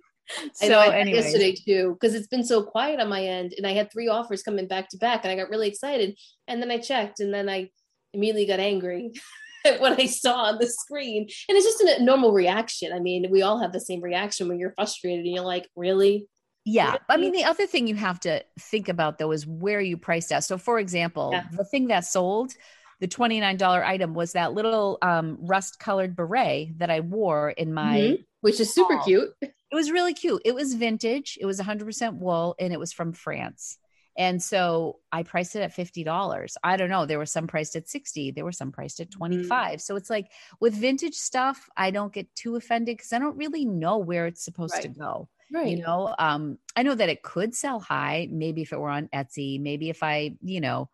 I 0.62 0.68
know 0.68 0.78
I 0.78 0.90
had 0.90 1.08
yesterday 1.08 1.54
too, 1.54 1.96
because 1.98 2.14
it's 2.14 2.26
been 2.26 2.44
so 2.44 2.62
quiet 2.62 3.00
on 3.00 3.08
my 3.08 3.22
end, 3.22 3.54
and 3.56 3.66
I 3.66 3.72
had 3.72 3.90
three 3.92 4.08
offers 4.08 4.42
coming 4.42 4.66
back 4.68 4.88
to 4.90 4.98
back, 4.98 5.24
and 5.24 5.32
I 5.32 5.36
got 5.36 5.50
really 5.50 5.68
excited. 5.68 6.18
And 6.46 6.60
then 6.62 6.70
I 6.70 6.78
checked, 6.78 7.20
and 7.20 7.32
then 7.32 7.48
I 7.48 7.70
immediately 8.12 8.46
got 8.46 8.60
angry 8.60 9.12
at 9.66 9.80
what 9.80 9.98
I 10.00 10.06
saw 10.06 10.44
on 10.44 10.58
the 10.58 10.66
screen. 10.66 11.28
And 11.48 11.56
it's 11.56 11.66
just 11.66 11.80
a 11.80 12.02
normal 12.02 12.32
reaction. 12.32 12.92
I 12.92 13.00
mean, 13.00 13.30
we 13.30 13.42
all 13.42 13.60
have 13.60 13.72
the 13.72 13.80
same 13.80 14.00
reaction 14.02 14.48
when 14.48 14.58
you're 14.58 14.72
frustrated, 14.74 15.24
and 15.24 15.34
you're 15.34 15.44
like, 15.44 15.68
"Really? 15.76 16.26
Yeah. 16.64 16.96
I 17.08 17.16
mean, 17.16 17.32
the 17.32 17.44
other 17.44 17.66
thing 17.66 17.86
you 17.86 17.94
have 17.94 18.20
to 18.20 18.44
think 18.60 18.90
about 18.90 19.16
though 19.16 19.32
is 19.32 19.46
where 19.46 19.80
you 19.80 19.96
priced 19.96 20.30
at. 20.32 20.44
So, 20.44 20.58
for 20.58 20.78
example, 20.78 21.30
Yeah. 21.32 21.44
the 21.50 21.64
thing 21.64 21.86
that 21.86 22.04
sold, 22.04 22.52
the 23.00 23.08
$29 23.08 23.82
item 23.82 24.12
was 24.12 24.32
that 24.32 24.52
little 24.52 24.98
um, 25.00 25.38
rust 25.40 25.78
colored 25.78 26.14
beret 26.14 26.78
that 26.78 26.90
I 26.90 27.00
wore 27.00 27.50
in 27.50 27.72
my, 27.72 27.98
Mhm. 27.98 28.24
Which 28.42 28.60
is 28.60 28.74
super 28.74 28.98
cute. 28.98 29.32
It 29.70 29.74
was 29.74 29.90
really 29.90 30.14
cute. 30.14 30.42
It 30.44 30.54
was 30.54 30.74
vintage, 30.74 31.38
it 31.40 31.46
was 31.46 31.60
100% 31.60 32.18
wool, 32.18 32.54
and 32.58 32.72
it 32.72 32.78
was 32.80 32.92
from 32.92 33.12
France. 33.12 33.78
And 34.16 34.42
so 34.42 34.98
I 35.12 35.22
priced 35.22 35.54
it 35.54 35.60
at 35.60 35.76
$50. 35.76 36.56
I 36.64 36.76
don't 36.76 36.88
know. 36.90 37.06
There 37.06 37.18
were 37.18 37.26
some 37.26 37.46
priced 37.46 37.76
at 37.76 37.88
60, 37.88 38.32
there 38.32 38.44
were 38.44 38.50
some 38.50 38.72
priced 38.72 38.98
at 38.98 39.10
25. 39.12 39.80
So 39.80 39.94
it's 39.94 40.10
like 40.10 40.32
with 40.60 40.74
vintage 40.74 41.14
stuff, 41.14 41.68
I 41.76 41.92
don't 41.92 42.12
get 42.12 42.34
too 42.34 42.56
offended 42.56 42.96
because 42.96 43.12
I 43.12 43.20
don't 43.20 43.36
really 43.36 43.64
know 43.64 43.98
where 43.98 44.26
it's 44.26 44.42
supposed 44.44 44.74
to 44.82 44.88
go 44.88 45.28
Right. 45.50 45.68
you 45.68 45.82
know 45.82 46.14
um 46.18 46.58
i 46.76 46.82
know 46.82 46.94
that 46.94 47.08
it 47.08 47.22
could 47.22 47.54
sell 47.54 47.80
high 47.80 48.28
maybe 48.30 48.60
if 48.60 48.72
it 48.74 48.78
were 48.78 48.90
on 48.90 49.08
etsy 49.14 49.58
maybe 49.58 49.88
if 49.88 50.02
i 50.02 50.36
you 50.42 50.60
know 50.60 50.90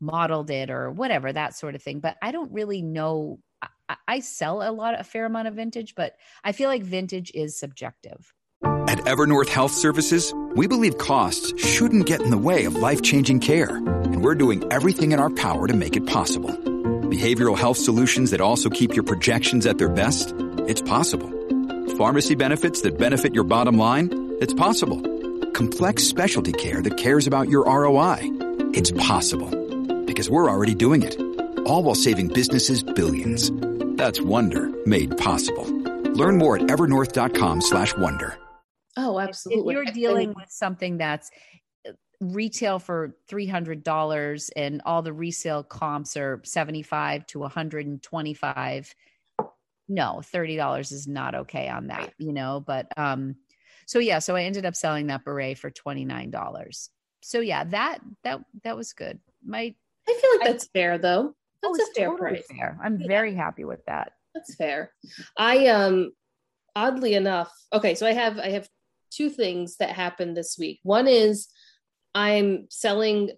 modeled 0.00 0.48
it 0.48 0.70
or 0.70 0.92
whatever 0.92 1.32
that 1.32 1.56
sort 1.56 1.74
of 1.74 1.82
thing 1.82 1.98
but 1.98 2.16
i 2.22 2.30
don't 2.30 2.52
really 2.52 2.82
know 2.82 3.40
I, 4.08 4.20
sell 4.20 4.68
a 4.68 4.72
lot 4.72 4.98
a 4.98 5.04
fair 5.04 5.26
amount 5.26 5.48
of 5.48 5.54
vintage 5.54 5.94
but 5.94 6.16
i 6.44 6.52
feel 6.52 6.68
like 6.68 6.82
vintage 6.82 7.30
is 7.34 7.58
subjective 7.58 8.34
At 8.88 8.98
Evernorth 9.00 9.48
Health 9.48 9.72
Services, 9.72 10.32
we 10.54 10.66
believe 10.66 10.96
costs 10.96 11.52
shouldn't 11.62 12.06
get 12.06 12.22
in 12.22 12.30
the 12.30 12.38
way 12.38 12.64
of 12.64 12.74
life 12.74 13.02
changing 13.02 13.40
care, 13.40 13.76
and 13.76 14.24
we're 14.24 14.34
doing 14.34 14.64
everything 14.72 15.12
in 15.12 15.20
our 15.20 15.28
power 15.30 15.66
to 15.66 15.74
make 15.74 15.96
it 15.96 16.06
possible. 16.06 16.50
Behavioral 17.10 17.56
health 17.56 17.76
solutions 17.76 18.30
that 18.30 18.40
also 18.40 18.70
keep 18.70 18.94
your 18.94 19.04
projections 19.04 19.66
at 19.66 19.78
their 19.78 19.88
best? 19.88 20.34
It's 20.66 20.82
possible. 20.82 21.30
Pharmacy 21.96 22.34
benefits 22.34 22.82
that 22.82 22.98
benefit 22.98 23.34
your 23.34 23.44
bottom 23.44 23.76
line? 23.78 24.08
It's 24.40 24.54
possible. 24.54 25.00
Complex 25.52 26.02
specialty 26.04 26.52
care 26.52 26.82
that 26.82 26.96
cares 26.96 27.26
about 27.26 27.48
your 27.48 27.64
ROI? 27.64 28.18
It's 28.74 28.90
possible. 28.92 29.50
Because 30.04 30.28
we're 30.28 30.50
already 30.50 30.74
doing 30.74 31.02
it. 31.02 31.20
All 31.66 31.82
while 31.82 31.94
saving 31.94 32.28
businesses 32.28 32.82
billions. 32.82 33.50
That's 33.96 34.20
Wonder 34.20 34.70
made 34.86 35.16
possible. 35.18 35.64
Learn 36.12 36.38
more 36.38 36.56
at 36.56 36.62
evernorth.com 36.64 37.60
slash 37.60 37.96
wonder. 37.96 38.38
Oh, 38.96 39.18
absolutely. 39.18 39.74
if 39.74 39.76
you're 39.76 39.86
I- 39.86 39.90
I 39.90 39.92
dealing 39.92 40.28
with 40.34 40.48
something 40.50 40.96
that's 40.98 41.30
uh, 41.86 41.92
retail 42.20 42.78
for 42.78 43.14
$300 43.30 44.50
and 44.56 44.82
all 44.86 45.02
the 45.02 45.12
resale 45.12 45.62
comps 45.62 46.16
are 46.16 46.40
75 46.44 47.26
to 47.26 47.38
125 47.40 48.94
no 49.88 50.20
$30 50.20 50.92
is 50.92 51.06
not 51.06 51.34
okay 51.36 51.68
on 51.68 51.86
that 51.86 52.12
you 52.18 52.32
know 52.32 52.58
but 52.66 52.88
um 52.96 53.36
so 53.86 54.00
yeah 54.00 54.18
so 54.18 54.34
i 54.34 54.42
ended 54.42 54.66
up 54.66 54.74
selling 54.74 55.06
that 55.06 55.24
beret 55.24 55.56
for 55.58 55.70
$29 55.70 56.88
so 57.22 57.38
yeah 57.38 57.62
that 57.62 58.00
that 58.24 58.40
that 58.64 58.76
was 58.76 58.92
good 58.94 59.20
my 59.44 59.72
I 60.08 60.12
feel 60.20 60.30
like 60.40 60.48
I- 60.48 60.52
that's 60.52 60.66
fair, 60.68 60.98
though. 60.98 61.36
Oh, 61.66 61.76
That's 61.76 61.88
it's 61.90 61.98
a 61.98 62.00
fair 62.00 62.08
totally 62.10 62.30
price. 62.30 62.44
fair 62.50 62.78
i'm 62.82 62.98
Yeah. 63.00 63.06
very 63.06 63.34
happy 63.34 63.64
with 63.64 63.84
that 63.86 64.12
That's 64.34 64.54
fair. 64.54 64.92
I 65.38 65.66
um 65.68 66.12
oddly 66.74 67.14
enough, 67.14 67.50
okay, 67.72 67.94
so 67.94 68.06
I 68.06 68.12
have 68.12 68.38
I 68.38 68.50
have 68.50 68.68
two 69.10 69.30
things 69.30 69.76
that 69.78 69.90
happened 69.90 70.36
this 70.36 70.56
week. 70.58 70.78
One 70.82 71.08
is 71.08 71.48
I'm 72.14 72.66
selling 72.70 73.30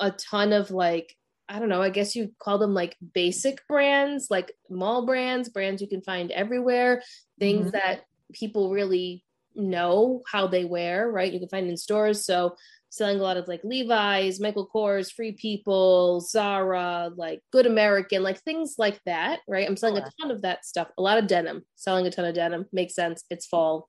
a 0.00 0.10
ton 0.12 0.52
of 0.52 0.70
like 0.70 1.14
I 1.50 1.58
don't 1.58 1.68
know, 1.70 1.82
I 1.82 1.90
guess 1.90 2.14
you 2.14 2.32
call 2.38 2.58
them 2.58 2.74
like 2.74 2.94
basic 3.14 3.66
brands, 3.68 4.28
like 4.30 4.52
mall 4.70 5.06
brands, 5.06 5.48
brands 5.48 5.80
you 5.82 5.88
can 5.88 6.02
find 6.02 6.30
everywhere, 6.30 7.02
things 7.38 7.68
Mhm. 7.68 7.72
that 7.72 8.04
people 8.34 8.70
really 8.70 9.24
know 9.54 10.22
how 10.30 10.46
they 10.46 10.64
wear, 10.66 11.10
right? 11.10 11.32
You 11.32 11.40
can 11.40 11.48
find 11.48 11.68
in 11.68 11.76
stores. 11.76 12.24
So 12.24 12.54
selling 12.90 13.20
a 13.20 13.22
lot 13.22 13.36
of 13.36 13.48
like 13.48 13.60
Levi's, 13.64 14.40
Michael 14.40 14.68
Kors, 14.74 15.12
Free 15.12 15.32
People, 15.32 16.20
Zara, 16.20 17.10
like 17.16 17.40
Good 17.52 17.66
American, 17.66 18.22
like 18.22 18.40
things 18.42 18.74
like 18.78 19.00
that, 19.06 19.40
right? 19.48 19.66
I'm 19.68 19.76
selling 19.76 19.98
a 19.98 20.10
ton 20.20 20.30
of 20.30 20.42
that 20.42 20.64
stuff. 20.64 20.88
A 20.98 21.02
lot 21.02 21.18
of 21.18 21.26
denim, 21.26 21.62
selling 21.76 22.06
a 22.06 22.10
ton 22.10 22.24
of 22.24 22.34
denim 22.34 22.66
makes 22.72 22.94
sense. 22.94 23.24
It's 23.30 23.46
fall, 23.46 23.88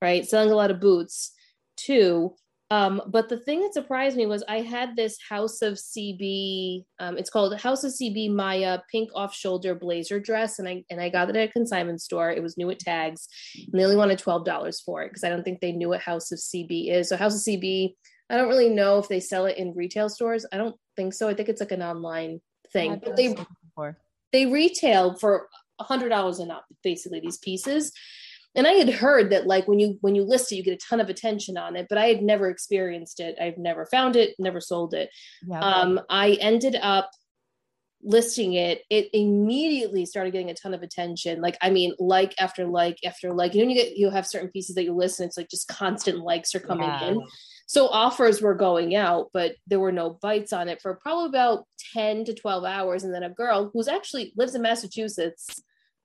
right? 0.00 0.26
Selling 0.26 0.50
a 0.50 0.56
lot 0.56 0.70
of 0.70 0.80
boots 0.80 1.32
too. 1.76 2.34
Um, 2.70 3.00
but 3.06 3.30
the 3.30 3.38
thing 3.38 3.62
that 3.62 3.72
surprised 3.72 4.16
me 4.16 4.26
was 4.26 4.44
I 4.46 4.60
had 4.60 4.94
this 4.94 5.16
House 5.26 5.62
of 5.62 5.74
CB. 5.74 6.84
Um, 6.98 7.16
it's 7.16 7.30
called 7.30 7.58
House 7.58 7.82
of 7.82 7.92
CB 7.92 8.34
Maya 8.34 8.80
pink 8.92 9.08
off 9.14 9.34
shoulder 9.34 9.74
blazer 9.74 10.20
dress, 10.20 10.58
and 10.58 10.68
I 10.68 10.84
and 10.90 11.00
I 11.00 11.08
got 11.08 11.30
it 11.30 11.36
at 11.36 11.48
a 11.48 11.52
consignment 11.52 12.02
store. 12.02 12.30
It 12.30 12.42
was 12.42 12.58
new 12.58 12.68
at 12.68 12.78
Tags, 12.78 13.26
and 13.56 13.80
they 13.80 13.84
only 13.84 13.96
wanted 13.96 14.18
twelve 14.18 14.44
dollars 14.44 14.82
for 14.82 15.02
it 15.02 15.08
because 15.08 15.24
I 15.24 15.30
don't 15.30 15.44
think 15.44 15.60
they 15.60 15.72
knew 15.72 15.88
what 15.88 16.02
House 16.02 16.30
of 16.30 16.38
CB 16.38 16.90
is. 16.90 17.08
So 17.08 17.16
House 17.16 17.36
of 17.36 17.54
CB, 17.54 17.94
I 18.30 18.36
don't 18.36 18.48
really 18.48 18.68
know 18.68 18.98
if 18.98 19.08
they 19.08 19.20
sell 19.20 19.46
it 19.46 19.56
in 19.56 19.74
retail 19.74 20.08
stores. 20.08 20.44
I 20.52 20.56
don't 20.56 20.76
think 20.96 21.14
so. 21.14 21.28
I 21.28 21.34
think 21.34 21.48
it's 21.48 21.60
like 21.60 21.72
an 21.72 21.82
online 21.82 22.40
thing, 22.72 22.92
I've 22.92 23.00
but 23.02 23.16
they 23.16 23.28
seen 23.28 23.38
it 23.38 23.46
before. 23.64 23.98
they 24.32 24.46
retail 24.46 25.14
for 25.14 25.48
a 25.78 25.84
hundred 25.84 26.10
dollars 26.10 26.38
and 26.38 26.50
up 26.50 26.66
basically 26.82 27.20
these 27.20 27.38
pieces 27.38 27.92
and 28.56 28.66
i 28.66 28.72
had 28.72 28.88
heard 28.88 29.30
that 29.30 29.46
like 29.46 29.68
when 29.68 29.78
you 29.78 29.96
when 30.00 30.14
you 30.14 30.24
list 30.24 30.50
it 30.50 30.56
you 30.56 30.62
get 30.64 30.74
a 30.74 30.86
ton 30.88 31.00
of 31.00 31.08
attention 31.08 31.56
on 31.56 31.76
it 31.76 31.86
but 31.88 31.98
i 31.98 32.06
had 32.06 32.20
never 32.20 32.50
experienced 32.50 33.20
it 33.20 33.36
i've 33.40 33.58
never 33.58 33.86
found 33.86 34.16
it 34.16 34.34
never 34.38 34.60
sold 34.60 34.92
it 34.92 35.08
yeah 35.46 35.60
um 35.60 36.00
i 36.10 36.32
ended 36.40 36.76
up 36.82 37.10
listing 38.02 38.54
it, 38.54 38.82
it 38.90 39.08
immediately 39.12 40.06
started 40.06 40.32
getting 40.32 40.50
a 40.50 40.54
ton 40.54 40.74
of 40.74 40.82
attention. 40.82 41.40
Like, 41.40 41.56
I 41.60 41.70
mean, 41.70 41.94
like 41.98 42.34
after 42.40 42.66
like 42.66 42.98
after 43.04 43.32
like, 43.32 43.54
you 43.54 43.62
know, 43.62 43.70
you 43.70 43.74
get 43.74 43.96
you 43.96 44.10
have 44.10 44.26
certain 44.26 44.50
pieces 44.50 44.74
that 44.76 44.84
you 44.84 44.94
list, 44.94 45.20
and 45.20 45.26
it's 45.26 45.36
like 45.36 45.50
just 45.50 45.68
constant 45.68 46.18
likes 46.18 46.54
are 46.54 46.60
coming 46.60 46.88
yeah. 46.88 47.08
in. 47.08 47.26
So 47.68 47.86
offers 47.88 48.40
were 48.40 48.54
going 48.54 48.96
out, 48.96 49.28
but 49.34 49.56
there 49.66 49.78
were 49.78 49.92
no 49.92 50.18
bites 50.22 50.54
on 50.54 50.70
it 50.70 50.80
for 50.80 50.94
probably 50.94 51.26
about 51.26 51.66
10 51.92 52.24
to 52.24 52.34
12 52.34 52.64
hours. 52.64 53.04
And 53.04 53.14
then 53.14 53.22
a 53.22 53.30
girl 53.30 53.70
who's 53.72 53.88
actually 53.88 54.32
lives 54.36 54.54
in 54.54 54.62
Massachusetts 54.62 55.62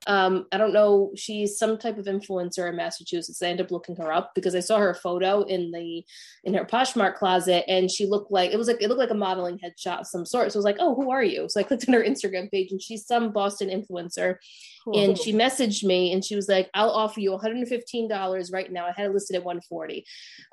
um, 0.08 0.47
I 0.51 0.58
don't 0.58 0.74
know, 0.74 1.12
she's 1.16 1.58
some 1.58 1.78
type 1.78 1.97
of 1.97 2.06
influencer 2.06 2.70
in 2.70 2.76
Massachusetts. 2.76 3.41
I 3.41 3.47
end 3.47 3.62
up 3.62 3.72
looking 3.72 3.95
her 3.95 4.12
up 4.12 4.34
because 4.36 4.56
I 4.56 4.60
saw 4.60 4.78
her 4.78 4.93
photo 4.93 5.43
in 5.43 5.72
the 5.72 6.04
in 6.43 6.54
her 6.54 6.66
Poshmark 6.66 7.16
closet, 7.16 7.64
and 7.68 7.89
she 7.89 8.06
looked 8.06 8.32
like 8.32 8.51
it 8.51 8.58
was 8.58 8.68
like 8.68 8.82
it 8.82 8.89
looked 8.89 8.99
like 8.99 9.12
a 9.12 9.16
modeling 9.16 9.60
headshot 9.60 10.01
of 10.01 10.08
some 10.08 10.26
sort. 10.26 10.51
So 10.51 10.58
I 10.58 10.60
was 10.60 10.66
like, 10.66 10.78
oh, 10.80 10.95
who 10.95 11.12
are 11.12 11.24
you? 11.24 11.47
So 11.49 11.60
I 11.60 11.64
clicked 11.64 11.88
on 11.88 11.93
her 11.93 12.04
Instagram 12.04 12.51
page, 12.51 12.72
and 12.72 12.82
she's 12.82 13.06
some 13.06 13.32
Boston 13.32 13.70
influencer. 13.70 14.36
Cool. 14.84 14.99
And 14.99 15.18
she 15.18 15.32
messaged 15.32 15.84
me, 15.84 16.12
and 16.12 16.24
she 16.24 16.36
was 16.36 16.49
like, 16.49 16.70
"I'll 16.74 16.91
offer 16.91 17.22
you 17.22 17.32
115 17.32 18.10
dollars 18.10 18.51
right 18.51 18.72
now. 18.72 18.86
I 18.86 18.91
had 18.95 19.06
it 19.06 19.14
listed 19.14 19.38
at 19.38 19.43
140. 19.43 20.06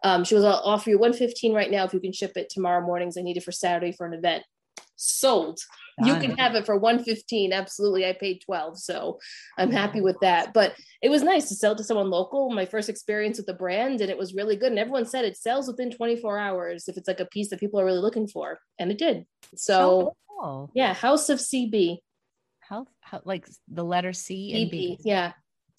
Um, 0.05 0.24
she 0.24 0.34
was, 0.34 0.44
"I'll 0.44 0.62
offer 0.64 0.90
you 0.90 0.98
115 0.98 1.53
right 1.53 1.70
now 1.70 1.84
if 1.84 1.92
you 1.92 2.01
can 2.01 2.12
ship 2.12 2.32
it 2.36 2.51
tomorrow 2.51 2.84
mornings. 2.84 3.16
I 3.16 3.22
need 3.22 3.36
it 3.36 3.42
for 3.42 3.53
Saturday 3.53 3.92
for 3.92 4.07
an 4.07 4.14
event." 4.14 4.44
Sold. 5.01 5.61
You 6.03 6.16
can 6.16 6.36
have 6.38 6.55
it 6.55 6.64
for 6.64 6.76
115 6.76 7.53
absolutely 7.53 8.07
i 8.07 8.14
paid 8.14 8.40
12 8.40 8.78
so 8.78 9.18
i'm 9.59 9.70
happy 9.70 10.01
with 10.01 10.16
that. 10.20 10.55
But 10.55 10.74
it 11.03 11.11
was 11.11 11.22
nice 11.22 11.48
to 11.48 11.55
sell 11.55 11.74
to 11.76 11.84
someone 11.84 12.11
local 12.11 12.51
my 12.51 12.64
first 12.64 12.88
experience 12.88 13.36
with 13.36 13.46
the 13.46 13.55
brand 13.55 14.01
and 14.01 14.11
it 14.11 14.18
was 14.18 14.34
really 14.34 14.57
good. 14.57 14.72
And 14.72 14.78
everyone 14.78 15.07
said 15.07 15.24
it 15.24 15.36
sells 15.36 15.66
within 15.66 15.90
24 15.90 16.38
hours 16.38 16.88
if 16.88 16.96
it's 16.96 17.09
like 17.09 17.20
a 17.20 17.26
piece 17.26 17.51
that 17.51 17.61
people 17.61 17.80
are 17.80 17.84
really 17.84 18.01
looking 18.01 18.28
for 18.28 18.61
and 18.78 18.90
it 18.90 18.98
did. 18.98 19.26
So, 19.57 20.16
cool. 20.38 20.70
yeah 20.74 20.94
house 20.94 21.28
of 21.28 21.38
cb 21.38 21.98
health 22.61 22.88
how, 23.01 23.20
like 23.24 23.46
the 23.68 23.84
letter 23.84 24.12
c 24.12 24.62
and 24.62 24.70
b. 24.70 24.98
Yeah. 25.03 25.32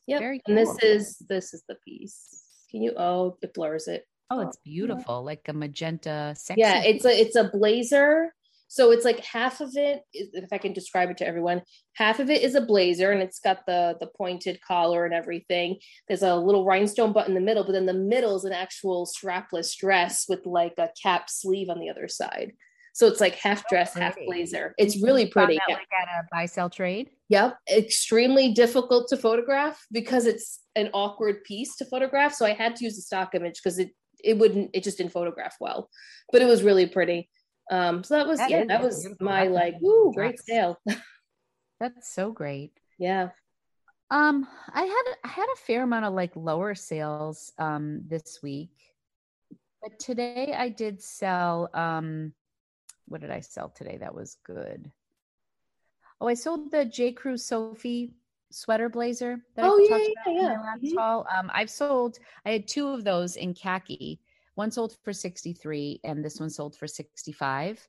Yeah 0.07 0.19
cool. 0.19 0.39
and 0.47 0.57
this 0.57 0.77
is 0.83 1.17
this 1.29 1.53
is 1.53 1.63
the 1.67 1.75
piece. 1.85 2.43
Can 2.69 2.81
you 2.81 2.93
oh 2.97 3.37
it 3.41 3.53
blurs 3.53 3.87
it. 3.87 4.05
Oh, 4.33 4.39
it's 4.39 4.57
beautiful, 4.63 5.25
like 5.25 5.41
a 5.49 5.53
magenta. 5.53 6.33
Sexy. 6.37 6.61
Yeah, 6.61 6.81
it's 6.83 7.03
a 7.03 7.09
it's 7.09 7.35
a 7.35 7.49
blazer 7.49 8.33
so 8.71 8.89
it's 8.91 9.03
like 9.03 9.19
half 9.19 9.59
of 9.59 9.71
it, 9.75 9.99
if 10.13 10.53
I 10.53 10.57
can 10.57 10.71
describe 10.71 11.09
it 11.09 11.17
to 11.17 11.27
everyone, 11.27 11.61
half 11.95 12.21
of 12.21 12.29
it 12.29 12.41
is 12.41 12.55
a 12.55 12.61
blazer 12.61 13.11
and 13.11 13.21
it's 13.21 13.37
got 13.37 13.65
the 13.65 13.97
the 13.99 14.07
pointed 14.07 14.61
collar 14.65 15.03
and 15.03 15.13
everything. 15.13 15.75
There's 16.07 16.23
a 16.23 16.37
little 16.37 16.63
rhinestone 16.63 17.11
button 17.11 17.35
in 17.35 17.43
the 17.43 17.45
middle, 17.45 17.65
but 17.65 17.73
then 17.73 17.85
the 17.85 17.93
middle 17.93 18.37
is 18.37 18.45
an 18.45 18.53
actual 18.53 19.05
strapless 19.05 19.75
dress 19.77 20.23
with 20.29 20.45
like 20.45 20.75
a 20.77 20.87
cap 21.03 21.29
sleeve 21.29 21.69
on 21.69 21.81
the 21.81 21.89
other 21.89 22.07
side. 22.07 22.53
So 22.93 23.07
it's 23.07 23.19
like 23.19 23.35
half 23.35 23.67
dress, 23.67 23.93
half 23.93 24.15
blazer. 24.25 24.73
It's 24.77 25.03
really 25.03 25.25
pretty. 25.25 25.59
That, 25.67 25.73
like 25.73 25.87
at 26.01 26.07
a 26.07 26.27
buy 26.31 26.45
sell 26.45 26.69
trade. 26.69 27.09
Yep. 27.27 27.57
Extremely 27.69 28.53
difficult 28.53 29.09
to 29.09 29.17
photograph 29.17 29.85
because 29.91 30.25
it's 30.25 30.61
an 30.77 30.91
awkward 30.93 31.43
piece 31.43 31.75
to 31.75 31.85
photograph. 31.85 32.33
So 32.33 32.45
I 32.45 32.53
had 32.53 32.77
to 32.77 32.85
use 32.85 32.97
a 32.97 33.01
stock 33.01 33.35
image 33.35 33.59
because 33.61 33.79
it 33.79 33.89
it 34.23 34.37
wouldn't 34.37 34.69
it 34.73 34.85
just 34.85 34.97
didn't 34.97 35.11
photograph 35.11 35.57
well. 35.59 35.89
But 36.31 36.41
it 36.41 36.45
was 36.45 36.63
really 36.63 36.85
pretty. 36.85 37.27
Um, 37.69 38.03
so 38.03 38.15
that 38.15 38.27
was 38.27 38.39
that 38.39 38.49
yeah, 38.49 38.65
that 38.65 38.81
was 38.81 39.07
my 39.19 39.47
like, 39.47 39.75
woo, 39.81 40.11
great 40.13 40.39
sale. 40.39 40.79
That's 41.79 42.13
so 42.13 42.31
great. 42.31 42.73
Yeah. 42.97 43.29
Um, 44.09 44.47
I 44.73 44.81
had 44.81 45.15
I 45.23 45.27
had 45.29 45.47
a 45.53 45.61
fair 45.65 45.83
amount 45.83 46.05
of 46.05 46.13
like 46.13 46.35
lower 46.35 46.75
sales 46.75 47.53
um 47.57 48.01
this 48.07 48.39
week, 48.43 48.71
but 49.81 49.99
today 49.99 50.53
I 50.55 50.69
did 50.69 51.01
sell. 51.01 51.69
Um, 51.73 52.33
what 53.07 53.21
did 53.21 53.31
I 53.31 53.39
sell 53.39 53.69
today? 53.69 53.97
That 53.97 54.13
was 54.13 54.37
good. 54.43 54.91
Oh, 56.19 56.27
I 56.27 56.33
sold 56.33 56.71
the 56.71 56.85
J 56.85 57.13
Crew 57.13 57.37
Sophie 57.37 58.13
sweater 58.51 58.89
blazer. 58.89 59.41
That 59.55 59.65
oh 59.65 59.77
I 59.79 60.13
yeah, 60.27 60.33
yeah, 60.33 60.41
yeah. 60.81 60.91
Mm-hmm. 60.91 60.97
Um, 60.99 61.51
I've 61.53 61.69
sold. 61.69 62.19
I 62.45 62.51
had 62.51 62.67
two 62.67 62.89
of 62.89 63.03
those 63.03 63.37
in 63.37 63.53
khaki 63.53 64.19
one 64.55 64.71
sold 64.71 64.95
for 65.03 65.13
63 65.13 66.01
and 66.03 66.23
this 66.23 66.39
one 66.39 66.49
sold 66.49 66.75
for 66.75 66.87
65. 66.87 67.87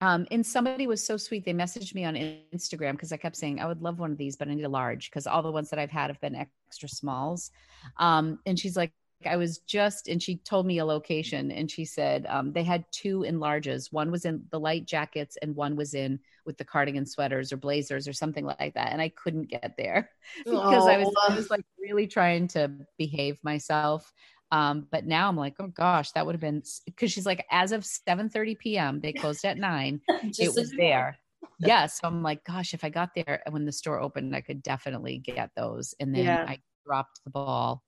Um, 0.00 0.26
and 0.30 0.44
somebody 0.44 0.86
was 0.86 1.04
so 1.04 1.16
sweet. 1.16 1.44
They 1.44 1.54
messaged 1.54 1.94
me 1.94 2.04
on 2.04 2.14
Instagram 2.14 2.92
because 2.92 3.12
I 3.12 3.16
kept 3.16 3.36
saying, 3.36 3.60
I 3.60 3.66
would 3.66 3.80
love 3.80 3.98
one 3.98 4.12
of 4.12 4.18
these, 4.18 4.36
but 4.36 4.48
I 4.48 4.54
need 4.54 4.64
a 4.64 4.68
large 4.68 5.10
because 5.10 5.26
all 5.26 5.42
the 5.42 5.52
ones 5.52 5.70
that 5.70 5.78
I've 5.78 5.90
had 5.90 6.10
have 6.10 6.20
been 6.20 6.34
extra 6.34 6.88
smalls. 6.88 7.50
Um, 7.98 8.38
and 8.44 8.58
she's 8.58 8.76
like, 8.76 8.92
I 9.26 9.36
was 9.36 9.58
just, 9.60 10.08
and 10.08 10.22
she 10.22 10.36
told 10.36 10.66
me 10.66 10.78
a 10.78 10.84
location 10.84 11.50
and 11.50 11.70
she 11.70 11.84
said 11.84 12.26
um, 12.28 12.52
they 12.52 12.64
had 12.64 12.84
two 12.90 13.22
enlarges. 13.22 13.90
One 13.90 14.10
was 14.10 14.24
in 14.24 14.44
the 14.50 14.60
light 14.60 14.84
jackets 14.86 15.38
and 15.40 15.56
one 15.56 15.76
was 15.76 15.94
in 15.94 16.20
with 16.44 16.58
the 16.58 16.64
cardigan 16.64 17.06
sweaters 17.06 17.52
or 17.52 17.56
blazers 17.56 18.06
or 18.06 18.12
something 18.12 18.44
like 18.44 18.74
that. 18.74 18.92
And 18.92 19.00
I 19.00 19.08
couldn't 19.08 19.48
get 19.48 19.74
there 19.78 20.10
because 20.44 20.86
I 20.86 20.98
was, 20.98 21.14
I 21.28 21.34
was 21.34 21.48
like 21.50 21.64
really 21.80 22.06
trying 22.06 22.48
to 22.48 22.70
behave 22.98 23.38
myself. 23.42 24.12
Um, 24.50 24.86
but 24.90 25.04
now 25.06 25.28
I'm 25.28 25.36
like, 25.36 25.54
oh 25.58 25.68
gosh, 25.68 26.12
that 26.12 26.24
would 26.24 26.34
have 26.34 26.40
been 26.40 26.62
because 26.86 27.10
she's 27.10 27.26
like, 27.26 27.44
as 27.50 27.72
of 27.72 27.84
7 27.84 28.28
30 28.28 28.54
p.m., 28.56 29.00
they 29.00 29.12
closed 29.12 29.44
at 29.44 29.58
nine. 29.58 30.00
it 30.08 30.54
was 30.54 30.72
there. 30.76 31.18
Yes. 31.58 31.68
Yeah, 31.68 31.86
so 31.86 32.00
I'm 32.08 32.22
like, 32.22 32.44
gosh, 32.44 32.74
if 32.74 32.84
I 32.84 32.88
got 32.88 33.10
there 33.14 33.42
when 33.50 33.64
the 33.64 33.72
store 33.72 34.00
opened, 34.00 34.34
I 34.34 34.40
could 34.40 34.62
definitely 34.62 35.18
get 35.18 35.50
those. 35.56 35.94
And 36.00 36.14
then 36.14 36.24
yeah. 36.24 36.44
I 36.48 36.58
dropped 36.86 37.20
the 37.24 37.30
ball. 37.30 37.82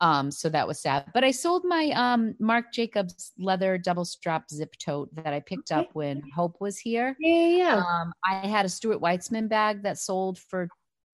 Um, 0.00 0.30
so 0.30 0.48
that 0.48 0.66
was 0.66 0.80
sad. 0.80 1.06
But 1.14 1.24
I 1.24 1.30
sold 1.30 1.64
my 1.64 1.90
um 1.90 2.34
Marc 2.40 2.72
Jacobs 2.72 3.32
leather 3.38 3.78
double 3.78 4.04
strap 4.04 4.50
zip 4.50 4.74
tote 4.78 5.14
that 5.14 5.32
I 5.32 5.40
picked 5.40 5.70
up 5.70 5.90
when 5.92 6.22
Hope 6.34 6.56
was 6.60 6.78
here. 6.78 7.16
Yeah, 7.20 7.48
yeah. 7.48 7.76
Um, 7.76 8.12
I 8.28 8.46
had 8.46 8.66
a 8.66 8.68
Stuart 8.68 9.00
Weitzman 9.00 9.48
bag 9.48 9.82
that 9.84 9.98
sold 9.98 10.38
for 10.38 10.68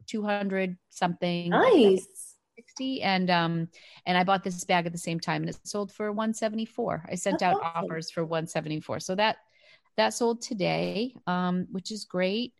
200 0.07 0.79
something. 0.89 1.51
Nice 1.51 2.30
60 2.61 3.01
and 3.03 3.31
um 3.31 3.69
and 4.05 4.19
I 4.19 4.25
bought 4.25 4.45
this 4.45 4.65
bag 4.65 4.85
at 4.85 4.93
the 4.93 4.99
same 4.99 5.19
time 5.19 5.43
and 5.43 5.49
it 5.49 5.59
sold 5.65 5.93
for 5.93 6.13
174. 6.13 7.07
I 7.11 7.15
sent 7.15 7.39
That's 7.39 7.55
out 7.55 7.63
awesome. 7.63 7.85
offers 7.85 8.11
for 8.11 8.23
174. 8.25 9.01
So 9.01 9.15
that 9.15 9.37
that 9.97 10.13
sold 10.13 10.43
today, 10.43 11.15
um, 11.27 11.67
which 11.73 11.91
is 11.91 12.05
great. 12.05 12.53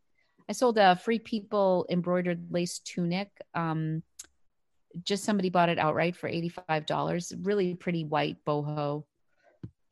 I 0.49 0.53
sold 0.53 0.79
a 0.79 0.97
free 0.97 1.19
people 1.19 1.87
embroidered 1.91 2.47
lace 2.51 2.79
tunic. 2.79 3.29
Um, 3.55 4.03
just 5.05 5.23
somebody 5.25 5.51
bought 5.51 5.69
it 5.69 5.79
outright 5.79 6.17
for 6.17 6.29
$85. 6.29 7.35
Really 7.43 7.75
pretty 7.75 8.05
white 8.05 8.39
boho. 8.47 9.05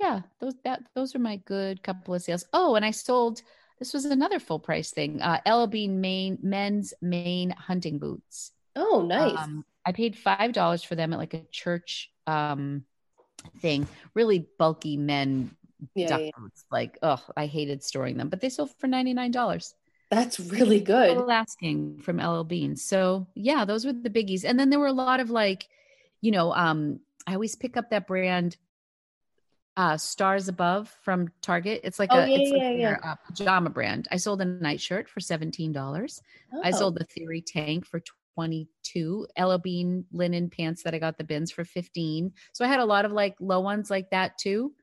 Yeah, 0.01 0.23
those 0.41 0.55
that 0.65 0.83
those 0.95 1.15
are 1.15 1.19
my 1.21 1.37
good 1.37 1.83
couple 1.83 2.15
of 2.15 2.23
sales. 2.23 2.47
Oh, 2.55 2.77
and 2.77 2.85
I 2.85 2.93
sold 2.93 3.43
this 3.79 3.93
was 3.93 4.07
another 4.07 4.41
full 4.41 4.59
price 4.59 4.91
thing. 4.91 5.21
Uh 5.21 5.41
LL 5.47 5.67
Bean 5.67 6.01
Maine 6.01 6.39
men's 6.43 6.95
Maine 7.03 7.51
hunting 7.51 7.99
boots. 7.99 8.53
Oh, 8.79 9.03
nice. 9.03 9.37
Um, 9.37 9.65
I 9.85 9.93
paid 9.93 10.17
five 10.17 10.53
dollars 10.53 10.83
for 10.83 10.95
them 10.95 11.13
at 11.13 11.19
like 11.19 11.35
a 11.35 11.45
church 11.51 12.11
um 12.27 12.85
thing. 13.61 13.87
Really 14.15 14.47
bulky 14.59 14.97
men 14.97 15.57
yeah, 15.95 16.09
duck 16.09 16.21
yeah. 16.21 16.31
boots. 16.37 16.65
Like, 16.71 16.99
oh, 17.03 17.23
I 17.37 17.47
hated 17.47 17.83
storing 17.83 18.17
them, 18.17 18.29
but 18.29 18.41
they 18.41 18.49
sold 18.49 18.71
for 18.79 18.87
ninety 18.87 19.15
nine 19.15 19.31
dollars. 19.31 19.75
That's 20.11 20.41
really 20.41 20.81
good. 20.81 21.31
Asking 21.31 21.99
from 21.99 22.17
LL 22.19 22.45
Bean. 22.45 22.77
So 22.77 23.27
yeah, 23.35 23.65
those 23.65 23.85
were 23.85 23.93
the 23.93 24.11
biggies. 24.11 24.45
And 24.45 24.59
then 24.59 24.71
there 24.71 24.79
were 24.79 24.87
a 24.87 24.93
lot 24.93 25.21
of 25.21 25.31
like, 25.31 25.69
you 26.21 26.31
know, 26.31 26.53
um, 26.53 27.01
I 27.27 27.35
always 27.35 27.57
pick 27.57 27.77
up 27.77 27.91
that 27.91 28.07
brand 28.07 28.57
uh 29.77 29.97
stars 29.97 30.49
above 30.49 30.93
from 31.03 31.29
target 31.41 31.81
it's 31.85 32.01
like 32.01 32.09
oh, 32.13 32.19
a 32.19 32.27
yeah, 32.27 32.37
it's 32.37 32.51
yeah, 32.51 32.69
like 32.69 32.79
yeah. 32.79 33.13
a 33.13 33.17
pajama 33.27 33.71
brand 33.71 34.09
i 34.11 34.17
sold 34.17 34.43
a 34.43 34.45
night 34.45 34.81
shirt 34.81 35.09
for 35.09 35.21
$17 35.21 36.21
oh. 36.53 36.61
i 36.65 36.73
sold 36.73 36.99
the 36.99 37.05
theory 37.05 37.41
tank 37.41 37.87
for 37.87 38.01
22 38.39 39.27
LL 39.37 39.57
Bean 39.57 40.05
linen 40.13 40.49
pants 40.49 40.85
that 40.85 40.95
I 40.95 41.01
got 41.01 41.19
the 41.19 41.25
bins 41.25 41.51
for 41.51 41.65
15. 41.65 42.33
So 42.53 42.65
I 42.65 42.69
had 42.69 42.79
a 42.79 42.85
lot 42.85 43.05
of 43.05 43.11
like 43.11 43.35
low 43.41 43.59
ones 43.59 43.91
like 43.91 44.11
that 44.11 44.39
too. 44.39 44.75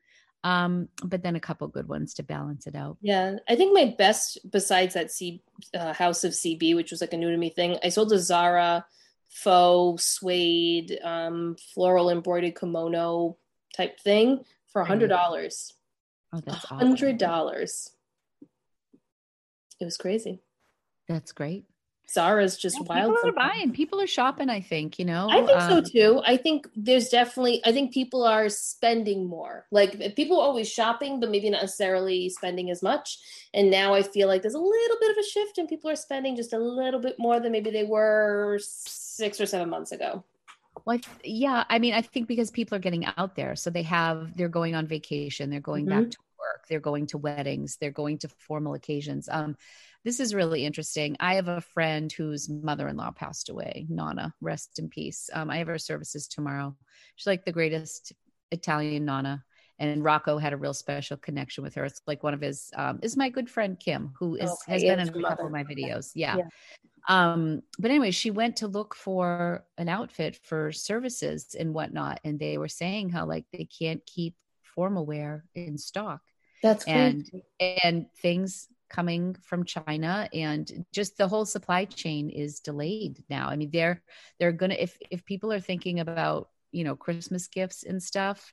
Um, 0.44 0.88
but 1.02 1.22
then 1.22 1.36
a 1.36 1.40
couple 1.40 1.66
good 1.68 1.88
ones 1.88 2.12
to 2.14 2.22
balance 2.22 2.66
it 2.66 2.74
out. 2.74 2.98
Yeah. 3.00 3.36
I 3.48 3.56
think 3.56 3.72
my 3.72 3.94
best 3.96 4.38
besides 4.50 4.92
that 4.92 5.10
C 5.10 5.42
uh, 5.72 5.94
House 5.94 6.22
of 6.22 6.32
CB, 6.32 6.76
which 6.76 6.90
was 6.90 7.00
like 7.00 7.14
a 7.14 7.16
new 7.16 7.30
to 7.30 7.36
me 7.38 7.48
thing, 7.48 7.78
I 7.82 7.88
sold 7.88 8.12
a 8.12 8.18
Zara 8.18 8.84
faux 9.30 10.04
suede 10.04 10.98
um, 11.02 11.56
floral 11.74 12.10
embroidered 12.10 12.60
kimono 12.60 13.38
type 13.74 13.98
thing 14.00 14.44
for 14.68 14.82
a 14.82 14.86
hundred 14.86 15.08
dollars. 15.08 15.72
Oh, 16.34 16.42
that's 16.44 16.66
hundred 16.66 17.16
dollars. 17.16 17.88
Awesome. 18.42 18.48
It 19.80 19.84
was 19.86 19.96
crazy. 19.96 20.42
That's 21.08 21.32
great. 21.32 21.64
Zara's 22.08 22.56
just 22.56 22.76
yeah, 22.76 22.86
wild. 22.86 23.14
People 23.16 23.30
are 23.30 23.32
buying. 23.32 23.72
People 23.72 24.00
are 24.00 24.06
shopping. 24.06 24.48
I 24.48 24.60
think 24.60 24.98
you 24.98 25.04
know. 25.04 25.28
I 25.28 25.44
think 25.44 25.60
um, 25.60 25.70
so 25.70 25.80
too. 25.80 26.22
I 26.24 26.36
think 26.36 26.68
there's 26.76 27.08
definitely. 27.08 27.60
I 27.64 27.72
think 27.72 27.92
people 27.92 28.24
are 28.24 28.48
spending 28.48 29.26
more. 29.26 29.66
Like 29.70 30.14
people 30.14 30.40
are 30.40 30.46
always 30.46 30.70
shopping, 30.70 31.18
but 31.18 31.30
maybe 31.30 31.50
not 31.50 31.62
necessarily 31.62 32.28
spending 32.28 32.70
as 32.70 32.82
much. 32.82 33.18
And 33.52 33.70
now 33.70 33.94
I 33.94 34.02
feel 34.02 34.28
like 34.28 34.42
there's 34.42 34.54
a 34.54 34.58
little 34.58 34.96
bit 35.00 35.10
of 35.10 35.16
a 35.18 35.26
shift, 35.28 35.58
and 35.58 35.68
people 35.68 35.90
are 35.90 35.96
spending 35.96 36.36
just 36.36 36.52
a 36.52 36.58
little 36.58 37.00
bit 37.00 37.16
more 37.18 37.40
than 37.40 37.52
maybe 37.52 37.70
they 37.70 37.84
were 37.84 38.58
six 38.62 39.40
or 39.40 39.46
seven 39.46 39.68
months 39.68 39.92
ago. 39.92 40.24
Well, 40.84 40.98
yeah. 41.24 41.64
I 41.68 41.78
mean, 41.78 41.94
I 41.94 42.02
think 42.02 42.28
because 42.28 42.50
people 42.50 42.76
are 42.76 42.80
getting 42.80 43.06
out 43.16 43.34
there, 43.34 43.56
so 43.56 43.70
they 43.70 43.82
have 43.82 44.36
they're 44.36 44.48
going 44.48 44.74
on 44.74 44.86
vacation, 44.86 45.50
they're 45.50 45.60
going 45.60 45.86
mm-hmm. 45.86 46.02
back 46.02 46.10
to 46.10 46.18
work, 46.38 46.68
they're 46.68 46.80
going 46.80 47.06
to 47.08 47.18
weddings, 47.18 47.78
they're 47.80 47.90
going 47.90 48.18
to 48.18 48.28
formal 48.28 48.74
occasions. 48.74 49.28
Um, 49.30 49.56
this 50.06 50.20
is 50.20 50.34
really 50.34 50.64
interesting. 50.64 51.16
I 51.18 51.34
have 51.34 51.48
a 51.48 51.60
friend 51.60 52.12
whose 52.12 52.48
mother-in-law 52.48 53.10
passed 53.10 53.48
away, 53.48 53.86
Nana, 53.88 54.32
rest 54.40 54.78
in 54.78 54.88
peace. 54.88 55.28
Um, 55.32 55.50
I 55.50 55.56
have 55.58 55.66
her 55.66 55.78
services 55.78 56.28
tomorrow. 56.28 56.76
She's 57.16 57.26
like 57.26 57.44
the 57.44 57.50
greatest 57.50 58.12
Italian 58.52 59.04
Nana 59.04 59.44
and 59.80 60.04
Rocco 60.04 60.38
had 60.38 60.52
a 60.52 60.56
real 60.56 60.74
special 60.74 61.16
connection 61.16 61.64
with 61.64 61.74
her. 61.74 61.84
It's 61.84 62.00
like 62.06 62.22
one 62.22 62.34
of 62.34 62.40
his 62.40 62.70
um, 62.76 63.00
is 63.02 63.16
my 63.16 63.28
good 63.28 63.50
friend 63.50 63.78
Kim, 63.78 64.12
who 64.16 64.36
is 64.36 64.48
okay, 64.48 64.72
has 64.74 64.82
been 64.84 65.00
in 65.00 65.08
a 65.08 65.28
couple 65.28 65.46
of 65.46 65.52
my 65.52 65.64
videos. 65.64 66.12
Yeah. 66.14 66.36
yeah. 66.36 66.44
Um, 67.08 67.62
but 67.76 67.90
anyway, 67.90 68.12
she 68.12 68.30
went 68.30 68.56
to 68.58 68.68
look 68.68 68.94
for 68.94 69.64
an 69.76 69.88
outfit 69.88 70.38
for 70.44 70.70
services 70.70 71.56
and 71.58 71.74
whatnot, 71.74 72.20
and 72.22 72.38
they 72.38 72.58
were 72.58 72.68
saying 72.68 73.10
how 73.10 73.26
like 73.26 73.44
they 73.52 73.64
can't 73.64 74.06
keep 74.06 74.36
formal 74.62 75.04
wear 75.04 75.44
in 75.56 75.78
stock. 75.78 76.20
That's 76.62 76.84
and 76.86 77.28
and 77.60 78.06
things 78.22 78.68
coming 78.88 79.36
from 79.42 79.64
China 79.64 80.28
and 80.32 80.84
just 80.92 81.16
the 81.16 81.28
whole 81.28 81.44
supply 81.44 81.84
chain 81.84 82.30
is 82.30 82.60
delayed 82.60 83.24
now. 83.28 83.48
I 83.48 83.56
mean, 83.56 83.70
they're 83.72 84.02
they're 84.38 84.52
gonna 84.52 84.76
if 84.78 84.96
if 85.10 85.24
people 85.24 85.52
are 85.52 85.60
thinking 85.60 86.00
about 86.00 86.50
you 86.72 86.84
know 86.84 86.96
Christmas 86.96 87.48
gifts 87.48 87.84
and 87.84 88.02
stuff, 88.02 88.52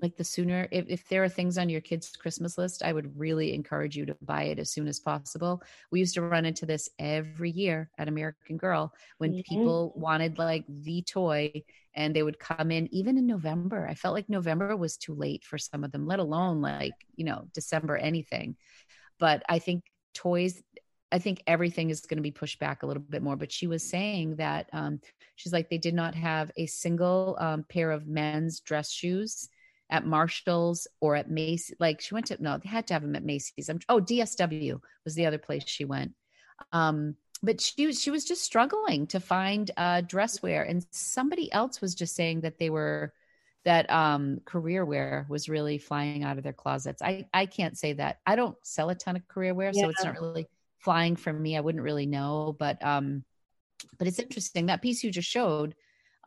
like 0.00 0.16
the 0.16 0.24
sooner 0.24 0.68
if, 0.70 0.86
if 0.88 1.08
there 1.08 1.22
are 1.22 1.28
things 1.28 1.58
on 1.58 1.68
your 1.68 1.80
kids 1.80 2.16
christmas 2.16 2.58
list 2.58 2.82
i 2.82 2.92
would 2.92 3.18
really 3.18 3.54
encourage 3.54 3.96
you 3.96 4.04
to 4.06 4.16
buy 4.22 4.44
it 4.44 4.58
as 4.58 4.70
soon 4.70 4.88
as 4.88 5.00
possible 5.00 5.62
we 5.90 6.00
used 6.00 6.14
to 6.14 6.22
run 6.22 6.44
into 6.44 6.66
this 6.66 6.88
every 6.98 7.50
year 7.50 7.90
at 7.98 8.08
american 8.08 8.56
girl 8.56 8.92
when 9.18 9.32
mm-hmm. 9.32 9.54
people 9.54 9.92
wanted 9.96 10.38
like 10.38 10.64
the 10.68 11.02
toy 11.02 11.52
and 11.94 12.14
they 12.14 12.22
would 12.22 12.38
come 12.38 12.70
in 12.70 12.92
even 12.92 13.16
in 13.16 13.26
november 13.26 13.86
i 13.88 13.94
felt 13.94 14.14
like 14.14 14.28
november 14.28 14.76
was 14.76 14.96
too 14.96 15.14
late 15.14 15.44
for 15.44 15.58
some 15.58 15.84
of 15.84 15.92
them 15.92 16.06
let 16.06 16.18
alone 16.18 16.60
like 16.60 16.94
you 17.14 17.24
know 17.24 17.46
december 17.54 17.96
anything 17.96 18.56
but 19.18 19.42
i 19.48 19.58
think 19.58 19.84
toys 20.14 20.62
I 21.12 21.18
think 21.18 21.42
everything 21.46 21.90
is 21.90 22.00
going 22.00 22.18
to 22.18 22.22
be 22.22 22.32
pushed 22.32 22.58
back 22.58 22.82
a 22.82 22.86
little 22.86 23.02
bit 23.02 23.22
more. 23.22 23.36
But 23.36 23.52
she 23.52 23.66
was 23.66 23.88
saying 23.88 24.36
that 24.36 24.68
um, 24.72 25.00
she's 25.36 25.52
like, 25.52 25.70
they 25.70 25.78
did 25.78 25.94
not 25.94 26.14
have 26.14 26.50
a 26.56 26.66
single 26.66 27.36
um, 27.38 27.64
pair 27.68 27.92
of 27.92 28.06
men's 28.06 28.60
dress 28.60 28.90
shoes 28.90 29.48
at 29.88 30.04
Marshall's 30.04 30.86
or 31.00 31.14
at 31.14 31.30
Macy's. 31.30 31.76
Like 31.78 32.00
she 32.00 32.14
went 32.14 32.26
to 32.26 32.42
no, 32.42 32.58
they 32.58 32.68
had 32.68 32.88
to 32.88 32.94
have 32.94 33.02
them 33.02 33.16
at 33.16 33.24
Macy's. 33.24 33.68
I'm, 33.68 33.78
oh, 33.88 34.00
DSW 34.00 34.80
was 35.04 35.14
the 35.14 35.26
other 35.26 35.38
place 35.38 35.62
she 35.66 35.84
went. 35.84 36.12
Um, 36.72 37.16
but 37.42 37.60
she 37.60 37.86
was 37.86 38.00
she 38.00 38.10
was 38.10 38.24
just 38.24 38.42
struggling 38.42 39.06
to 39.08 39.20
find 39.20 39.70
uh, 39.76 40.00
dress 40.00 40.42
wear, 40.42 40.62
and 40.62 40.84
somebody 40.90 41.52
else 41.52 41.80
was 41.80 41.94
just 41.94 42.16
saying 42.16 42.40
that 42.40 42.58
they 42.58 42.70
were 42.70 43.12
that 43.66 43.90
um, 43.90 44.40
career 44.44 44.84
wear 44.84 45.26
was 45.28 45.48
really 45.48 45.76
flying 45.76 46.22
out 46.22 46.38
of 46.38 46.44
their 46.44 46.52
closets. 46.52 47.02
I 47.02 47.26
I 47.34 47.46
can't 47.46 47.76
say 47.76 47.92
that. 47.94 48.20
I 48.24 48.36
don't 48.36 48.56
sell 48.62 48.90
a 48.90 48.94
ton 48.94 49.16
of 49.16 49.26
career 49.26 49.54
wear, 49.54 49.72
yeah. 49.74 49.82
so 49.82 49.88
it's 49.90 50.04
not 50.04 50.20
really 50.20 50.46
flying 50.78 51.16
from 51.16 51.42
me. 51.42 51.56
I 51.56 51.60
wouldn't 51.60 51.82
really 51.82 52.06
know, 52.06 52.56
but 52.58 52.82
um, 52.84 53.24
but 53.98 54.06
it's 54.06 54.20
interesting 54.20 54.66
that 54.66 54.82
piece 54.82 55.02
you 55.02 55.10
just 55.10 55.28
showed 55.28 55.74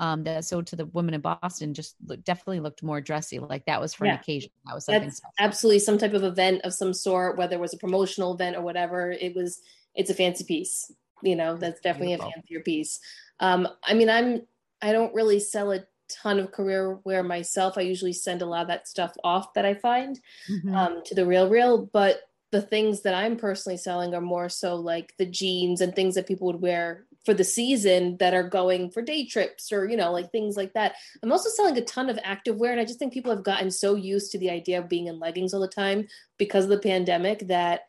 um, 0.02 0.26
that 0.26 0.44
sold 0.44 0.68
to 0.68 0.76
the 0.76 0.88
women 0.88 1.14
in 1.14 1.22
Boston 1.22 1.74
just 1.74 1.96
look, 2.06 2.24
definitely 2.26 2.60
looked 2.60 2.84
more 2.84 3.00
dressy. 3.00 3.40
Like 3.40 3.66
that 3.66 3.80
was 3.80 3.94
for 3.94 4.06
yeah. 4.06 4.14
an 4.14 4.20
occasion. 4.20 4.52
That 4.66 4.76
was 4.76 4.86
something. 4.86 5.04
That's 5.04 5.22
absolutely 5.40 5.80
some 5.80 5.98
type 5.98 6.14
of 6.14 6.26
event 6.26 6.62
of 6.66 6.74
some 6.74 6.94
sort, 6.94 7.38
whether 7.38 7.56
it 7.56 7.62
was 7.62 7.74
a 7.74 7.78
promotional 7.78 8.34
event 8.34 8.58
or 8.58 8.62
whatever. 8.62 9.12
It 9.12 9.34
was. 9.34 9.62
It's 9.96 10.10
a 10.10 10.14
fancy 10.14 10.44
piece. 10.44 10.92
You 11.24 11.38
know, 11.38 11.56
that's 11.56 11.80
definitely 11.80 12.16
Beautiful. 12.16 12.32
a 12.32 12.34
fancier 12.34 12.60
piece. 12.62 13.00
Um, 13.40 13.66
I 13.84 13.94
mean, 13.94 14.10
I'm. 14.10 14.42
I 14.82 14.92
don't 14.92 15.14
really 15.14 15.40
sell 15.40 15.72
a 15.72 15.86
ton 16.10 16.40
of 16.40 16.52
career 16.52 17.00
wear 17.04 17.24
myself. 17.24 17.78
I 17.78 17.82
usually 17.82 18.14
send 18.14 18.42
a 18.42 18.46
lot 18.46 18.64
of 18.64 18.68
that 18.68 18.88
stuff 18.88 19.14
off 19.24 19.54
that 19.54 19.66
I 19.66 19.74
find 19.74 20.20
mm-hmm. 20.50 20.76
um, 20.76 21.02
to 21.06 21.16
the 21.16 21.26
Real 21.26 21.50
Real, 21.50 21.86
but 21.86 22.22
the 22.52 22.62
things 22.62 23.02
that 23.02 23.14
I'm 23.14 23.38
personally 23.38 23.78
selling 23.78 24.14
are 24.16 24.22
more 24.22 24.50
so 24.50 24.76
like 24.76 25.14
the 25.18 25.26
jeans 25.26 25.82
and 25.82 25.96
things 25.96 26.16
that 26.16 26.28
people 26.28 26.48
would 26.48 26.62
wear 26.62 27.06
for 27.26 27.34
the 27.34 27.44
season 27.44 28.18
that 28.18 28.34
are 28.34 28.48
going 28.48 28.90
for 28.90 29.02
day 29.02 29.26
trips 29.26 29.72
or 29.72 29.88
you 29.88 29.98
know 29.98 30.12
like 30.12 30.32
things 30.32 30.56
like 30.56 30.74
that 30.74 30.96
i'm 31.22 31.32
also 31.32 31.50
selling 31.50 31.78
a 31.78 31.82
ton 31.82 32.10
of 32.10 32.18
activewear 32.18 32.72
and 32.72 32.80
i 32.80 32.86
just 32.86 32.98
think 32.98 33.14
people 33.14 33.32
have 33.32 33.44
gotten 33.44 33.70
so 33.70 33.94
used 33.96 34.32
to 34.32 34.40
the 34.40 34.50
idea 34.50 34.80
of 34.80 34.90
being 34.90 35.08
in 35.08 35.20
leggings 35.20 35.54
all 35.54 35.60
the 35.60 35.68
time 35.68 36.08
because 36.38 36.64
of 36.64 36.70
the 36.70 36.80
pandemic 36.80 37.48
that 37.48 37.82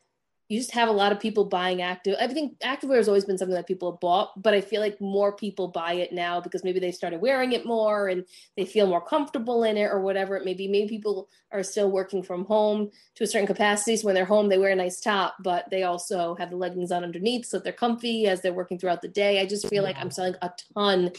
you 0.50 0.58
just 0.58 0.72
have 0.72 0.88
a 0.88 0.92
lot 0.92 1.12
of 1.12 1.20
people 1.20 1.44
buying 1.44 1.80
active. 1.80 2.16
I 2.20 2.26
think 2.26 2.58
activewear 2.58 2.96
has 2.96 3.06
always 3.06 3.24
been 3.24 3.38
something 3.38 3.54
that 3.54 3.68
people 3.68 3.92
have 3.92 4.00
bought, 4.00 4.32
but 4.42 4.52
I 4.52 4.60
feel 4.60 4.80
like 4.80 5.00
more 5.00 5.30
people 5.30 5.68
buy 5.68 5.92
it 5.92 6.12
now 6.12 6.40
because 6.40 6.64
maybe 6.64 6.80
they 6.80 6.90
started 6.90 7.20
wearing 7.20 7.52
it 7.52 7.64
more 7.64 8.08
and 8.08 8.24
they 8.56 8.64
feel 8.64 8.88
more 8.88 9.00
comfortable 9.00 9.62
in 9.62 9.76
it 9.76 9.84
or 9.84 10.00
whatever 10.00 10.36
it 10.36 10.44
may 10.44 10.54
be. 10.54 10.66
Maybe 10.66 10.88
people 10.88 11.28
are 11.52 11.62
still 11.62 11.92
working 11.92 12.20
from 12.20 12.44
home 12.46 12.90
to 13.14 13.22
a 13.22 13.28
certain 13.28 13.46
capacity. 13.46 13.96
So 13.96 14.06
when 14.06 14.16
they're 14.16 14.24
home, 14.24 14.48
they 14.48 14.58
wear 14.58 14.72
a 14.72 14.74
nice 14.74 15.00
top, 15.00 15.36
but 15.38 15.70
they 15.70 15.84
also 15.84 16.34
have 16.34 16.50
the 16.50 16.56
leggings 16.56 16.90
on 16.90 17.04
underneath 17.04 17.46
so 17.46 17.58
that 17.58 17.62
they're 17.62 17.72
comfy 17.72 18.26
as 18.26 18.42
they're 18.42 18.52
working 18.52 18.76
throughout 18.76 19.02
the 19.02 19.08
day. 19.08 19.40
I 19.40 19.46
just 19.46 19.68
feel 19.68 19.84
like 19.84 19.98
I'm 20.00 20.10
selling 20.10 20.34
a 20.42 20.50
ton, 20.74 21.12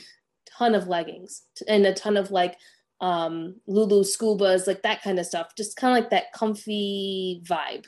ton 0.45 0.75
of 0.75 0.89
leggings 0.89 1.43
and 1.69 1.85
a 1.85 1.93
ton 1.93 2.17
of 2.17 2.31
like 2.31 2.57
um 2.99 3.55
Lulu 3.65 4.03
scubas, 4.03 4.67
like 4.67 4.81
that 4.81 5.03
kind 5.03 5.19
of 5.19 5.25
stuff. 5.25 5.55
Just 5.55 5.77
kind 5.77 5.97
of 5.97 6.03
like 6.03 6.09
that 6.09 6.33
comfy 6.33 7.41
vibe. 7.45 7.85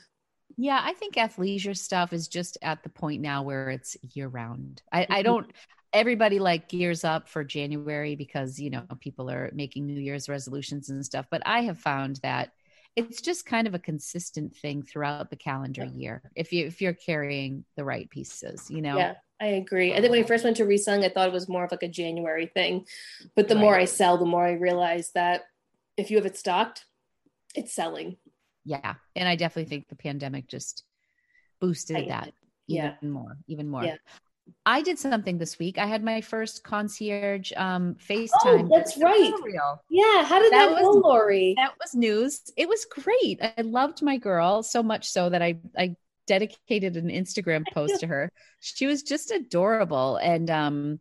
Yeah, 0.57 0.79
I 0.83 0.93
think 0.93 1.15
athleisure 1.15 1.77
stuff 1.77 2.13
is 2.13 2.27
just 2.27 2.57
at 2.61 2.83
the 2.83 2.89
point 2.89 3.21
now 3.21 3.43
where 3.43 3.69
it's 3.69 3.97
year 4.13 4.27
round. 4.27 4.81
I, 4.91 5.01
I 5.01 5.05
mm-hmm. 5.05 5.23
don't 5.23 5.51
everybody 5.91 6.39
like 6.39 6.67
gears 6.67 7.03
up 7.03 7.29
for 7.29 7.43
January 7.43 8.15
because 8.15 8.59
you 8.59 8.69
know 8.69 8.83
people 8.99 9.29
are 9.29 9.51
making 9.53 9.85
New 9.85 9.99
Year's 9.99 10.29
resolutions 10.29 10.89
and 10.89 11.05
stuff. 11.05 11.25
But 11.29 11.43
I 11.45 11.61
have 11.61 11.79
found 11.79 12.19
that 12.23 12.51
it's 12.95 13.21
just 13.21 13.45
kind 13.45 13.67
of 13.67 13.73
a 13.73 13.79
consistent 13.79 14.55
thing 14.55 14.83
throughout 14.83 15.29
the 15.29 15.35
calendar 15.35 15.85
year 15.85 16.21
if 16.35 16.53
you 16.53 16.65
if 16.65 16.81
you're 16.81 16.93
carrying 16.93 17.65
the 17.75 17.83
right 17.83 18.09
pieces, 18.09 18.69
you 18.69 18.81
know. 18.81 18.97
Yeah. 18.97 19.15
I 19.41 19.47
agree. 19.47 19.93
I 19.93 19.99
think 19.99 20.11
when 20.11 20.23
I 20.23 20.27
first 20.27 20.45
went 20.45 20.55
to 20.57 20.65
reselling, 20.65 21.03
I 21.03 21.09
thought 21.09 21.27
it 21.27 21.33
was 21.33 21.49
more 21.49 21.65
of 21.65 21.71
like 21.71 21.83
a 21.83 21.89
January 21.89 22.45
thing. 22.45 22.85
But 23.35 23.49
the 23.49 23.55
right. 23.55 23.61
more 23.61 23.75
I 23.75 23.83
sell, 23.83 24.17
the 24.17 24.25
more 24.25 24.45
I 24.45 24.53
realize 24.53 25.11
that 25.15 25.41
if 25.97 26.09
you 26.09 26.15
have 26.15 26.25
it 26.25 26.37
stocked, 26.37 26.85
it's 27.53 27.73
selling 27.73 28.15
yeah 28.65 28.95
and 29.15 29.27
i 29.27 29.35
definitely 29.35 29.69
think 29.69 29.87
the 29.87 29.95
pandemic 29.95 30.47
just 30.47 30.83
boosted 31.59 32.09
that 32.09 32.33
even 32.67 33.11
more 33.11 33.37
even 33.47 33.69
more 33.69 33.83
yeah. 33.83 33.95
I 34.65 34.81
did 34.81 34.99
something 34.99 35.37
this 35.37 35.57
week. 35.57 35.77
I 35.77 35.85
had 35.85 36.03
my 36.03 36.21
first 36.21 36.63
concierge 36.63 37.51
um 37.55 37.95
FaceTime. 37.95 38.29
Oh, 38.45 38.69
that's 38.73 38.97
right. 38.97 39.31
Yeah. 39.89 40.23
How 40.25 40.39
did 40.39 40.51
that, 40.51 40.69
that 40.69 40.71
was, 40.71 40.81
go, 40.81 41.07
Lori? 41.07 41.53
That 41.57 41.73
was 41.81 41.95
news. 41.95 42.41
It 42.57 42.67
was 42.67 42.85
great. 42.85 43.39
I 43.41 43.61
loved 43.61 44.01
my 44.01 44.17
girl 44.17 44.63
so 44.63 44.83
much 44.83 45.09
so 45.09 45.29
that 45.29 45.41
I 45.41 45.59
I 45.77 45.95
dedicated 46.27 46.97
an 46.97 47.07
Instagram 47.09 47.63
post 47.73 47.99
to 48.01 48.07
her. 48.07 48.31
She 48.59 48.85
was 48.85 49.03
just 49.03 49.31
adorable. 49.31 50.17
And 50.17 50.49
um 50.49 50.99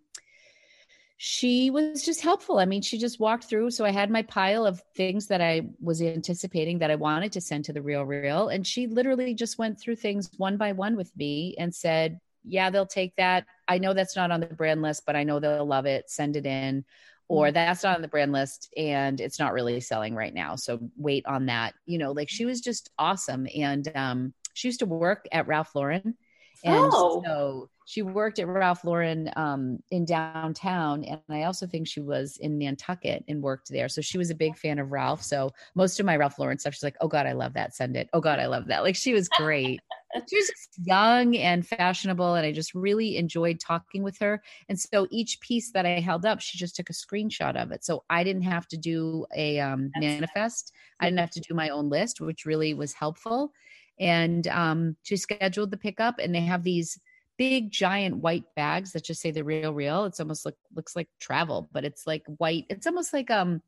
she 1.25 1.71
was 1.71 2.03
just 2.03 2.21
helpful. 2.21 2.59
I 2.59 2.65
mean, 2.65 2.83
she 2.83 2.99
just 2.99 3.21
walked 3.21 3.45
through. 3.45 3.71
So 3.71 3.85
I 3.85 3.93
had 3.93 4.11
my 4.11 4.23
pile 4.23 4.67
of 4.67 4.83
things 4.97 5.29
that 5.29 5.41
I 5.41 5.69
was 5.81 6.03
anticipating 6.03 6.81
that 6.81 6.91
I 6.91 6.97
wanted 6.97 7.31
to 7.35 7.41
send 7.41 7.65
to 7.67 7.73
the 7.73 7.81
Real 7.81 8.03
Real. 8.03 8.49
And 8.49 8.67
she 8.67 8.89
literally 8.89 9.33
just 9.33 9.57
went 9.57 9.79
through 9.79 9.95
things 9.95 10.33
one 10.37 10.57
by 10.57 10.73
one 10.73 10.97
with 10.97 11.17
me 11.17 11.55
and 11.61 11.73
said, 11.73 12.19
Yeah, 12.43 12.71
they'll 12.71 12.87
take 12.87 13.15
that. 13.19 13.47
I 13.69 13.79
know 13.79 13.95
that's 13.95 14.17
not 14.17 14.33
on 14.33 14.41
the 14.41 14.47
brand 14.47 14.83
list, 14.83 15.05
but 15.07 15.15
I 15.15 15.23
know 15.23 15.39
they'll 15.39 15.65
love 15.65 15.87
it. 15.87 16.11
Send 16.11 16.35
it 16.35 16.45
in. 16.45 16.85
Or 17.29 17.47
mm-hmm. 17.47 17.55
that's 17.55 17.85
not 17.85 17.95
on 17.95 18.03
the 18.03 18.09
brand 18.09 18.33
list 18.33 18.75
and 18.77 19.21
it's 19.21 19.39
not 19.39 19.53
really 19.53 19.79
selling 19.79 20.17
right 20.17 20.35
now. 20.35 20.57
So 20.57 20.81
wait 20.97 21.25
on 21.27 21.47
that. 21.47 21.75
You 21.87 21.99
know, 21.99 22.11
like 22.11 22.31
she 22.31 22.47
was 22.47 22.61
just 22.61 22.91
awesome. 22.99 23.47
And 23.55 23.89
um, 23.95 24.35
she 24.55 24.67
used 24.67 24.81
to 24.81 24.87
work 24.87 25.29
at 25.31 25.47
Ralph 25.47 25.73
Lauren. 25.77 26.17
And 26.65 26.91
oh. 26.93 27.23
so 27.25 27.71
she 27.93 28.01
worked 28.01 28.39
at 28.39 28.49
Ralph 28.49 28.85
Lauren 28.85 29.31
um, 29.37 29.79
in 29.91 30.07
downtown, 30.07 31.05
and 31.05 31.21
I 31.29 31.43
also 31.43 31.67
think 31.67 31.87
she 31.87 32.01
was 32.01 32.39
in 32.39 32.57
Nantucket 32.57 33.23
and 33.29 33.43
worked 33.43 33.69
there. 33.69 33.87
So 33.87 34.01
she 34.01 34.17
was 34.17 34.31
a 34.31 34.35
big 34.35 34.57
fan 34.57 34.79
of 34.79 34.93
Ralph. 34.93 35.23
So 35.23 35.51
most 35.75 36.01
of 36.01 36.07
my 36.07 36.17
Ralph 36.17 36.39
Lauren 36.39 36.59
stuff, 36.59 36.73
she's 36.73 36.83
like, 36.83 36.97
"Oh 37.03 37.09
God, 37.09 37.27
I 37.27 37.33
love 37.33 37.53
that. 37.53 37.75
Send 37.75 37.99
it. 37.99 38.09
Oh 38.15 38.21
God, 38.23 38.39
I 38.39 38.47
love 38.47 38.67
that." 38.69 38.83
Like 38.83 38.97
she 38.97 39.13
was 39.13 39.29
great. 39.29 39.79
she 40.31 40.37
was 40.37 40.51
young 40.83 41.37
and 41.37 41.67
fashionable, 41.67 42.35
and 42.35 42.47
I 42.47 42.53
just 42.53 42.73
really 42.73 43.19
enjoyed 43.19 43.61
talking 43.61 44.03
with 44.03 44.17
her. 44.21 44.43
And 44.71 44.81
so 44.81 45.07
each 45.11 45.39
piece 45.41 45.71
that 45.73 45.85
I 45.85 46.01
held 46.01 46.25
up, 46.25 46.41
she 46.41 46.57
just 46.57 46.75
took 46.75 46.89
a 46.89 46.95
screenshot 46.95 47.63
of 47.63 47.73
it. 47.73 47.85
So 47.85 48.05
I 48.09 48.25
didn't 48.25 48.45
have 48.45 48.67
to 48.69 48.79
do 48.79 49.27
a 49.37 49.61
um, 49.61 49.91
manifest. 49.99 50.73
I 50.99 51.09
didn't 51.09 51.21
have 51.21 51.31
to 51.33 51.41
do 51.41 51.53
my 51.53 51.69
own 51.69 51.91
list, 51.91 52.23
which 52.23 52.47
really 52.47 52.73
was 52.73 52.95
helpful. 52.95 53.53
And 54.01 54.49
um, 54.49 54.97
she 55.03 55.19
scheduled 55.19 55.71
the 55.71 55.77
pickup, 55.77 56.19
and 56.19 56.35
they 56.35 56.41
have 56.41 56.63
these 56.63 56.99
big 57.43 57.73
giant 57.73 58.19
white 58.19 58.45
bags 58.55 58.93
that 58.93 59.03
just 59.03 59.21
say 59.21 59.33
the 59.33 59.43
real 59.43 59.75
real. 59.75 60.05
It's 60.05 60.21
almost 60.21 60.45
like 60.45 60.55
looks 60.77 60.95
like 60.95 61.09
travel 61.19 61.69
but 61.73 61.85
it's 61.85 62.07
like 62.07 62.23
white. 62.37 62.67
It's 62.71 62.87
almost 62.87 63.13
like 63.13 63.33
um 63.33 63.61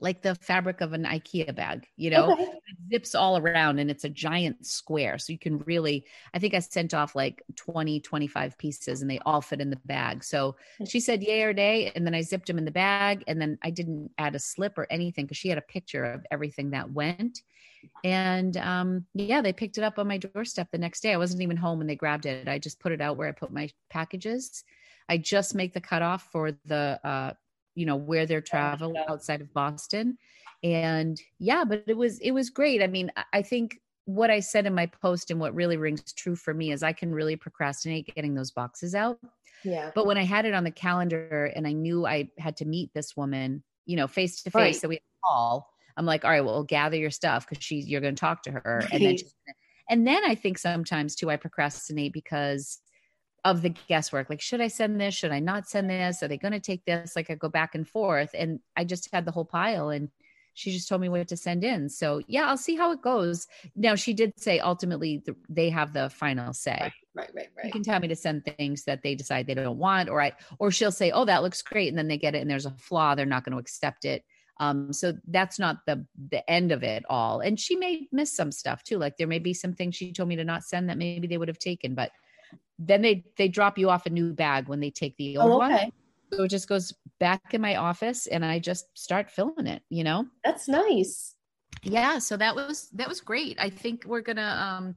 like 0.00 0.20
the 0.22 0.34
fabric 0.34 0.80
of 0.80 0.92
an 0.94 1.04
ikea 1.04 1.54
bag 1.54 1.86
you 1.96 2.10
know? 2.10 2.32
Okay. 2.32 2.42
it 2.42 2.76
zips 2.90 3.14
all 3.14 3.38
around 3.38 3.78
and 3.78 3.88
it's 3.88 4.02
a 4.02 4.08
giant 4.08 4.66
square. 4.66 5.16
So 5.16 5.32
you 5.32 5.38
can 5.38 5.58
really 5.58 6.06
i 6.34 6.40
think 6.40 6.54
i 6.54 6.58
sent 6.58 6.92
off 6.92 7.14
like 7.14 7.40
20 7.54 8.00
25 8.00 8.58
pieces 8.58 9.00
and 9.00 9.08
they 9.08 9.20
all 9.20 9.42
fit 9.42 9.60
in 9.60 9.70
the 9.70 9.80
bag. 9.84 10.24
So 10.24 10.56
mm. 10.80 10.90
she 10.90 10.98
said 10.98 11.22
yay 11.22 11.44
or 11.44 11.52
nay 11.52 11.92
and 11.94 12.04
then 12.04 12.16
i 12.16 12.22
zipped 12.22 12.48
them 12.48 12.58
in 12.58 12.64
the 12.64 12.72
bag 12.72 13.22
and 13.28 13.40
then 13.40 13.58
i 13.62 13.70
didn't 13.70 14.10
add 14.18 14.34
a 14.34 14.40
slip 14.40 14.76
or 14.76 14.88
anything 14.90 15.26
because 15.26 15.36
she 15.36 15.50
had 15.50 15.58
a 15.58 15.72
picture 15.72 16.04
of 16.04 16.26
everything 16.32 16.70
that 16.70 16.90
went 16.90 17.42
And 18.04 18.56
um, 18.56 19.06
yeah, 19.14 19.40
they 19.42 19.52
picked 19.52 19.78
it 19.78 19.84
up 19.84 19.98
on 19.98 20.08
my 20.08 20.18
doorstep 20.18 20.68
the 20.70 20.78
next 20.78 21.00
day. 21.00 21.12
I 21.12 21.18
wasn't 21.18 21.42
even 21.42 21.56
home 21.56 21.78
when 21.78 21.86
they 21.86 21.96
grabbed 21.96 22.26
it. 22.26 22.48
I 22.48 22.58
just 22.58 22.80
put 22.80 22.92
it 22.92 23.00
out 23.00 23.16
where 23.16 23.28
I 23.28 23.32
put 23.32 23.52
my 23.52 23.68
packages. 23.90 24.64
I 25.08 25.18
just 25.18 25.54
make 25.54 25.72
the 25.72 25.80
cutoff 25.80 26.30
for 26.30 26.52
the, 26.66 27.00
uh, 27.02 27.32
you 27.74 27.86
know, 27.86 27.96
where 27.96 28.26
they're 28.26 28.40
traveling 28.40 29.02
outside 29.08 29.40
of 29.40 29.52
Boston. 29.54 30.18
And 30.62 31.20
yeah, 31.38 31.64
but 31.64 31.84
it 31.86 31.96
was, 31.96 32.18
it 32.18 32.32
was 32.32 32.50
great. 32.50 32.82
I 32.82 32.88
mean, 32.88 33.10
I 33.32 33.42
think 33.42 33.78
what 34.04 34.30
I 34.30 34.40
said 34.40 34.66
in 34.66 34.74
my 34.74 34.86
post 34.86 35.30
and 35.30 35.38
what 35.38 35.54
really 35.54 35.76
rings 35.76 36.12
true 36.12 36.34
for 36.34 36.52
me 36.54 36.72
is 36.72 36.82
I 36.82 36.92
can 36.92 37.12
really 37.12 37.36
procrastinate 37.36 38.14
getting 38.14 38.34
those 38.34 38.50
boxes 38.50 38.94
out. 38.94 39.18
Yeah. 39.64 39.90
But 39.94 40.06
when 40.06 40.16
I 40.16 40.24
had 40.24 40.46
it 40.46 40.54
on 40.54 40.64
the 40.64 40.70
calendar 40.70 41.52
and 41.54 41.66
I 41.66 41.72
knew 41.72 42.06
I 42.06 42.30
had 42.38 42.56
to 42.58 42.64
meet 42.64 42.92
this 42.94 43.16
woman, 43.16 43.62
you 43.86 43.96
know, 43.96 44.06
face 44.06 44.42
to 44.42 44.50
face, 44.50 44.80
so 44.80 44.88
we 44.88 45.00
call, 45.24 45.68
I'm 45.98 46.06
like, 46.06 46.24
all 46.24 46.30
right, 46.30 46.44
well, 46.44 46.62
gather 46.62 46.96
your 46.96 47.10
stuff 47.10 47.46
because 47.48 47.62
she's 47.62 47.88
you're 47.88 48.00
going 48.00 48.14
to 48.14 48.20
talk 48.20 48.42
to 48.44 48.52
her, 48.52 48.84
and 48.92 49.04
then 49.04 49.16
and 49.90 50.06
then 50.06 50.24
I 50.24 50.34
think 50.34 50.58
sometimes 50.58 51.14
too 51.14 51.30
I 51.30 51.36
procrastinate 51.36 52.12
because 52.12 52.78
of 53.44 53.62
the 53.62 53.74
guesswork. 53.88 54.30
Like, 54.30 54.40
should 54.40 54.60
I 54.60 54.68
send 54.68 55.00
this? 55.00 55.14
Should 55.14 55.32
I 55.32 55.40
not 55.40 55.68
send 55.68 55.90
this? 55.90 56.22
Are 56.22 56.28
they 56.28 56.38
going 56.38 56.52
to 56.52 56.60
take 56.60 56.84
this? 56.84 57.14
Like, 57.16 57.30
I 57.30 57.34
go 57.34 57.48
back 57.48 57.74
and 57.74 57.86
forth, 57.86 58.30
and 58.32 58.60
I 58.76 58.84
just 58.84 59.08
had 59.12 59.24
the 59.24 59.32
whole 59.32 59.44
pile 59.44 59.90
and 59.90 60.08
she 60.58 60.72
just 60.72 60.88
told 60.88 61.00
me 61.00 61.08
what 61.08 61.28
to 61.28 61.36
send 61.36 61.62
in. 61.62 61.88
So 61.88 62.20
yeah, 62.26 62.48
I'll 62.48 62.56
see 62.56 62.74
how 62.74 62.90
it 62.90 63.00
goes. 63.00 63.46
Now 63.76 63.94
she 63.94 64.12
did 64.12 64.32
say 64.40 64.58
ultimately 64.58 65.22
the, 65.24 65.36
they 65.48 65.70
have 65.70 65.92
the 65.92 66.10
final 66.10 66.52
say. 66.52 66.76
Right, 66.80 66.92
right, 67.14 67.30
right, 67.32 67.48
right. 67.56 67.66
You 67.66 67.70
can 67.70 67.84
tell 67.84 68.00
me 68.00 68.08
to 68.08 68.16
send 68.16 68.44
things 68.44 68.82
that 68.84 69.02
they 69.04 69.14
decide 69.14 69.46
they 69.46 69.54
don't 69.54 69.78
want, 69.78 70.08
or 70.08 70.20
I, 70.20 70.32
or 70.58 70.72
she'll 70.72 70.90
say, 70.90 71.12
"Oh, 71.12 71.24
that 71.26 71.44
looks 71.44 71.62
great," 71.62 71.88
and 71.88 71.96
then 71.96 72.08
they 72.08 72.18
get 72.18 72.34
it, 72.34 72.40
and 72.40 72.50
there's 72.50 72.66
a 72.66 72.72
flaw, 72.72 73.14
they're 73.14 73.24
not 73.24 73.44
going 73.44 73.52
to 73.52 73.58
accept 73.58 74.04
it. 74.04 74.24
Um, 74.60 74.92
so 74.92 75.14
that's 75.28 75.58
not 75.58 75.86
the 75.86 76.04
the 76.30 76.48
end 76.50 76.72
of 76.72 76.82
it 76.82 77.04
all. 77.08 77.40
And 77.40 77.58
she 77.58 77.76
may 77.76 78.08
miss 78.10 78.34
some 78.34 78.50
stuff 78.50 78.82
too. 78.82 78.98
Like 78.98 79.16
there 79.16 79.26
may 79.26 79.38
be 79.38 79.54
some 79.54 79.74
things 79.74 79.94
she 79.94 80.12
told 80.12 80.28
me 80.28 80.36
to 80.36 80.44
not 80.44 80.64
send 80.64 80.88
that 80.88 80.98
maybe 80.98 81.28
they 81.28 81.38
would 81.38 81.48
have 81.48 81.58
taken, 81.58 81.94
but 81.94 82.10
then 82.78 83.02
they 83.02 83.24
they 83.36 83.48
drop 83.48 83.78
you 83.78 83.90
off 83.90 84.06
a 84.06 84.10
new 84.10 84.32
bag 84.32 84.68
when 84.68 84.80
they 84.80 84.90
take 84.90 85.16
the 85.16 85.36
old 85.36 85.62
oh, 85.62 85.64
okay. 85.64 85.84
one. 85.84 85.92
So 86.32 86.44
it 86.44 86.48
just 86.48 86.68
goes 86.68 86.92
back 87.18 87.54
in 87.54 87.60
my 87.60 87.76
office 87.76 88.26
and 88.26 88.44
I 88.44 88.58
just 88.58 88.86
start 88.96 89.30
filling 89.30 89.66
it, 89.66 89.82
you 89.88 90.04
know? 90.04 90.26
That's 90.44 90.68
nice. 90.68 91.34
Yeah. 91.82 92.18
So 92.18 92.36
that 92.36 92.54
was, 92.54 92.88
that 92.94 93.08
was 93.08 93.20
great. 93.20 93.58
I 93.60 93.70
think 93.70 94.04
we're 94.04 94.20
going 94.20 94.36
to, 94.36 94.42
um, 94.42 94.96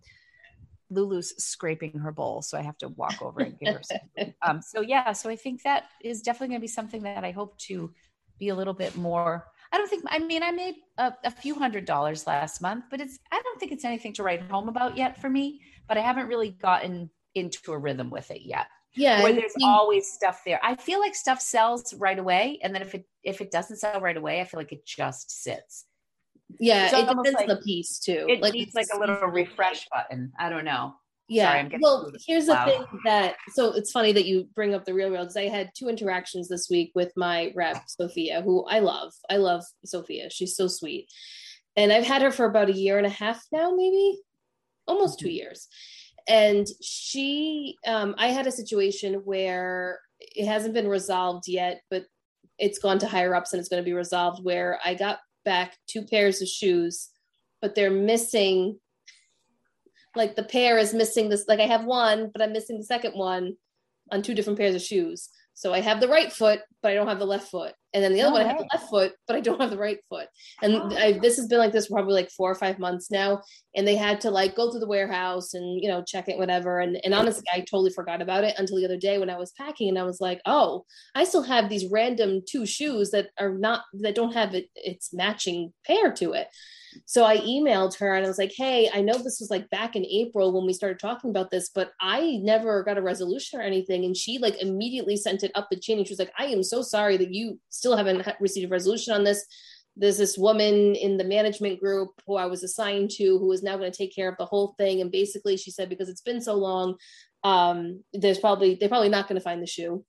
Lulu's 0.89 1.33
scraping 1.41 1.99
her 1.99 2.11
bowl, 2.11 2.41
so 2.41 2.57
I 2.57 2.63
have 2.63 2.77
to 2.79 2.89
walk 2.89 3.21
over 3.21 3.39
and 3.39 3.57
give 3.57 3.75
her 3.75 3.81
some. 3.81 4.33
um, 4.41 4.61
so 4.61 4.81
yeah, 4.81 5.13
so 5.13 5.29
I 5.29 5.37
think 5.37 5.63
that 5.63 5.85
is 6.03 6.21
definitely 6.21 6.49
going 6.49 6.59
to 6.59 6.63
be 6.63 6.67
something 6.67 7.03
that 7.03 7.23
I 7.23 7.31
hope 7.31 7.57
to 7.59 7.93
be 8.41 8.49
a 8.49 8.55
little 8.55 8.73
bit 8.73 8.97
more. 8.97 9.47
I 9.71 9.77
don't 9.77 9.89
think. 9.89 10.03
I 10.07 10.19
mean, 10.19 10.43
I 10.43 10.51
made 10.51 10.75
a, 10.97 11.13
a, 11.23 11.31
few 11.31 11.55
hundred 11.55 11.85
dollars 11.85 12.27
last 12.27 12.61
month, 12.61 12.85
but 12.91 12.99
it's. 12.99 13.17
I 13.31 13.41
don't 13.41 13.59
think 13.59 13.71
it's 13.71 13.85
anything 13.85 14.11
to 14.13 14.23
write 14.23 14.41
home 14.41 14.67
about 14.67 14.97
yet 14.97 15.21
for 15.21 15.29
me. 15.29 15.61
But 15.87 15.97
I 15.97 16.01
haven't 16.01 16.27
really 16.27 16.49
gotten 16.49 17.09
into 17.35 17.71
a 17.71 17.77
rhythm 17.77 18.09
with 18.09 18.29
it 18.31 18.41
yet 18.41 18.67
yeah 18.95 19.23
where 19.23 19.33
there's 19.33 19.53
always 19.63 20.11
stuff 20.11 20.41
there 20.45 20.59
i 20.63 20.75
feel 20.75 20.99
like 20.99 21.15
stuff 21.15 21.39
sells 21.39 21.93
right 21.93 22.19
away 22.19 22.59
and 22.61 22.75
then 22.75 22.81
if 22.81 22.93
it 22.93 23.05
if 23.23 23.41
it 23.41 23.51
doesn't 23.51 23.77
sell 23.77 24.01
right 24.01 24.17
away 24.17 24.41
i 24.41 24.43
feel 24.43 24.59
like 24.59 24.73
it 24.73 24.85
just 24.85 25.43
sits 25.43 25.85
yeah 26.59 26.87
it 26.87 27.07
depends 27.07 27.33
like, 27.33 27.47
the 27.47 27.55
piece 27.57 27.99
too 27.99 28.25
it 28.27 28.41
like 28.41 28.53
needs 28.53 28.73
like 28.73 28.87
a 28.93 28.99
little 28.99 29.15
refresh 29.27 29.87
button 29.93 30.31
i 30.37 30.49
don't 30.49 30.65
know 30.65 30.93
yeah 31.31 31.63
Sorry, 31.63 31.79
well 31.81 32.11
here's 32.27 32.45
the 32.47 32.57
thing 32.65 32.83
that 33.05 33.35
so 33.53 33.73
it's 33.73 33.91
funny 33.91 34.11
that 34.11 34.25
you 34.25 34.49
bring 34.53 34.73
up 34.73 34.83
the 34.83 34.93
real 34.93 35.09
world 35.09 35.29
because 35.29 35.37
i 35.37 35.47
had 35.47 35.71
two 35.73 35.87
interactions 35.87 36.49
this 36.49 36.67
week 36.69 36.91
with 36.93 37.13
my 37.15 37.53
rep 37.55 37.83
sophia 37.87 38.41
who 38.41 38.65
i 38.65 38.79
love 38.79 39.13
i 39.29 39.37
love 39.37 39.63
sophia 39.85 40.29
she's 40.29 40.55
so 40.55 40.67
sweet. 40.67 41.07
And 41.77 41.93
i've 41.93 42.05
had 42.05 42.21
her 42.21 42.31
for 42.31 42.45
about 42.45 42.69
a 42.69 42.73
year 42.73 42.97
and 42.97 43.07
a 43.07 43.09
half 43.09 43.41
now 43.51 43.73
maybe? 43.73 44.19
Almost 44.87 45.19
mm-hmm. 45.19 45.27
two 45.27 45.31
years. 45.31 45.67
And 46.27 46.67
she 46.81 47.77
um, 47.87 48.13
i 48.17 48.27
had 48.27 48.45
a 48.45 48.51
situation 48.51 49.21
where 49.23 49.99
it 50.19 50.45
hasn't 50.45 50.73
been 50.73 50.87
resolved 50.87 51.47
yet 51.47 51.81
but 51.89 52.05
it's 52.59 52.79
gone 52.79 52.99
to 52.99 53.07
higher 53.07 53.33
ups 53.33 53.53
and 53.53 53.59
it's 53.59 53.69
going 53.69 53.81
to 53.81 53.89
be 53.89 53.93
resolved 53.93 54.43
where 54.43 54.79
i 54.83 54.93
got 54.93 55.19
back 55.45 55.77
two 55.87 56.03
pairs 56.03 56.41
of 56.41 56.47
shoes 56.47 57.09
but 57.61 57.73
they're 57.73 57.89
missing 57.89 58.79
like 60.15 60.35
the 60.35 60.43
pair 60.43 60.77
is 60.77 60.93
missing 60.93 61.29
this 61.29 61.45
like 61.47 61.59
i 61.59 61.67
have 61.67 61.85
one 61.85 62.29
but 62.31 62.41
i'm 62.41 62.53
missing 62.53 62.77
the 62.77 62.83
second 62.83 63.13
one 63.13 63.53
on 64.11 64.21
two 64.21 64.33
different 64.33 64.59
pairs 64.59 64.75
of 64.75 64.81
shoes 64.81 65.29
so 65.53 65.73
I 65.73 65.81
have 65.81 65.99
the 65.99 66.07
right 66.07 66.31
foot, 66.31 66.61
but 66.81 66.91
I 66.91 66.95
don't 66.95 67.07
have 67.07 67.19
the 67.19 67.25
left 67.25 67.51
foot. 67.51 67.73
And 67.93 68.03
then 68.03 68.13
the 68.13 68.21
other 68.21 68.31
oh, 68.31 68.33
one, 68.33 68.41
I 68.41 68.47
have 68.47 68.57
the 68.57 68.69
left 68.73 68.89
foot, 68.89 69.13
but 69.27 69.35
I 69.35 69.41
don't 69.41 69.59
have 69.59 69.69
the 69.69 69.77
right 69.77 69.99
foot. 70.09 70.27
And. 70.61 70.93
I, 70.97 71.19
this 71.19 71.35
has 71.37 71.47
been 71.47 71.59
like 71.59 71.71
this 71.71 71.89
probably 71.89 72.13
like 72.13 72.31
four 72.31 72.49
or 72.49 72.55
five 72.55 72.79
months 72.79 73.11
now. 73.11 73.41
And 73.75 73.87
they 73.87 73.95
had 73.95 74.21
to 74.21 74.31
like 74.31 74.55
go 74.55 74.71
to 74.71 74.79
the 74.79 74.87
warehouse 74.87 75.53
and, 75.53 75.81
you 75.81 75.89
know, 75.89 76.03
check 76.03 76.29
it, 76.29 76.37
whatever. 76.37 76.79
And, 76.79 76.97
and 77.03 77.13
honestly, 77.13 77.43
I 77.53 77.59
totally 77.59 77.91
forgot 77.91 78.21
about 78.21 78.43
it 78.43 78.55
until 78.57 78.77
the 78.77 78.85
other 78.85 78.97
day 78.97 79.19
when 79.19 79.29
I 79.29 79.37
was 79.37 79.51
packing 79.51 79.89
and 79.89 79.99
I 79.99 80.03
was 80.03 80.21
like, 80.21 80.41
oh, 80.45 80.85
I 81.13 81.25
still 81.25 81.43
have 81.43 81.69
these 81.69 81.91
random 81.91 82.41
two 82.47 82.65
shoes 82.65 83.11
that 83.11 83.27
are 83.37 83.53
not, 83.53 83.83
that 83.93 84.15
don't 84.15 84.33
have 84.33 84.55
it, 84.55 84.65
its 84.73 85.13
matching 85.13 85.73
pair 85.85 86.11
to 86.13 86.31
it. 86.33 86.47
So 87.05 87.23
I 87.23 87.37
emailed 87.37 87.97
her 87.99 88.15
and 88.15 88.25
I 88.25 88.27
was 88.27 88.37
like, 88.37 88.53
hey, 88.55 88.89
I 88.93 89.01
know 89.01 89.13
this 89.13 89.39
was 89.39 89.49
like 89.49 89.69
back 89.69 89.95
in 89.95 90.05
April 90.05 90.53
when 90.53 90.65
we 90.65 90.73
started 90.73 90.99
talking 90.99 91.29
about 91.29 91.51
this, 91.51 91.69
but 91.73 91.91
I 92.01 92.39
never 92.41 92.83
got 92.83 92.97
a 92.97 93.01
resolution 93.01 93.59
or 93.59 93.63
anything. 93.63 94.05
And 94.05 94.15
she 94.15 94.37
like 94.37 94.61
immediately 94.61 95.17
sent 95.17 95.43
it 95.43 95.51
up 95.55 95.67
the 95.69 95.79
chain 95.79 95.97
and 95.97 96.07
she 96.07 96.11
was 96.11 96.19
like, 96.19 96.33
I 96.37 96.45
am 96.45 96.63
so 96.63 96.81
sorry 96.81 97.17
that 97.17 97.33
you 97.33 97.59
still 97.69 97.95
haven't 97.97 98.27
received 98.39 98.67
a 98.67 98.69
resolution 98.69 99.13
on 99.13 99.23
this. 99.23 99.45
There's 99.97 100.17
this 100.17 100.37
woman 100.37 100.95
in 100.95 101.17
the 101.17 101.23
management 101.23 101.79
group 101.79 102.09
who 102.25 102.37
I 102.37 102.45
was 102.45 102.63
assigned 102.63 103.09
to 103.11 103.37
who 103.37 103.51
is 103.51 103.61
now 103.61 103.77
going 103.77 103.91
to 103.91 103.97
take 103.97 104.15
care 104.15 104.29
of 104.29 104.37
the 104.37 104.45
whole 104.45 104.73
thing. 104.77 105.01
And 105.01 105.11
basically, 105.11 105.57
she 105.57 105.69
said, 105.69 105.89
because 105.89 106.07
it's 106.07 106.21
been 106.21 106.41
so 106.41 106.55
long, 106.55 106.95
um, 107.43 108.03
there's 108.13 108.39
probably, 108.39 108.75
they're 108.75 108.87
probably 108.87 109.09
not 109.09 109.27
going 109.27 109.35
to 109.39 109.43
find 109.43 109.61
the 109.61 109.67
shoe. 109.67 110.05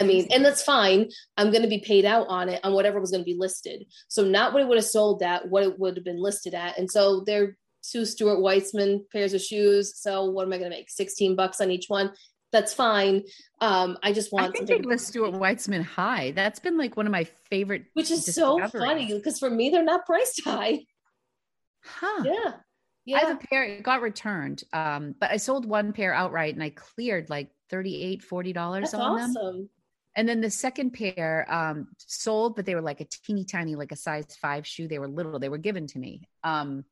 I 0.00 0.04
mean, 0.04 0.28
and 0.30 0.44
that's 0.44 0.62
fine. 0.62 1.08
I'm 1.36 1.50
going 1.50 1.62
to 1.62 1.68
be 1.68 1.80
paid 1.80 2.04
out 2.04 2.26
on 2.28 2.48
it 2.48 2.60
on 2.62 2.74
whatever 2.74 3.00
was 3.00 3.10
going 3.10 3.22
to 3.22 3.30
be 3.30 3.38
listed. 3.38 3.86
So 4.08 4.24
not 4.24 4.52
what 4.52 4.62
it 4.62 4.68
would 4.68 4.76
have 4.76 4.84
sold 4.84 5.22
at, 5.22 5.48
what 5.48 5.62
it 5.62 5.78
would 5.78 5.96
have 5.96 6.04
been 6.04 6.22
listed 6.22 6.54
at. 6.54 6.78
And 6.78 6.90
so 6.90 7.22
they're 7.24 7.56
two 7.82 8.04
Stuart 8.04 8.38
Weitzman 8.38 9.08
pairs 9.10 9.32
of 9.32 9.40
shoes. 9.40 9.96
So 9.96 10.26
what 10.26 10.46
am 10.46 10.52
I 10.52 10.58
going 10.58 10.70
to 10.70 10.76
make? 10.76 10.90
16 10.90 11.36
bucks 11.36 11.60
on 11.60 11.70
each 11.70 11.86
one. 11.88 12.12
That's 12.52 12.74
fine. 12.74 13.22
Um, 13.62 13.96
I 14.02 14.12
just 14.12 14.30
want. 14.30 14.48
I 14.48 14.50
think 14.50 14.68
they 14.68 14.78
list 14.78 15.08
Stuart 15.08 15.32
Weitzman 15.32 15.82
high. 15.82 16.32
That's 16.32 16.60
been 16.60 16.76
like 16.76 16.98
one 16.98 17.06
of 17.06 17.12
my 17.12 17.24
favorite. 17.48 17.86
Which 17.94 18.10
is 18.10 18.26
so 18.26 18.68
funny 18.68 19.06
because 19.06 19.38
for 19.38 19.48
me 19.48 19.70
they're 19.70 19.82
not 19.82 20.04
priced 20.04 20.42
high. 20.44 20.80
Huh. 21.82 22.24
Yeah. 22.24 22.52
Yeah. 23.04 23.16
I 23.16 23.20
have 23.20 23.36
a 23.42 23.46
pair, 23.46 23.64
it 23.64 23.82
got 23.82 24.02
returned. 24.02 24.62
Um, 24.72 25.14
but 25.18 25.30
I 25.30 25.38
sold 25.38 25.66
one 25.66 25.92
pair 25.92 26.14
outright 26.14 26.54
and 26.54 26.62
I 26.62 26.70
cleared 26.70 27.30
like 27.30 27.50
38 27.72 28.22
40 28.22 28.52
dollars 28.52 28.94
on 28.94 29.18
awesome. 29.18 29.34
them 29.34 29.68
and 30.14 30.28
then 30.28 30.40
the 30.40 30.50
second 30.50 30.92
pair 30.92 31.46
um, 31.52 31.88
sold 31.98 32.54
but 32.54 32.66
they 32.66 32.76
were 32.76 32.82
like 32.82 33.00
a 33.00 33.06
teeny 33.06 33.44
tiny 33.44 33.74
like 33.74 33.90
a 33.90 33.96
size 33.96 34.36
five 34.40 34.64
shoe 34.66 34.86
they 34.86 34.98
were 35.00 35.08
little 35.08 35.38
they 35.40 35.48
were 35.48 35.58
given 35.58 35.86
to 35.88 35.98
me 35.98 36.28
um, 36.44 36.84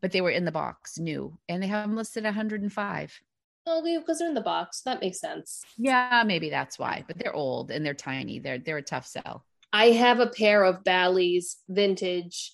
but 0.00 0.12
they 0.12 0.20
were 0.20 0.30
in 0.30 0.44
the 0.44 0.52
box 0.52 0.98
new 0.98 1.36
and 1.48 1.62
they 1.62 1.66
have 1.66 1.88
them 1.88 1.96
listed 1.96 2.24
105 2.24 3.20
Oh, 3.66 3.82
because 3.82 4.18
they're 4.18 4.28
in 4.28 4.34
the 4.34 4.42
box. 4.42 4.82
That 4.82 5.00
makes 5.00 5.20
sense. 5.20 5.64
Yeah, 5.78 6.22
maybe 6.26 6.50
that's 6.50 6.78
why. 6.78 7.04
But 7.06 7.18
they're 7.18 7.34
old 7.34 7.70
and 7.70 7.84
they're 7.84 7.94
tiny. 7.94 8.38
They're 8.38 8.58
they're 8.58 8.76
a 8.76 8.82
tough 8.82 9.06
sell. 9.06 9.44
I 9.72 9.86
have 9.86 10.20
a 10.20 10.26
pair 10.26 10.64
of 10.64 10.84
Bally's 10.84 11.56
vintage 11.68 12.52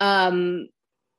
um 0.00 0.68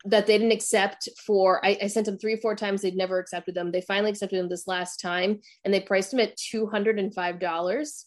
that 0.06 0.26
they 0.26 0.38
didn't 0.38 0.52
accept 0.52 1.10
for 1.26 1.64
I, 1.66 1.78
I, 1.84 1.88
sent 1.88 2.08
them 2.08 2.18
three 2.18 2.34
or 2.34 2.38
four 2.38 2.56
times 2.56 2.82
they'd 2.82 2.95
never 2.95 3.20
accepted 3.20 3.56
them. 3.56 3.72
They 3.72 3.82
finally 3.82 4.10
accepted 4.10 4.39
them 4.39 4.49
this 4.49 4.68
last 4.68 4.99
time 4.99 5.39
and 5.64 5.74
they 5.74 5.80
priced 5.80 6.12
them 6.12 6.20
at 6.20 6.38
$205 6.38 8.04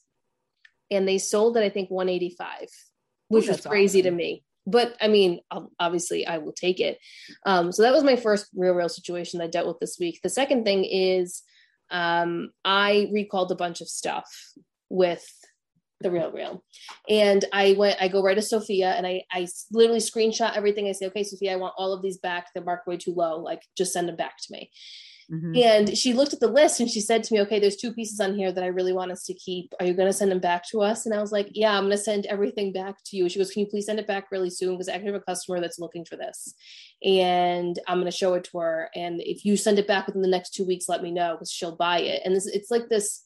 and 0.90 1.08
they 1.08 1.18
sold 1.18 1.56
at 1.56 1.62
i 1.62 1.68
think 1.68 1.90
185 1.90 2.68
which 3.28 3.48
was 3.48 3.60
crazy 3.60 4.00
awesome. 4.00 4.12
to 4.12 4.16
me. 4.16 4.44
But 4.66 4.96
i 5.00 5.08
mean 5.08 5.40
obviously 5.78 6.26
i 6.26 6.38
will 6.38 6.52
take 6.52 6.80
it. 6.80 6.98
Um, 7.46 7.72
so 7.72 7.82
that 7.82 7.92
was 7.92 8.04
my 8.04 8.16
first 8.16 8.48
real 8.54 8.74
real 8.74 8.88
situation 8.88 9.38
that 9.38 9.44
i 9.44 9.48
dealt 9.48 9.68
with 9.68 9.78
this 9.78 9.96
week. 9.98 10.20
The 10.22 10.28
second 10.28 10.64
thing 10.64 10.84
is 10.84 11.42
um, 11.90 12.50
i 12.64 13.08
recalled 13.12 13.52
a 13.52 13.56
bunch 13.56 13.80
of 13.80 13.88
stuff 13.88 14.28
with 14.88 15.26
the 16.04 16.10
real 16.10 16.30
real. 16.30 16.62
And 17.08 17.44
i 17.52 17.74
went 17.76 18.00
i 18.00 18.06
go 18.06 18.22
right 18.22 18.36
to 18.36 18.42
sophia 18.42 18.92
and 18.92 19.06
i 19.06 19.22
i 19.32 19.48
literally 19.72 20.00
screenshot 20.00 20.56
everything. 20.56 20.86
I 20.86 20.92
say 20.92 21.06
okay 21.06 21.24
sophia 21.24 21.52
i 21.52 21.56
want 21.56 21.74
all 21.76 21.92
of 21.92 22.02
these 22.02 22.18
back. 22.18 22.48
They're 22.54 22.62
marked 22.62 22.86
way 22.86 22.96
too 22.96 23.14
low. 23.14 23.40
Like 23.40 23.62
just 23.76 23.92
send 23.92 24.08
them 24.08 24.16
back 24.16 24.36
to 24.36 24.52
me. 24.52 24.70
Mm-hmm. 25.32 25.56
and 25.56 25.96
she 25.96 26.12
looked 26.12 26.34
at 26.34 26.40
the 26.40 26.48
list 26.48 26.80
and 26.80 26.90
she 26.90 27.00
said 27.00 27.24
to 27.24 27.32
me 27.32 27.40
okay 27.40 27.58
there's 27.58 27.76
two 27.76 27.94
pieces 27.94 28.20
on 28.20 28.34
here 28.34 28.52
that 28.52 28.62
i 28.62 28.66
really 28.66 28.92
want 28.92 29.10
us 29.10 29.24
to 29.24 29.32
keep. 29.32 29.72
Are 29.80 29.86
you 29.86 29.94
going 29.94 30.06
to 30.06 30.12
send 30.12 30.30
them 30.30 30.38
back 30.38 30.68
to 30.68 30.82
us? 30.82 31.06
And 31.06 31.14
i 31.14 31.20
was 31.20 31.32
like 31.32 31.48
yeah 31.52 31.72
i'm 31.72 31.84
going 31.84 31.92
to 31.92 31.98
send 31.98 32.26
everything 32.26 32.72
back 32.72 32.96
to 33.06 33.16
you. 33.16 33.26
She 33.30 33.38
goes 33.38 33.50
can 33.50 33.60
you 33.60 33.66
please 33.66 33.86
send 33.86 33.98
it 33.98 34.06
back 34.06 34.26
really 34.30 34.50
soon? 34.50 34.74
Because 34.74 34.90
i 34.90 34.98
have 34.98 35.14
a 35.14 35.20
customer 35.20 35.60
that's 35.60 35.78
looking 35.78 36.04
for 36.04 36.16
this. 36.16 36.54
And 37.02 37.78
i'm 37.88 38.00
going 38.00 38.10
to 38.10 38.16
show 38.16 38.34
it 38.34 38.44
to 38.44 38.58
her. 38.58 38.90
And 38.94 39.22
if 39.22 39.46
you 39.46 39.56
send 39.56 39.78
it 39.78 39.88
back 39.88 40.06
within 40.06 40.20
the 40.20 40.28
next 40.28 40.50
two 40.50 40.66
weeks 40.66 40.90
let 40.90 41.02
me 41.02 41.10
know 41.10 41.32
because 41.32 41.50
she'll 41.50 41.76
buy 41.76 42.00
it. 42.00 42.20
And 42.26 42.36
this 42.36 42.46
it's 42.46 42.70
like 42.70 42.90
this 42.90 43.22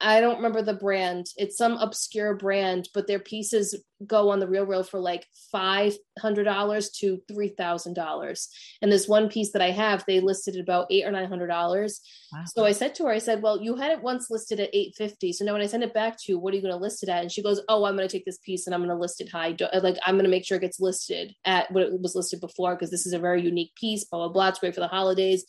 I 0.00 0.20
don't 0.20 0.36
remember 0.36 0.62
the 0.62 0.74
brand. 0.74 1.26
It's 1.36 1.56
some 1.56 1.76
obscure 1.78 2.34
brand, 2.34 2.88
but 2.94 3.06
their 3.06 3.18
pieces 3.18 3.76
go 4.06 4.30
on 4.30 4.38
the 4.38 4.46
real 4.46 4.64
real 4.64 4.84
for 4.84 5.00
like 5.00 5.26
five 5.50 5.92
hundred 6.20 6.44
dollars 6.44 6.90
to 6.90 7.20
three 7.26 7.48
thousand 7.48 7.94
dollars. 7.94 8.48
And 8.80 8.92
this 8.92 9.08
one 9.08 9.28
piece 9.28 9.50
that 9.52 9.62
I 9.62 9.72
have, 9.72 10.04
they 10.06 10.20
listed 10.20 10.54
at 10.54 10.60
about 10.60 10.86
eight 10.90 11.04
or 11.04 11.10
nine 11.10 11.28
hundred 11.28 11.48
dollars. 11.48 12.00
Wow. 12.32 12.44
So 12.46 12.64
I 12.64 12.72
said 12.72 12.94
to 12.96 13.04
her, 13.04 13.10
I 13.10 13.18
said, 13.18 13.42
"Well, 13.42 13.60
you 13.60 13.74
had 13.74 13.90
it 13.90 14.02
once 14.02 14.30
listed 14.30 14.60
at 14.60 14.70
eight 14.72 14.94
fifty. 14.96 15.32
So 15.32 15.44
now 15.44 15.52
when 15.52 15.62
I 15.62 15.66
send 15.66 15.82
it 15.82 15.94
back 15.94 16.16
to 16.18 16.32
you, 16.32 16.38
what 16.38 16.52
are 16.52 16.56
you 16.56 16.62
going 16.62 16.74
to 16.74 16.80
list 16.80 17.02
it 17.02 17.08
at?" 17.08 17.22
And 17.22 17.32
she 17.32 17.42
goes, 17.42 17.60
"Oh, 17.68 17.84
I'm 17.84 17.96
going 17.96 18.08
to 18.08 18.12
take 18.12 18.24
this 18.24 18.38
piece 18.38 18.66
and 18.66 18.74
I'm 18.74 18.80
going 18.80 18.94
to 18.94 19.00
list 19.00 19.20
it 19.20 19.30
high. 19.30 19.56
Like 19.82 19.98
I'm 20.06 20.14
going 20.14 20.24
to 20.24 20.30
make 20.30 20.44
sure 20.44 20.58
it 20.58 20.62
gets 20.62 20.80
listed 20.80 21.34
at 21.44 21.70
what 21.72 21.82
it 21.82 22.00
was 22.00 22.14
listed 22.14 22.40
before 22.40 22.76
because 22.76 22.90
this 22.90 23.06
is 23.06 23.12
a 23.12 23.18
very 23.18 23.42
unique 23.42 23.74
piece. 23.74 24.04
Blah 24.04 24.20
blah 24.20 24.32
blah. 24.32 24.48
It's 24.48 24.60
great 24.60 24.74
for 24.74 24.80
the 24.80 24.88
holidays." 24.88 25.44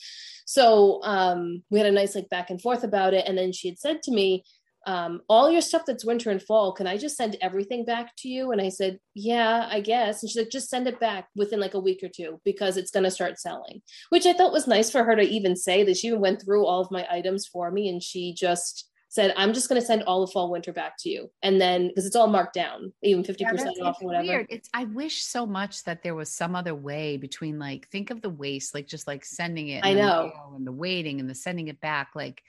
So 0.50 1.00
um, 1.04 1.62
we 1.70 1.78
had 1.78 1.86
a 1.86 1.92
nice 1.92 2.16
like 2.16 2.28
back 2.28 2.50
and 2.50 2.60
forth 2.60 2.84
about 2.84 3.14
it. 3.14 3.28
And 3.28 3.38
then 3.38 3.52
she 3.52 3.68
had 3.68 3.78
said 3.78 4.02
to 4.02 4.12
me, 4.12 4.44
um, 4.88 5.22
all 5.30 5.52
your 5.52 5.62
stuff 5.62 5.84
that's 5.86 6.04
winter 6.04 6.32
and 6.32 6.42
fall, 6.42 6.74
can 6.74 6.88
I 6.88 6.98
just 6.98 7.18
send 7.18 7.38
everything 7.40 7.86
back 7.86 8.16
to 8.18 8.30
you? 8.30 8.52
And 8.52 8.60
I 8.60 8.70
said, 8.70 8.98
yeah, 9.14 9.68
I 9.70 9.80
guess. 9.80 10.24
And 10.24 10.30
she's 10.32 10.42
like, 10.42 10.50
just 10.50 10.72
send 10.72 10.88
it 10.88 11.00
back 11.00 11.28
within 11.36 11.60
like 11.60 11.76
a 11.76 11.80
week 11.80 12.00
or 12.02 12.10
two 12.10 12.42
because 12.46 12.78
it's 12.78 12.90
going 12.90 13.04
to 13.04 13.12
start 13.12 13.40
selling, 13.40 13.84
which 14.10 14.26
I 14.26 14.34
thought 14.34 14.52
was 14.52 14.66
nice 14.66 14.90
for 14.90 15.04
her 15.04 15.16
to 15.16 15.22
even 15.22 15.56
say 15.56 15.84
that 15.84 15.98
she 15.98 16.08
even 16.08 16.20
went 16.20 16.42
through 16.42 16.66
all 16.66 16.82
of 16.82 16.90
my 16.90 17.06
items 17.12 17.46
for 17.46 17.70
me. 17.70 17.88
And 17.88 18.02
she 18.02 18.34
just 18.34 18.89
said, 19.10 19.34
I'm 19.36 19.54
just 19.54 19.68
going 19.68 19.82
to 19.82 19.86
send 19.86 20.04
all 20.04 20.26
the 20.26 20.32
fall 20.32 20.52
winter 20.52 20.72
back 20.72 20.94
to 21.00 21.10
you. 21.10 21.32
And 21.42 21.60
then, 21.60 21.88
because 21.88 22.06
it's 22.06 22.16
all 22.16 22.28
marked 22.28 22.54
down, 22.54 22.94
even 23.02 23.24
50% 23.24 23.40
yeah, 23.40 23.84
off 23.84 23.98
or 24.02 24.06
whatever. 24.06 24.28
Weird. 24.28 24.48
It's, 24.50 24.70
I 24.72 24.86
wish 24.86 25.24
so 25.24 25.48
much 25.48 25.84
that 25.86 26.04
there 26.04 26.14
was 26.14 26.32
some 26.32 26.56
other 26.56 26.76
way 26.76 27.18
between 27.18 27.58
like, 27.58 27.88
think 27.90 28.12
of 28.12 28.22
the 28.22 28.30
waste, 28.30 28.76
like 28.76 28.88
just 28.88 29.08
like 29.08 29.26
sending 29.26 29.70
it. 29.70 29.84
I 29.84 29.94
know. 29.94 30.32
And 30.56 30.66
the 30.66 30.72
waiting 30.72 31.20
and 31.20 31.28
the 31.28 31.36
sending 31.36 31.70
it 31.70 31.82
back. 31.82 32.12
Like 32.14 32.44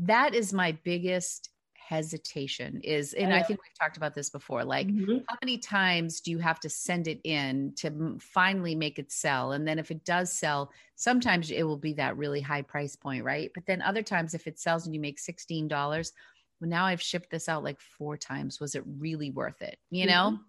that 0.00 0.34
is 0.34 0.52
my 0.52 0.72
biggest 0.82 1.48
hesitation 1.90 2.80
is 2.84 3.14
and 3.14 3.34
I, 3.34 3.40
I, 3.40 3.42
think 3.42 3.58
we've 3.64 3.76
talked 3.76 3.96
about 3.96 4.14
this 4.14 4.30
before 4.30 4.62
like 4.62 4.86
mm-hmm. 4.86 5.18
how 5.28 5.36
many 5.42 5.58
times 5.58 6.20
do 6.20 6.30
you 6.30 6.38
have 6.38 6.60
to 6.60 6.70
send 6.70 7.08
it 7.08 7.20
in 7.24 7.72
to 7.78 8.16
finally 8.20 8.76
make 8.76 9.00
it 9.00 9.10
sell? 9.10 9.50
And 9.52 9.66
then 9.66 9.76
if 9.80 9.90
it 9.90 10.04
does 10.04 10.32
sell 10.32 10.70
sometimes 10.94 11.50
it 11.50 11.64
will 11.64 11.76
be 11.76 11.92
that 11.94 12.16
really 12.16 12.40
high 12.40 12.62
price 12.62 12.94
point 12.94 13.24
right? 13.24 13.50
But 13.54 13.66
then 13.66 13.82
other 13.82 14.04
times 14.04 14.34
if 14.34 14.46
it 14.46 14.60
sells 14.60 14.86
and 14.86 14.94
you 14.94 15.00
make 15.00 15.18
$16 15.18 15.68
well 15.68 16.70
now 16.70 16.84
I've 16.84 17.02
shipped 17.02 17.28
this 17.28 17.48
out 17.48 17.64
like 17.64 17.80
four 17.80 18.16
times. 18.16 18.60
Was 18.60 18.76
it 18.76 18.84
really 18.86 19.32
worth 19.32 19.60
it? 19.60 19.76
You 19.90 20.06
know? 20.06 20.34
Mm-hmm. 20.34 20.42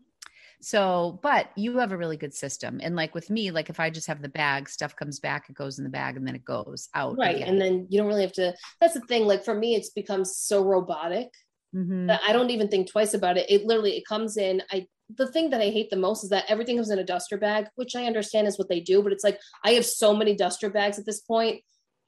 So, 0.62 1.20
but 1.24 1.50
you 1.56 1.80
have 1.80 1.92
a 1.92 1.98
really 1.98 2.18
good 2.18 2.34
system. 2.34 2.80
And 2.84 2.96
like 2.96 3.16
with 3.16 3.30
me, 3.30 3.50
like 3.50 3.70
if 3.70 3.80
I 3.80 3.90
just 3.90 4.08
have 4.08 4.22
the 4.22 4.30
bag, 4.30 4.70
stuff 4.70 4.96
comes 4.96 5.20
back, 5.20 5.50
it 5.50 5.56
goes 5.56 5.80
in 5.80 5.84
the 5.84 5.90
bag 5.90 6.18
and 6.18 6.28
then 6.28 6.36
it 6.36 6.46
goes 6.46 6.88
out. 6.94 7.18
Right. 7.18 7.38
Again. 7.38 7.50
And 7.50 7.62
then 7.62 7.88
you 7.90 7.98
don't 7.98 8.08
really 8.08 8.22
have 8.22 8.34
to, 8.34 8.54
that's 8.80 8.94
the 8.94 9.02
thing. 9.02 9.26
Like 9.26 9.44
for 9.44 9.56
me, 9.56 9.74
it's 9.76 9.90
become 9.90 10.24
so 10.24 10.64
robotic 10.64 11.30
mm-hmm. 11.76 12.08
that 12.08 12.22
I 12.26 12.32
don't 12.32 12.52
even 12.52 12.68
think 12.68 12.92
twice 12.92 13.16
about 13.16 13.38
it. 13.38 13.50
It 13.50 13.66
literally, 13.66 13.98
it 13.98 14.06
comes 14.06 14.38
in, 14.38 14.62
I, 14.72 14.86
the 15.18 15.32
thing 15.32 15.50
that 15.50 15.62
I 15.62 15.70
hate 15.70 15.90
the 15.90 15.98
most 15.98 16.24
is 16.24 16.30
that 16.30 16.46
everything 16.48 16.78
comes 16.78 16.92
in 16.92 17.00
a 17.00 17.04
duster 17.04 17.38
bag, 17.38 17.66
which 17.76 17.96
I 17.96 18.06
understand 18.06 18.48
is 18.48 18.58
what 18.58 18.70
they 18.70 18.80
do, 18.80 19.02
but 19.02 19.12
it's 19.12 19.24
like 19.24 19.40
I 19.66 19.72
have 19.72 19.86
so 19.86 20.16
many 20.16 20.36
duster 20.36 20.70
bags 20.70 21.00
at 21.00 21.06
this 21.06 21.22
point 21.22 21.64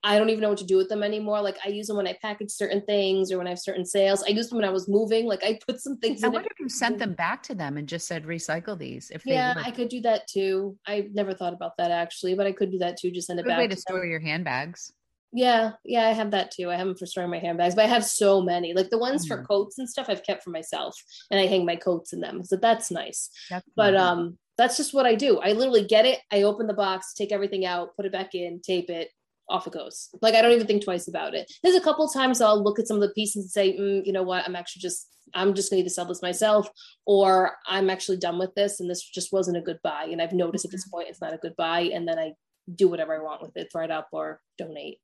I 0.05 0.17
don't 0.17 0.29
even 0.29 0.41
know 0.41 0.49
what 0.49 0.57
to 0.57 0.65
do 0.65 0.75
with 0.75 0.89
them 0.89 1.01
anymore. 1.01 1.41
Like 1.41 1.57
I 1.63 1.69
use 1.69 1.87
them 1.87 1.95
when 1.95 2.07
I 2.07 2.17
package 2.21 2.51
certain 2.51 2.81
things 2.81 3.31
or 3.31 3.37
when 3.37 3.47
I 3.47 3.51
have 3.51 3.59
certain 3.59 3.85
sales. 3.85 4.21
I 4.27 4.31
used 4.31 4.51
them 4.51 4.57
when 4.57 4.67
I 4.67 4.71
was 4.71 4.89
moving. 4.89 5.25
Like 5.27 5.43
I 5.43 5.59
put 5.65 5.79
some 5.79 5.97
things. 5.97 6.23
I 6.23 6.27
wonder 6.27 6.49
if 6.51 6.59
you 6.59 6.67
sent 6.67 6.99
them 6.99 7.13
back 7.13 7.41
to 7.43 7.55
them 7.55 7.77
and 7.77 7.87
just 7.87 8.05
said 8.05 8.25
recycle 8.25 8.77
these. 8.77 9.11
If 9.11 9.25
yeah, 9.25 9.53
I 9.55 9.71
could 9.71 9.87
do 9.87 10.01
that 10.01 10.27
too. 10.27 10.77
I 10.85 11.07
never 11.13 11.33
thought 11.33 11.53
about 11.53 11.77
that 11.77 11.91
actually, 11.91 12.35
but 12.35 12.45
I 12.45 12.51
could 12.51 12.71
do 12.71 12.79
that 12.79 12.97
too. 12.97 13.11
Just 13.11 13.27
send 13.27 13.39
it 13.39 13.43
Good 13.43 13.49
back. 13.49 13.59
Way 13.59 13.67
to, 13.67 13.75
to 13.75 13.81
store 13.81 14.01
them. 14.01 14.09
your 14.09 14.19
handbags. 14.19 14.91
Yeah, 15.31 15.71
yeah, 15.83 16.07
I 16.07 16.11
have 16.11 16.31
that 16.31 16.51
too. 16.51 16.69
I 16.69 16.75
have 16.75 16.85
them 16.85 16.95
for 16.95 17.07
storing 17.07 17.31
my 17.31 17.39
handbags, 17.39 17.73
but 17.73 17.85
I 17.85 17.87
have 17.87 18.05
so 18.05 18.39
many. 18.41 18.73
Like 18.73 18.89
the 18.89 18.99
ones 18.99 19.25
mm-hmm. 19.25 19.41
for 19.41 19.47
coats 19.47 19.79
and 19.79 19.89
stuff, 19.89 20.05
I've 20.09 20.23
kept 20.23 20.43
for 20.43 20.51
myself, 20.51 20.95
and 21.31 21.39
I 21.39 21.47
hang 21.47 21.65
my 21.65 21.75
coats 21.75 22.13
in 22.13 22.19
them. 22.19 22.43
So 22.43 22.57
that's 22.57 22.91
nice. 22.91 23.29
That's 23.49 23.65
but 23.75 23.93
nice. 23.93 24.01
um, 24.01 24.37
that's 24.57 24.77
just 24.77 24.93
what 24.93 25.07
I 25.07 25.15
do. 25.15 25.39
I 25.39 25.53
literally 25.53 25.85
get 25.85 26.05
it. 26.05 26.19
I 26.31 26.43
open 26.43 26.67
the 26.67 26.73
box, 26.73 27.13
take 27.13 27.31
everything 27.31 27.65
out, 27.65 27.95
put 27.95 28.05
it 28.05 28.11
back 28.11 28.35
in, 28.35 28.61
tape 28.61 28.89
it, 28.91 29.09
off 29.53 29.67
it 29.67 29.73
goes. 29.73 30.09
Like 30.21 30.33
I 30.33 30.41
don't 30.41 30.51
even 30.51 30.67
think 30.67 30.83
twice 30.83 31.07
about 31.07 31.35
it. 31.35 31.49
There's 31.61 31.75
a 31.75 31.81
couple 31.81 32.07
times 32.09 32.41
I'll 32.41 32.61
look 32.61 32.79
at 32.79 32.87
some 32.87 32.97
of 32.97 33.01
the 33.01 33.13
pieces 33.13 33.43
and 33.43 33.51
say, 33.51 33.77
mm, 33.77 34.05
you 34.05 34.11
know 34.11 34.23
what, 34.23 34.43
I'm 34.45 34.55
actually 34.55 34.81
just 34.81 35.09
I'm 35.33 35.53
just 35.53 35.71
going 35.71 35.83
to 35.83 35.89
sell 35.89 36.05
this 36.05 36.21
myself 36.21 36.67
or 37.05 37.53
I'm 37.67 37.89
actually 37.89 38.17
done 38.17 38.39
with 38.39 38.53
this 38.55 38.79
and 38.79 38.89
this 38.89 39.03
just 39.03 39.31
wasn't 39.31 39.57
a 39.57 39.61
good 39.61 39.79
buy. 39.83 40.09
And 40.11 40.21
I've 40.21 40.33
noticed 40.33 40.65
at 40.65 40.71
this 40.71 40.85
mm-hmm. 40.85 40.97
point 40.97 41.09
it's 41.09 41.21
not 41.21 41.33
a 41.33 41.37
good 41.37 41.55
buy, 41.55 41.81
and 41.81 42.07
then 42.07 42.19
I 42.19 42.33
do 42.73 42.87
whatever 42.87 43.15
I 43.15 43.23
want 43.23 43.41
with 43.41 43.55
it, 43.55 43.69
throw 43.71 43.83
it 43.83 43.91
up 43.91 44.09
or 44.11 44.41
donate. 44.57 44.97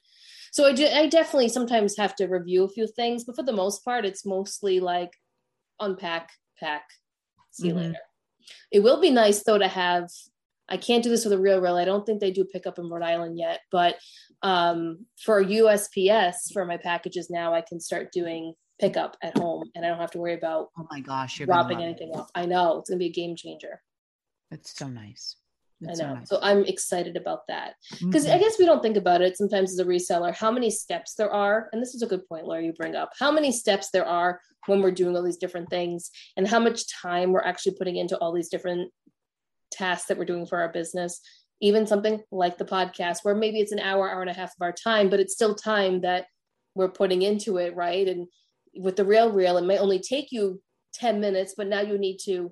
So 0.51 0.65
I 0.65 0.73
do. 0.73 0.87
I 0.87 1.07
definitely 1.07 1.49
sometimes 1.49 1.95
have 1.97 2.15
to 2.15 2.25
review 2.25 2.63
a 2.63 2.69
few 2.69 2.87
things, 2.87 3.23
but 3.23 3.35
for 3.35 3.43
the 3.43 3.53
most 3.53 3.85
part, 3.85 4.03
it's 4.03 4.25
mostly 4.25 4.79
like 4.79 5.11
unpack, 5.79 6.31
pack, 6.59 6.83
see 7.51 7.67
you 7.67 7.73
mm-hmm. 7.75 7.83
later. 7.83 7.99
It 8.71 8.79
will 8.79 8.99
be 8.99 9.11
nice 9.11 9.43
though 9.43 9.59
to 9.59 9.67
have 9.67 10.09
I 10.69 10.77
can't 10.77 11.03
do 11.03 11.09
this 11.09 11.23
with 11.23 11.33
a 11.33 11.39
real 11.39 11.59
real. 11.59 11.75
I 11.75 11.85
don't 11.85 12.05
think 12.05 12.19
they 12.19 12.31
do 12.31 12.45
pickup 12.45 12.77
in 12.77 12.89
Rhode 12.89 13.03
Island 13.03 13.37
yet, 13.37 13.61
but 13.71 13.95
um, 14.41 15.05
for 15.21 15.43
USPS 15.43 16.53
for 16.53 16.65
my 16.65 16.77
packages 16.77 17.29
now, 17.29 17.53
I 17.53 17.61
can 17.61 17.79
start 17.79 18.11
doing 18.11 18.53
pickup 18.79 19.17
at 19.21 19.37
home, 19.37 19.69
and 19.75 19.85
I 19.85 19.89
don't 19.89 19.99
have 19.99 20.11
to 20.11 20.19
worry 20.19 20.35
about 20.35 20.69
oh 20.77 20.87
my 20.89 21.01
gosh, 21.01 21.39
you're 21.39 21.47
dropping 21.47 21.83
anything 21.83 22.11
off. 22.11 22.29
I 22.33 22.45
know 22.45 22.79
it's 22.79 22.89
gonna 22.89 22.99
be 22.99 23.07
a 23.07 23.11
game 23.11 23.35
changer. 23.35 23.81
It's 24.51 24.77
so 24.77 24.87
nice. 24.87 25.35
It's 25.81 25.99
I 25.99 26.03
know. 26.03 26.09
So, 26.09 26.15
nice. 26.15 26.29
so, 26.29 26.39
I'm 26.41 26.65
excited 26.65 27.15
about 27.17 27.47
that 27.47 27.75
because 27.99 28.25
mm-hmm. 28.25 28.35
I 28.35 28.39
guess 28.39 28.57
we 28.57 28.65
don't 28.65 28.81
think 28.81 28.97
about 28.97 29.21
it 29.21 29.37
sometimes 29.37 29.71
as 29.71 29.79
a 29.79 29.85
reseller 29.85 30.33
how 30.33 30.51
many 30.51 30.69
steps 30.69 31.15
there 31.15 31.31
are, 31.31 31.69
and 31.71 31.81
this 31.81 31.93
is 31.93 32.01
a 32.01 32.07
good 32.07 32.27
point, 32.27 32.45
Laura. 32.45 32.63
You 32.63 32.73
bring 32.73 32.95
up 32.95 33.11
how 33.19 33.31
many 33.31 33.51
steps 33.51 33.89
there 33.91 34.07
are 34.07 34.39
when 34.67 34.81
we're 34.81 34.91
doing 34.91 35.15
all 35.15 35.23
these 35.23 35.37
different 35.37 35.69
things, 35.69 36.09
and 36.37 36.47
how 36.47 36.59
much 36.59 36.89
time 37.01 37.31
we're 37.31 37.43
actually 37.43 37.75
putting 37.77 37.97
into 37.97 38.17
all 38.17 38.33
these 38.33 38.49
different 38.49 38.91
tasks 39.71 40.07
that 40.07 40.17
we're 40.17 40.25
doing 40.25 40.45
for 40.45 40.59
our 40.59 40.71
business 40.71 41.21
even 41.62 41.86
something 41.86 42.22
like 42.32 42.57
the 42.57 42.66
podcast 42.66 43.18
where 43.24 43.36
maybe 43.36 43.60
it's 43.60 43.72
an 43.72 43.80
hour 43.80 44.10
hour 44.10 44.22
and 44.22 44.30
a 44.30 44.34
half 44.34 44.49
of 44.49 44.62
our 44.62 44.72
time 44.72 45.10
but 45.10 45.20
it's 45.20 45.34
still 45.34 45.55
time 45.55 46.01
that 46.01 46.26
we're 46.76 46.89
putting 46.89 47.22
into 47.22 47.57
it 47.57 47.76
right 47.76 48.07
and 48.07 48.28
with 48.76 48.95
the 48.95 49.05
real 49.05 49.32
real 49.32 49.57
it 49.57 49.66
might 49.66 49.80
only 49.80 49.99
take 49.99 50.32
you 50.32 50.62
10 50.93 51.20
minutes 51.20 51.53
but 51.57 51.68
now 51.68 51.82
you 51.82 51.97
need 51.97 52.18
to 52.18 52.51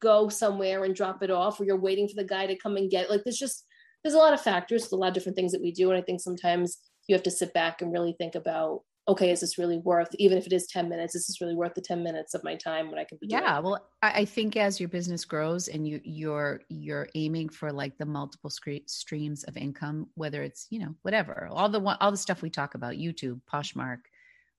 go 0.00 0.28
somewhere 0.28 0.84
and 0.84 0.94
drop 0.94 1.22
it 1.22 1.30
off 1.30 1.60
or 1.60 1.64
you're 1.64 1.76
waiting 1.76 2.08
for 2.08 2.14
the 2.16 2.24
guy 2.24 2.46
to 2.46 2.56
come 2.56 2.76
and 2.76 2.90
get 2.90 3.04
it. 3.04 3.10
like 3.10 3.22
there's 3.24 3.38
just 3.38 3.64
there's 4.02 4.14
a 4.14 4.18
lot 4.18 4.32
of 4.32 4.40
factors 4.40 4.90
a 4.92 4.96
lot 4.96 5.08
of 5.08 5.14
different 5.14 5.36
things 5.36 5.52
that 5.52 5.60
we 5.60 5.72
do 5.72 5.90
and 5.90 5.98
i 5.98 6.02
think 6.02 6.20
sometimes 6.20 6.78
you 7.08 7.14
have 7.14 7.22
to 7.22 7.30
sit 7.30 7.52
back 7.52 7.82
and 7.82 7.92
really 7.92 8.14
think 8.16 8.34
about 8.34 8.82
okay, 9.08 9.30
is 9.30 9.40
this 9.40 9.58
really 9.58 9.78
worth, 9.78 10.14
even 10.18 10.38
if 10.38 10.46
it 10.46 10.52
is 10.52 10.66
10 10.66 10.88
minutes, 10.88 11.14
is 11.14 11.26
this 11.26 11.40
really 11.40 11.54
worth 11.54 11.74
the 11.74 11.80
10 11.80 12.02
minutes 12.02 12.34
of 12.34 12.44
my 12.44 12.54
time 12.54 12.90
when 12.90 12.98
I 12.98 13.04
can 13.04 13.18
be 13.20 13.26
Yeah. 13.28 13.58
Well, 13.58 13.88
I, 14.02 14.24
think 14.24 14.56
as 14.56 14.78
your 14.78 14.88
business 14.88 15.24
grows 15.24 15.68
and 15.68 15.86
you, 15.86 16.00
you're, 16.04 16.60
you're 16.68 17.08
aiming 17.14 17.48
for 17.48 17.72
like 17.72 17.96
the 17.98 18.06
multiple 18.06 18.50
streams 18.50 19.44
of 19.44 19.56
income, 19.56 20.08
whether 20.14 20.42
it's, 20.42 20.66
you 20.70 20.78
know, 20.78 20.94
whatever, 21.02 21.48
all 21.50 21.68
the, 21.68 21.80
all 22.00 22.10
the 22.10 22.16
stuff 22.16 22.42
we 22.42 22.50
talk 22.50 22.74
about, 22.74 22.94
YouTube, 22.94 23.40
Poshmark, 23.52 24.00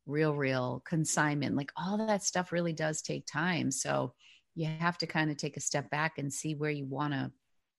Real 0.06 0.36
Real, 0.36 0.82
consignment, 0.86 1.56
like 1.56 1.72
all 1.78 1.98
that 2.06 2.24
stuff 2.24 2.52
really 2.52 2.74
does 2.74 3.02
take 3.02 3.26
time. 3.28 3.72
So 3.72 4.14
you 4.56 4.68
have 4.80 4.98
to 4.98 5.08
kind 5.08 5.32
of 5.32 5.38
take 5.38 5.56
a 5.56 5.62
step 5.62 5.90
back 5.90 6.18
and 6.18 6.34
see 6.34 6.56
where 6.56 6.72
you 6.72 6.86
want 6.86 7.14
to 7.14 7.32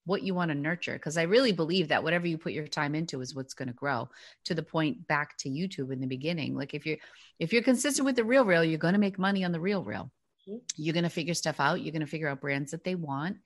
what 0.05 0.23
you 0.23 0.33
want 0.33 0.49
to 0.49 0.55
nurture 0.55 0.93
because 0.93 1.17
i 1.17 1.23
really 1.23 1.51
believe 1.51 1.87
that 1.87 2.03
whatever 2.03 2.27
you 2.27 2.37
put 2.37 2.53
your 2.53 2.67
time 2.67 2.95
into 2.95 3.21
is 3.21 3.35
what's 3.35 3.53
going 3.53 3.67
to 3.67 3.73
grow 3.73 4.09
to 4.43 4.53
the 4.53 4.63
point 4.63 5.07
back 5.07 5.37
to 5.37 5.49
youtube 5.49 5.91
in 5.91 5.99
the 5.99 6.07
beginning 6.07 6.55
like 6.55 6.73
if 6.73 6.85
you're 6.85 6.97
if 7.39 7.53
you're 7.53 7.63
consistent 7.63 8.05
with 8.05 8.15
the 8.15 8.23
real 8.23 8.45
real 8.45 8.63
you're 8.63 8.77
going 8.77 8.93
to 8.93 8.99
make 8.99 9.19
money 9.19 9.43
on 9.43 9.51
the 9.51 9.59
real 9.59 9.83
real 9.83 10.11
mm-hmm. 10.47 10.57
you're 10.75 10.93
going 10.93 11.03
to 11.03 11.09
figure 11.09 11.33
stuff 11.33 11.59
out 11.59 11.81
you're 11.81 11.91
going 11.91 12.01
to 12.01 12.07
figure 12.07 12.27
out 12.27 12.41
brands 12.41 12.71
that 12.71 12.83
they 12.83 12.95
want 12.95 13.37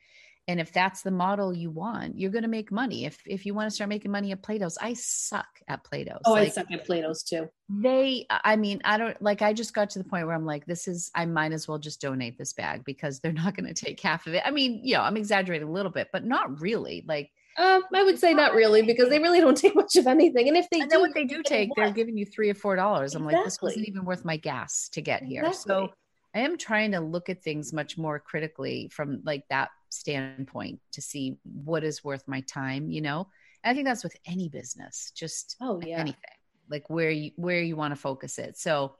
and 0.47 0.59
if 0.59 0.71
that's 0.71 1.01
the 1.01 1.11
model 1.11 1.53
you 1.53 1.69
want 1.69 2.17
you're 2.17 2.31
going 2.31 2.43
to 2.43 2.47
make 2.49 2.71
money 2.71 3.05
if 3.05 3.21
if 3.25 3.45
you 3.45 3.53
want 3.53 3.69
to 3.69 3.73
start 3.73 3.89
making 3.89 4.11
money 4.11 4.31
at 4.31 4.41
plato's 4.41 4.77
i 4.81 4.93
suck 4.93 5.47
at 5.67 5.83
plato's 5.83 6.21
oh 6.25 6.33
like, 6.33 6.47
i 6.47 6.51
suck 6.51 6.71
at 6.71 6.85
plato's 6.85 7.23
too 7.23 7.47
they 7.69 8.25
i 8.29 8.55
mean 8.55 8.81
i 8.85 8.97
don't 8.97 9.21
like 9.21 9.41
i 9.41 9.53
just 9.53 9.73
got 9.73 9.89
to 9.89 9.99
the 9.99 10.05
point 10.05 10.25
where 10.25 10.35
i'm 10.35 10.45
like 10.45 10.65
this 10.65 10.87
is 10.87 11.11
i 11.15 11.25
might 11.25 11.51
as 11.51 11.67
well 11.67 11.77
just 11.77 12.01
donate 12.01 12.37
this 12.37 12.53
bag 12.53 12.83
because 12.85 13.19
they're 13.19 13.33
not 13.33 13.55
going 13.55 13.67
to 13.73 13.85
take 13.85 13.99
half 13.99 14.27
of 14.27 14.33
it 14.33 14.43
i 14.45 14.51
mean 14.51 14.81
you 14.83 14.95
know 14.95 15.01
i'm 15.01 15.17
exaggerating 15.17 15.67
a 15.67 15.71
little 15.71 15.91
bit 15.91 16.07
but 16.11 16.25
not 16.25 16.61
really 16.61 17.03
like 17.07 17.29
um, 17.59 17.81
I 17.91 18.03
would 18.03 18.19
say 18.19 18.35
not 18.35 18.53
really 18.53 18.83
because 18.83 19.09
they 19.09 19.17
really 19.17 19.39
don't 19.39 19.57
take 19.57 19.75
much 19.75 19.95
of 19.95 20.05
anything. 20.05 20.47
And 20.47 20.55
if 20.55 20.69
they 20.69 20.81
and 20.81 20.91
do, 20.91 20.99
what 20.99 21.15
they 21.15 21.25
do 21.25 21.41
take, 21.41 21.71
they're 21.75 21.89
giving 21.89 22.15
you 22.15 22.23
three 22.23 22.51
or 22.51 22.53
four 22.53 22.75
dollars. 22.75 23.15
I'm 23.15 23.25
like, 23.25 23.43
this 23.43 23.59
wasn't 23.63 23.87
even 23.87 24.05
worth 24.05 24.23
my 24.23 24.37
gas 24.37 24.89
to 24.89 25.01
get 25.01 25.23
here. 25.23 25.43
Exactly. 25.43 25.87
So 25.87 25.89
I 26.35 26.41
am 26.41 26.59
trying 26.59 26.91
to 26.91 26.99
look 26.99 27.29
at 27.29 27.41
things 27.41 27.73
much 27.73 27.97
more 27.97 28.19
critically 28.19 28.89
from 28.93 29.21
like 29.25 29.43
that 29.49 29.69
standpoint 29.89 30.79
to 30.93 31.01
see 31.01 31.37
what 31.43 31.83
is 31.83 32.03
worth 32.03 32.27
my 32.27 32.41
time, 32.41 32.89
you 32.89 33.01
know? 33.01 33.27
And 33.63 33.71
I 33.71 33.73
think 33.73 33.87
that's 33.87 34.03
with 34.03 34.15
any 34.25 34.49
business, 34.49 35.11
just 35.15 35.55
oh 35.61 35.81
yeah. 35.83 35.99
anything. 35.99 36.21
Like 36.69 36.89
where 36.89 37.09
you 37.09 37.31
where 37.35 37.61
you 37.61 37.75
want 37.75 37.93
to 37.93 37.99
focus 37.99 38.37
it. 38.39 38.57
So 38.57 38.95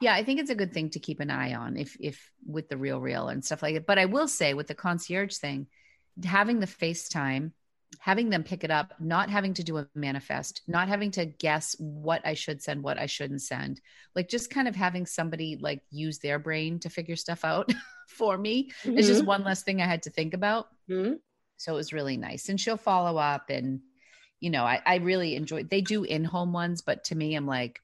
yeah, 0.00 0.14
I 0.14 0.24
think 0.24 0.40
it's 0.40 0.50
a 0.50 0.54
good 0.54 0.72
thing 0.72 0.90
to 0.90 0.98
keep 0.98 1.20
an 1.20 1.30
eye 1.30 1.54
on 1.54 1.76
if 1.76 1.96
if 2.00 2.30
with 2.46 2.68
the 2.68 2.76
real 2.76 3.00
real 3.00 3.28
and 3.28 3.44
stuff 3.44 3.62
like 3.62 3.74
that. 3.74 3.86
But 3.86 3.98
I 3.98 4.06
will 4.06 4.28
say 4.28 4.54
with 4.54 4.66
the 4.66 4.74
concierge 4.74 5.36
thing, 5.36 5.66
having 6.24 6.60
the 6.60 6.66
FaceTime 6.66 7.52
having 7.98 8.30
them 8.30 8.42
pick 8.42 8.64
it 8.64 8.70
up, 8.70 8.94
not 9.00 9.30
having 9.30 9.54
to 9.54 9.64
do 9.64 9.78
a 9.78 9.88
manifest, 9.94 10.62
not 10.66 10.88
having 10.88 11.10
to 11.12 11.26
guess 11.26 11.76
what 11.78 12.20
I 12.24 12.34
should 12.34 12.62
send, 12.62 12.82
what 12.82 12.98
I 12.98 13.06
shouldn't 13.06 13.42
send. 13.42 13.80
Like 14.14 14.28
just 14.28 14.50
kind 14.50 14.68
of 14.68 14.76
having 14.76 15.06
somebody 15.06 15.58
like 15.60 15.82
use 15.90 16.18
their 16.18 16.38
brain 16.38 16.78
to 16.80 16.90
figure 16.90 17.16
stuff 17.16 17.44
out 17.44 17.72
for 18.08 18.36
me. 18.36 18.70
Mm-hmm. 18.84 18.98
It's 18.98 19.08
just 19.08 19.24
one 19.24 19.44
less 19.44 19.62
thing 19.62 19.80
I 19.80 19.86
had 19.86 20.02
to 20.04 20.10
think 20.10 20.34
about. 20.34 20.68
Mm-hmm. 20.90 21.14
So 21.56 21.72
it 21.72 21.76
was 21.76 21.92
really 21.92 22.16
nice. 22.16 22.48
And 22.48 22.60
she'll 22.60 22.76
follow 22.76 23.18
up 23.18 23.50
and 23.50 23.80
you 24.40 24.50
know, 24.50 24.64
I, 24.64 24.82
I 24.84 24.96
really 24.96 25.34
enjoyed 25.34 25.70
they 25.70 25.80
do 25.80 26.04
in-home 26.04 26.52
ones, 26.52 26.82
but 26.82 27.04
to 27.04 27.14
me, 27.14 27.34
I'm 27.34 27.46
like, 27.46 27.80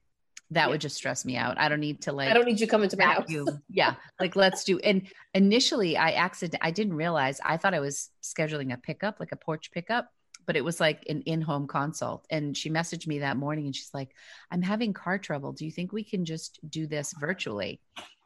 that 0.53 0.65
yeah. 0.65 0.67
would 0.67 0.81
just 0.81 0.95
stress 0.95 1.25
me 1.25 1.35
out. 1.35 1.57
I 1.57 1.67
don't 1.67 1.79
need 1.79 2.01
to 2.03 2.11
like 2.11 2.29
I 2.29 2.33
don't 2.33 2.45
need 2.45 2.59
you 2.59 2.67
coming 2.67 2.89
to 2.89 2.97
my 2.97 3.05
house. 3.05 3.29
yeah. 3.69 3.95
Like 4.19 4.35
let's 4.35 4.63
do 4.63 4.79
and 4.79 5.07
initially 5.33 5.97
I 5.97 6.11
accident 6.11 6.61
I 6.63 6.71
didn't 6.71 6.93
realize 6.93 7.39
I 7.43 7.57
thought 7.57 7.73
I 7.73 7.79
was 7.79 8.09
scheduling 8.21 8.73
a 8.73 8.77
pickup, 8.77 9.19
like 9.19 9.31
a 9.31 9.35
porch 9.35 9.71
pickup, 9.71 10.09
but 10.45 10.55
it 10.55 10.63
was 10.63 10.79
like 10.79 11.03
an 11.09 11.21
in-home 11.21 11.67
consult. 11.67 12.25
And 12.29 12.55
she 12.55 12.69
messaged 12.69 13.07
me 13.07 13.19
that 13.19 13.37
morning 13.37 13.65
and 13.65 13.75
she's 13.75 13.93
like, 13.93 14.09
I'm 14.51 14.61
having 14.61 14.93
car 14.93 15.17
trouble. 15.17 15.53
Do 15.53 15.65
you 15.65 15.71
think 15.71 15.91
we 15.91 16.03
can 16.03 16.25
just 16.25 16.59
do 16.69 16.87
this 16.87 17.13
virtually? 17.19 17.79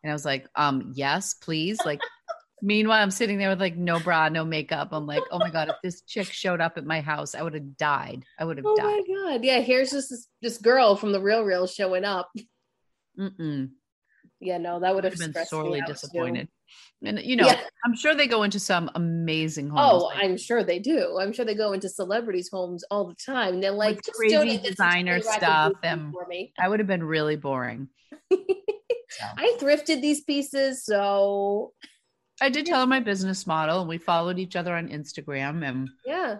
And 0.04 0.12
I 0.12 0.14
was 0.14 0.26
like, 0.26 0.48
um, 0.56 0.92
yes, 0.96 1.34
please. 1.34 1.80
Like 1.86 2.02
Meanwhile, 2.62 3.04
I'm 3.04 3.12
sitting 3.12 3.38
there 3.38 3.50
with 3.50 3.60
like 3.60 3.76
no 3.76 4.00
bra, 4.00 4.30
no 4.30 4.44
makeup. 4.44 4.90
I'm 4.92 5.06
like, 5.06 5.22
oh 5.32 5.38
my 5.38 5.52
god, 5.52 5.70
if 5.70 5.76
this 5.84 6.02
chick 6.02 6.28
showed 6.28 6.60
up 6.60 6.78
at 6.78 6.86
my 6.86 7.02
house, 7.02 7.36
I 7.36 7.44
would 7.44 7.54
have 7.54 7.78
died. 7.78 8.24
I 8.40 8.46
would 8.46 8.58
have 8.58 8.66
oh 8.66 8.76
died. 8.76 8.86
Oh 8.86 9.04
my 9.08 9.32
god, 9.32 9.44
yeah. 9.44 9.60
Here's 9.60 9.92
just 9.92 10.10
this, 10.10 10.28
this 10.42 10.58
girl 10.58 10.96
from 10.96 11.12
the 11.12 11.22
Real 11.22 11.44
Real 11.44 11.68
showing 11.68 12.04
up. 12.04 12.32
Mm-mm. 13.20 13.70
Yeah, 14.40 14.58
no, 14.58 14.80
that 14.80 14.94
would 14.94 15.04
have 15.04 15.18
been 15.18 15.34
sorely 15.46 15.82
disappointed. 15.82 16.48
Too. 16.48 17.08
And 17.08 17.20
you 17.20 17.36
know, 17.36 17.46
yeah. 17.46 17.60
I'm 17.86 17.96
sure 17.96 18.16
they 18.16 18.28
go 18.28 18.44
into 18.44 18.60
some 18.60 18.90
amazing 18.96 19.70
homes. 19.70 20.04
Oh, 20.04 20.06
like 20.08 20.24
I'm 20.24 20.38
sure 20.38 20.64
they 20.64 20.80
do. 20.80 21.18
I'm 21.20 21.34
sure 21.34 21.46
they 21.46 21.56
go 21.56 21.74
into 21.74 21.90
celebrities' 21.90 22.50
homes 22.52 22.84
all 22.90 23.08
the 23.08 23.16
time. 23.16 23.62
They're 23.62 23.72
like 23.72 24.00
crazy 24.16 24.58
designer 24.58 25.22
stuff. 25.22 25.74
And 25.84 26.14
I 26.60 26.68
would 26.68 26.80
have 26.80 26.88
been 26.88 27.04
really 27.04 27.36
boring. 27.36 27.90
so. 28.32 28.38
I 29.38 29.58
thrifted 29.60 30.02
these 30.02 30.22
pieces, 30.22 30.86
so 30.86 31.74
I 32.42 32.50
did 32.50 32.66
tell 32.66 32.82
her 32.82 32.88
my 32.88 33.00
business 33.00 33.48
model 33.48 33.80
and 33.82 33.90
we 33.90 33.98
followed 33.98 34.38
each 34.40 34.56
other 34.56 34.76
on 34.76 34.90
Instagram 34.90 35.68
and 35.68 35.90
yeah. 36.06 36.38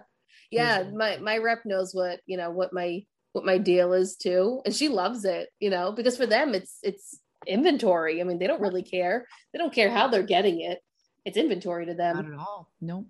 Yeah. 0.50 0.84
My 0.94 1.18
my 1.18 1.38
rep 1.38 1.64
knows 1.64 1.94
what, 1.94 2.20
you 2.26 2.36
know, 2.36 2.50
what 2.50 2.72
my 2.72 3.04
what 3.32 3.44
my 3.44 3.58
deal 3.58 3.92
is 3.92 4.16
too. 4.16 4.62
And 4.64 4.74
she 4.74 4.88
loves 4.88 5.24
it, 5.24 5.48
you 5.60 5.70
know, 5.70 5.92
because 5.92 6.16
for 6.16 6.26
them 6.26 6.54
it's 6.54 6.78
it's 6.82 7.18
inventory. 7.46 8.20
I 8.20 8.24
mean, 8.24 8.38
they 8.38 8.46
don't 8.46 8.60
really 8.60 8.82
care. 8.82 9.26
They 9.52 9.58
don't 9.58 9.72
care 9.72 9.90
how 9.90 10.08
they're 10.08 10.22
getting 10.22 10.60
it. 10.60 10.78
It's 11.24 11.36
inventory 11.36 11.86
to 11.86 11.94
them. 11.94 12.16
Not 12.16 12.26
at 12.32 12.38
all. 12.38 12.70
Nope. 12.80 13.06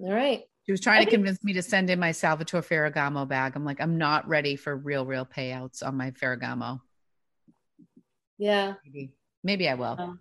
All 0.00 0.12
right. 0.12 0.42
She 0.66 0.72
was 0.72 0.80
trying 0.80 1.00
I 1.00 1.04
to 1.04 1.10
think- 1.10 1.22
convince 1.22 1.42
me 1.44 1.52
to 1.54 1.62
send 1.62 1.88
in 1.90 1.98
my 1.98 2.12
Salvatore 2.12 2.62
Ferragamo 2.62 3.26
bag. 3.28 3.52
I'm 3.56 3.64
like, 3.64 3.80
I'm 3.80 3.96
not 3.98 4.26
ready 4.28 4.56
for 4.56 4.76
real, 4.76 5.06
real 5.06 5.24
payouts 5.24 5.86
on 5.86 5.96
my 5.96 6.10
Ferragamo. 6.10 6.80
Yeah. 8.38 8.74
Maybe, 8.84 9.12
Maybe 9.42 9.68
I 9.68 9.74
will. 9.74 9.96
Um, 9.98 10.20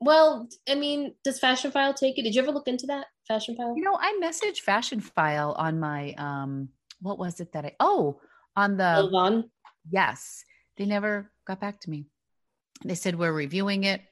well, 0.00 0.48
I 0.68 0.74
mean, 0.74 1.14
does 1.24 1.40
Fashionphile 1.40 1.96
take 1.96 2.18
it? 2.18 2.22
Did 2.22 2.34
you 2.34 2.42
ever 2.42 2.52
look 2.52 2.68
into 2.68 2.86
that 2.86 3.06
Fashionphile? 3.30 3.76
You 3.76 3.82
know, 3.82 3.98
I 3.98 4.18
messaged 4.22 4.64
Fashionphile 4.64 5.58
on 5.58 5.80
my 5.80 6.12
um 6.14 6.68
what 7.00 7.18
was 7.18 7.40
it 7.40 7.52
that 7.52 7.64
I 7.64 7.72
oh 7.80 8.20
on 8.56 8.76
the? 8.76 8.84
Yes. 9.90 10.44
They 10.76 10.84
never 10.84 11.30
got 11.46 11.60
back 11.60 11.80
to 11.80 11.90
me. 11.90 12.06
They 12.84 12.94
said 12.94 13.18
we're 13.18 13.32
reviewing 13.32 13.84
it. 13.84 14.02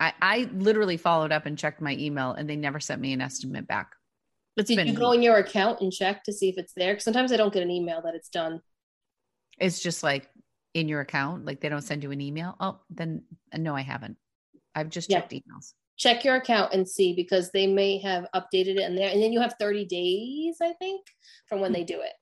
I, 0.00 0.12
I 0.20 0.50
literally 0.52 0.96
followed 0.96 1.32
up 1.32 1.46
and 1.46 1.56
checked 1.56 1.80
my 1.80 1.94
email 1.94 2.32
and 2.32 2.48
they 2.48 2.56
never 2.56 2.80
sent 2.80 3.00
me 3.00 3.12
an 3.12 3.20
estimate 3.20 3.66
back. 3.66 3.92
It's 4.56 4.68
Did 4.68 4.86
you 4.86 4.94
go 4.94 5.12
in 5.12 5.22
your 5.22 5.36
account 5.36 5.80
and 5.80 5.92
check 5.92 6.24
to 6.24 6.32
see 6.32 6.50
if 6.50 6.58
it's 6.58 6.74
there? 6.74 6.92
Because 6.92 7.04
sometimes 7.04 7.32
I 7.32 7.36
don't 7.36 7.52
get 7.52 7.62
an 7.62 7.70
email 7.70 8.02
that 8.02 8.14
it's 8.14 8.28
done. 8.28 8.60
It's 9.58 9.80
just 9.80 10.02
like 10.02 10.28
in 10.74 10.88
your 10.88 11.00
account, 11.00 11.46
like 11.46 11.60
they 11.60 11.68
don't 11.68 11.82
send 11.82 12.02
you 12.02 12.10
an 12.10 12.20
email. 12.20 12.56
Oh, 12.60 12.80
then 12.90 13.22
no, 13.56 13.74
I 13.74 13.80
haven't. 13.80 14.16
I've 14.74 14.88
just 14.88 15.10
yeah. 15.10 15.20
checked 15.20 15.32
emails. 15.32 15.74
Check 15.96 16.24
your 16.24 16.36
account 16.36 16.72
and 16.72 16.88
see 16.88 17.14
because 17.14 17.50
they 17.50 17.66
may 17.66 17.98
have 17.98 18.26
updated 18.34 18.76
it 18.76 18.80
in 18.80 18.94
there. 18.94 19.10
And 19.10 19.22
then 19.22 19.32
you 19.32 19.40
have 19.40 19.54
30 19.60 19.84
days, 19.84 20.56
I 20.62 20.72
think, 20.74 21.06
from 21.46 21.60
when 21.60 21.72
they 21.72 21.84
do 21.84 22.00
it. 22.00 22.12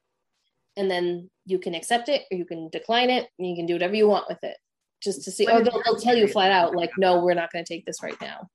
And 0.76 0.90
then 0.90 1.30
you 1.46 1.59
can 1.59 1.74
accept 1.74 2.09
it 2.09 2.22
or 2.30 2.36
you 2.36 2.44
can 2.44 2.68
decline 2.70 3.11
it 3.11 3.28
and 3.38 3.48
you 3.48 3.57
can 3.57 3.66
do 3.66 3.74
whatever 3.74 3.94
you 3.94 4.09
want 4.09 4.28
with 4.28 4.42
it 4.42 4.57
just 5.03 5.24
to 5.24 5.30
see. 5.30 5.46
Or 5.46 5.62
they'll, 5.62 5.82
they'll 5.84 5.96
tell 5.96 6.16
you 6.16 6.28
flat 6.28 6.53
out, 6.53 6.74
like, 6.74 6.90
no, 6.98 7.24
we're 7.24 7.34
not 7.34 7.53
going 7.53 7.64
to 7.64 7.72
take 7.72 7.86
this 7.86 8.03
right 8.03 8.20
now. 8.20 8.48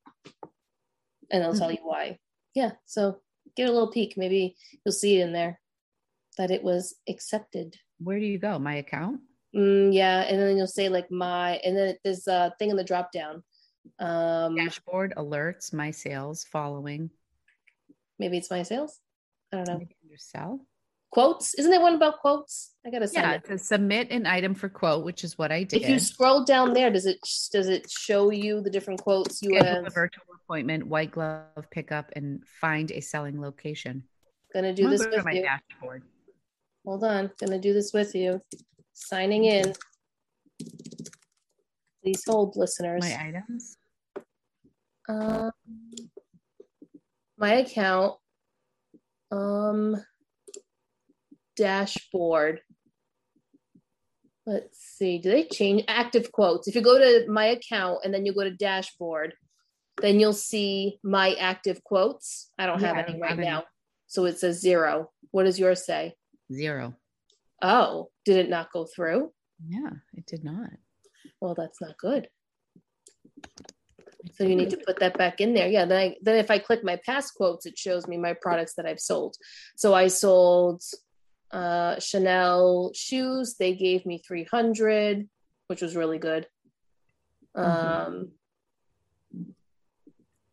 And 1.31 1.41
they'll 1.41 1.51
mm-hmm. 1.51 1.59
tell 1.59 1.71
you 1.71 1.79
why. 1.81 2.19
Yeah. 2.53 2.71
So 2.85 3.19
get 3.55 3.69
a 3.69 3.71
little 3.71 3.91
peek. 3.91 4.15
Maybe 4.17 4.55
you'll 4.85 4.93
see 4.93 5.19
in 5.19 5.33
there 5.33 5.59
that 6.37 6.51
it 6.51 6.63
was 6.63 6.95
accepted. 7.09 7.75
Where 7.99 8.19
do 8.19 8.25
you 8.25 8.37
go? 8.37 8.59
My 8.59 8.75
account? 8.75 9.21
Mm, 9.55 9.93
yeah. 9.93 10.21
And 10.21 10.39
then 10.39 10.57
you'll 10.57 10.67
say, 10.67 10.89
like, 10.89 11.09
my, 11.09 11.57
and 11.63 11.75
then 11.75 11.95
there's 12.03 12.27
a 12.27 12.53
thing 12.59 12.69
in 12.69 12.75
the 12.75 12.83
drop 12.83 13.11
down 13.11 13.43
um, 13.99 14.55
Dashboard 14.55 15.13
alerts, 15.17 15.73
my 15.73 15.91
sales 15.91 16.43
following. 16.43 17.09
Maybe 18.19 18.37
it's 18.37 18.49
my 18.49 18.63
sales. 18.63 18.99
I 19.51 19.57
don't 19.57 19.67
know. 19.67 19.77
Maybe 19.79 19.95
under 20.03 20.17
sell. 20.17 20.59
Quotes. 21.11 21.53
Isn't 21.53 21.71
there 21.71 21.81
one 21.81 21.95
about 21.95 22.19
quotes? 22.19 22.73
I 22.85 22.89
gotta 22.89 23.09
yeah, 23.13 23.35
it. 23.35 23.45
to 23.45 23.57
submit 23.57 24.11
an 24.11 24.25
item 24.25 24.53
for 24.53 24.67
quote, 24.67 25.05
which 25.05 25.23
is 25.23 25.37
what 25.37 25.51
I 25.51 25.63
did. 25.63 25.81
If 25.81 25.89
you 25.89 25.97
scroll 25.97 26.43
down 26.43 26.73
there, 26.73 26.91
does 26.91 27.05
it 27.05 27.19
does 27.51 27.69
it 27.69 27.89
show 27.89 28.31
you 28.31 28.59
the 28.59 28.69
different 28.69 29.01
quotes 29.01 29.41
you 29.41 29.51
Schedule 29.51 29.75
have? 29.75 29.87
A 29.87 29.89
virtual 29.91 30.25
appointment, 30.43 30.87
white 30.87 31.11
glove 31.11 31.69
pickup, 31.71 32.11
and 32.17 32.45
find 32.59 32.91
a 32.91 32.99
selling 32.99 33.39
location. 33.39 34.03
Gonna 34.53 34.73
do 34.73 34.89
this 34.89 35.05
with 35.05 35.23
my 35.23 35.31
you. 35.31 35.43
dashboard. 35.43 36.03
Hold 36.85 37.05
on, 37.05 37.31
gonna 37.39 37.59
do 37.59 37.73
this 37.73 37.93
with 37.93 38.13
you. 38.13 38.41
Signing 38.93 39.45
in. 39.45 39.73
Please 42.05 42.23
hold, 42.27 42.55
listeners. 42.55 43.01
My 43.01 43.27
items. 43.29 43.77
Um, 45.09 45.49
my 47.35 47.53
account. 47.55 48.13
Um, 49.31 49.97
dashboard. 51.55 52.61
Let's 54.45 54.77
see. 54.77 55.17
Do 55.17 55.31
they 55.31 55.45
change 55.45 55.83
active 55.87 56.31
quotes? 56.31 56.67
If 56.67 56.75
you 56.75 56.81
go 56.81 56.99
to 56.99 57.25
my 57.27 57.45
account 57.45 58.01
and 58.03 58.13
then 58.13 58.23
you 58.23 58.35
go 58.35 58.43
to 58.43 58.51
dashboard, 58.51 59.33
then 59.99 60.19
you'll 60.19 60.33
see 60.33 60.99
my 61.03 61.33
active 61.39 61.83
quotes. 61.83 62.51
I 62.59 62.67
don't 62.67 62.81
yeah, 62.81 62.93
have 62.93 63.09
any 63.09 63.19
right 63.19 63.35
now. 63.35 63.63
So 64.05 64.25
it 64.25 64.37
says 64.37 64.61
zero. 64.61 65.09
What 65.31 65.45
does 65.45 65.57
yours 65.57 65.83
say? 65.83 66.13
Zero. 66.53 66.93
Oh, 67.63 68.09
did 68.25 68.37
it 68.37 68.49
not 68.51 68.71
go 68.71 68.85
through? 68.85 69.31
Yeah, 69.67 69.89
it 70.13 70.27
did 70.27 70.43
not 70.43 70.69
well, 71.41 71.55
that's 71.55 71.81
not 71.81 71.97
good. 71.97 72.27
So 74.33 74.43
you 74.43 74.55
need 74.55 74.71
to 74.71 74.77
put 74.77 74.99
that 74.99 75.17
back 75.17 75.39
in 75.39 75.53
there. 75.53 75.67
Yeah. 75.67 75.85
Then 75.85 75.97
I, 75.97 76.15
then 76.21 76.37
if 76.37 76.49
I 76.49 76.59
click 76.59 76.83
my 76.83 76.99
past 77.05 77.35
quotes, 77.35 77.65
it 77.65 77.77
shows 77.77 78.07
me 78.07 78.17
my 78.17 78.33
products 78.33 78.73
that 78.75 78.85
I've 78.85 78.99
sold. 78.99 79.35
So 79.75 79.93
I 79.93 80.07
sold 80.07 80.81
uh, 81.51 81.99
Chanel 81.99 82.91
shoes. 82.93 83.55
They 83.57 83.75
gave 83.75 84.05
me 84.05 84.21
300, 84.27 85.29
which 85.67 85.81
was 85.81 85.95
really 85.95 86.17
good. 86.17 86.47
Mm-hmm. 87.55 88.07
Um, 88.07 88.31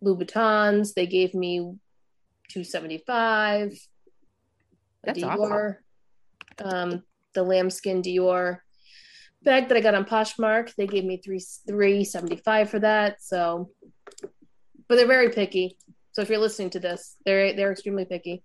Louboutins, 0.04 0.94
they 0.94 1.06
gave 1.06 1.34
me 1.34 1.58
275. 2.50 3.72
That's 5.04 5.18
Dior, 5.18 5.76
awesome. 6.60 6.92
um, 6.92 7.02
the 7.34 7.42
lambskin 7.42 8.02
Dior 8.02 8.58
bag 9.44 9.68
that 9.68 9.76
I 9.76 9.80
got 9.80 9.94
on 9.94 10.04
Poshmark. 10.04 10.74
They 10.74 10.86
gave 10.86 11.04
me 11.04 11.18
three 11.18 11.42
three 11.66 12.04
seventy 12.04 12.36
five 12.36 12.70
for 12.70 12.78
that. 12.80 13.22
So, 13.22 13.70
but 14.88 14.96
they're 14.96 15.06
very 15.06 15.30
picky. 15.30 15.76
So 16.12 16.22
if 16.22 16.28
you're 16.28 16.38
listening 16.38 16.70
to 16.70 16.80
this, 16.80 17.16
they're 17.24 17.54
they're 17.54 17.72
extremely 17.72 18.04
picky. 18.04 18.42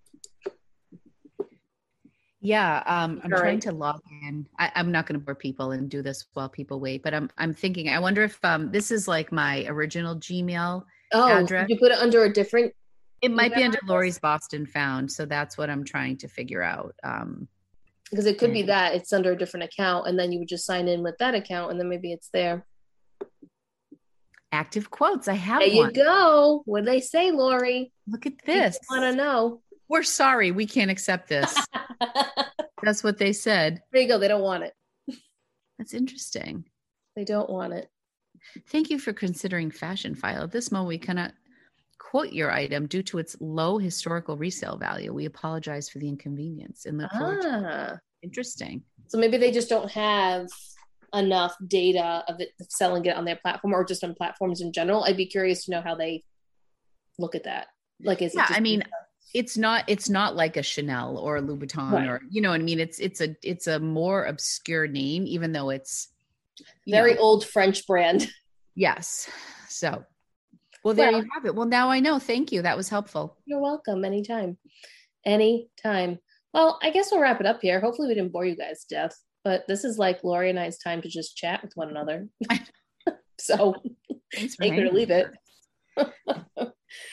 Yeah, 2.39 2.83
um, 2.85 3.19
I'm 3.23 3.33
All 3.33 3.39
trying 3.39 3.55
right. 3.55 3.61
to 3.63 3.71
log 3.71 3.99
in. 4.23 4.47
I, 4.59 4.71
am 4.75 4.91
not 4.91 5.07
going 5.07 5.19
to 5.19 5.25
bore 5.25 5.35
people 5.35 5.71
and 5.71 5.89
do 5.89 6.01
this 6.01 6.25
while 6.33 6.47
people 6.47 6.79
wait, 6.79 7.03
but 7.03 7.13
I'm 7.13 7.29
I'm 7.37 7.53
thinking. 7.53 7.89
I 7.89 7.99
wonder 7.99 8.23
if 8.23 8.39
um, 8.43 8.71
this 8.71 8.91
is 8.91 9.07
like 9.07 9.31
my 9.31 9.65
original 9.67 10.15
Gmail 10.15 10.83
oh, 11.13 11.37
address. 11.37 11.67
you 11.67 11.77
put 11.77 11.91
it 11.91 11.97
under 11.97 12.23
a 12.23 12.31
different? 12.31 12.73
It 13.21 13.31
might 13.31 13.55
be 13.55 13.63
under 13.63 13.79
Lori's 13.87 14.19
Boston 14.19 14.67
Found, 14.67 15.11
so 15.11 15.25
that's 15.25 15.57
what 15.57 15.71
I'm 15.71 15.83
trying 15.83 16.17
to 16.17 16.27
figure 16.27 16.61
out. 16.61 16.93
Um, 17.03 17.47
because 18.09 18.25
it 18.25 18.37
could 18.37 18.53
be 18.53 18.59
mm-hmm. 18.59 18.67
that 18.67 18.95
it's 18.95 19.11
under 19.13 19.31
a 19.31 19.37
different 19.37 19.65
account 19.65 20.07
and 20.07 20.17
then 20.17 20.31
you 20.31 20.39
would 20.39 20.47
just 20.47 20.65
sign 20.65 20.87
in 20.87 21.03
with 21.03 21.17
that 21.19 21.35
account 21.35 21.71
and 21.71 21.79
then 21.79 21.89
maybe 21.89 22.11
it's 22.11 22.29
there. 22.29 22.65
Active 24.53 24.89
quotes 24.89 25.27
i 25.27 25.33
have 25.33 25.59
there 25.59 25.75
one. 25.75 25.87
you 25.87 25.91
go. 25.91 26.61
What 26.65 26.85
they 26.85 27.01
say 27.01 27.31
lori? 27.31 27.91
Look 28.07 28.25
at 28.25 28.33
this. 28.45 28.79
want 28.89 29.03
to 29.03 29.13
know. 29.13 29.61
We're 29.89 30.03
sorry 30.03 30.51
we 30.51 30.65
can't 30.65 30.91
accept 30.91 31.27
this. 31.27 31.55
That's 32.83 33.03
what 33.03 33.17
they 33.17 33.33
said. 33.33 33.81
There 33.91 34.01
you 34.01 34.07
go 34.07 34.17
they 34.17 34.27
don't 34.27 34.41
want 34.41 34.63
it. 34.63 34.73
That's 35.77 35.93
interesting. 35.93 36.65
They 37.15 37.25
don't 37.25 37.49
want 37.49 37.73
it. 37.73 37.89
Thank 38.69 38.89
you 38.89 38.99
for 38.99 39.11
considering 39.11 39.71
Fashionphile. 39.71 40.43
at 40.43 40.51
this 40.51 40.71
moment 40.71 40.87
we 40.87 40.97
cannot 40.97 41.33
quote 42.17 42.33
your 42.33 42.51
item 42.51 42.87
due 42.87 43.03
to 43.03 43.19
its 43.19 43.37
low 43.39 43.77
historical 43.77 44.37
resale 44.37 44.75
value. 44.75 45.13
We 45.13 45.25
apologize 45.25 45.87
for 45.87 45.99
the 45.99 46.07
inconvenience 46.07 46.85
and 46.87 46.97
look 46.97 47.11
forward 47.11 47.41
to 47.43 47.93
Ah, 47.93 47.99
interesting. 48.23 48.81
so 49.07 49.19
maybe 49.19 49.37
they 49.37 49.51
just 49.51 49.69
don't 49.69 49.91
have 49.91 50.47
enough 51.13 51.55
data 51.67 52.23
of 52.27 52.39
it 52.41 52.49
selling 52.69 53.05
it 53.05 53.15
on 53.15 53.23
their 53.23 53.35
platform 53.35 53.73
or 53.75 53.85
just 53.85 54.03
on 54.03 54.15
platforms 54.15 54.61
in 54.61 54.73
general. 54.73 55.03
I'd 55.03 55.15
be 55.15 55.27
curious 55.27 55.65
to 55.65 55.71
know 55.71 55.81
how 55.81 55.93
they 55.93 56.23
look 57.19 57.35
at 57.35 57.43
that. 57.43 57.67
Like, 58.03 58.23
is 58.23 58.33
it 58.33 58.37
Yeah, 58.37 58.47
just 58.47 58.57
I 58.57 58.61
mean, 58.61 58.83
it's 59.35 59.55
not 59.55 59.83
it's 59.87 60.09
not 60.09 60.35
like 60.35 60.57
a 60.57 60.63
Chanel 60.63 61.19
or 61.19 61.37
a 61.37 61.41
Louboutin 61.43 61.91
Right. 61.91 62.07
or 62.09 62.21
you 62.31 62.41
know 62.41 62.49
what 62.49 62.61
I 62.61 62.63
mean. 62.63 62.79
It's 62.79 62.97
it's 62.97 63.21
a 63.21 63.35
it's 63.43 63.67
a 63.67 63.77
more 63.79 64.25
obscure 64.25 64.87
name, 64.87 65.27
even 65.27 65.51
though 65.51 65.69
it's 65.69 66.07
very 66.87 67.13
know, 67.13 67.19
old 67.21 67.45
French 67.45 67.85
brand? 67.85 68.27
yes. 68.73 69.29
So, 69.69 70.03
well, 70.87 70.95
there 70.95 71.11
you 71.11 71.25
have 71.33 71.45
it. 71.45 71.53
Well, 71.55 71.67
now 71.67 71.89
I 71.89 71.99
know. 71.99 72.17
Thank 72.19 72.51
you. 72.51 72.61
That 72.61 72.77
was 72.77 72.89
helpful. 72.89 73.37
You're 73.45 73.61
welcome. 73.61 74.03
Anytime. 74.05 74.57
Anytime. 75.25 76.19
Well, 76.53 76.79
I 76.81 76.89
guess 76.89 77.09
we'll 77.11 77.21
wrap 77.21 77.39
it 77.39 77.45
up 77.45 77.59
here. 77.61 77.79
Hopefully, 77.79 78.07
we 78.07 78.15
didn't 78.15 78.31
bore 78.31 78.45
you 78.45 78.55
guys 78.55 78.85
to 78.85 78.95
death, 78.95 79.15
but 79.43 79.63
this 79.67 79.83
is 79.83 79.97
like 79.97 80.23
Lori 80.23 80.49
and 80.49 80.59
I's 80.59 80.77
time 80.79 81.01
to 81.01 81.09
just 81.09 81.35
chat 81.37 81.61
with 81.61 81.73
one 81.75 81.89
another. 81.89 82.27
so 83.39 83.75
Thanks 84.33 84.55
for 84.55 84.63
take 84.63 84.73
it 84.73 84.83
or 84.83 84.91
leave 84.91 85.11
it. 85.11 85.27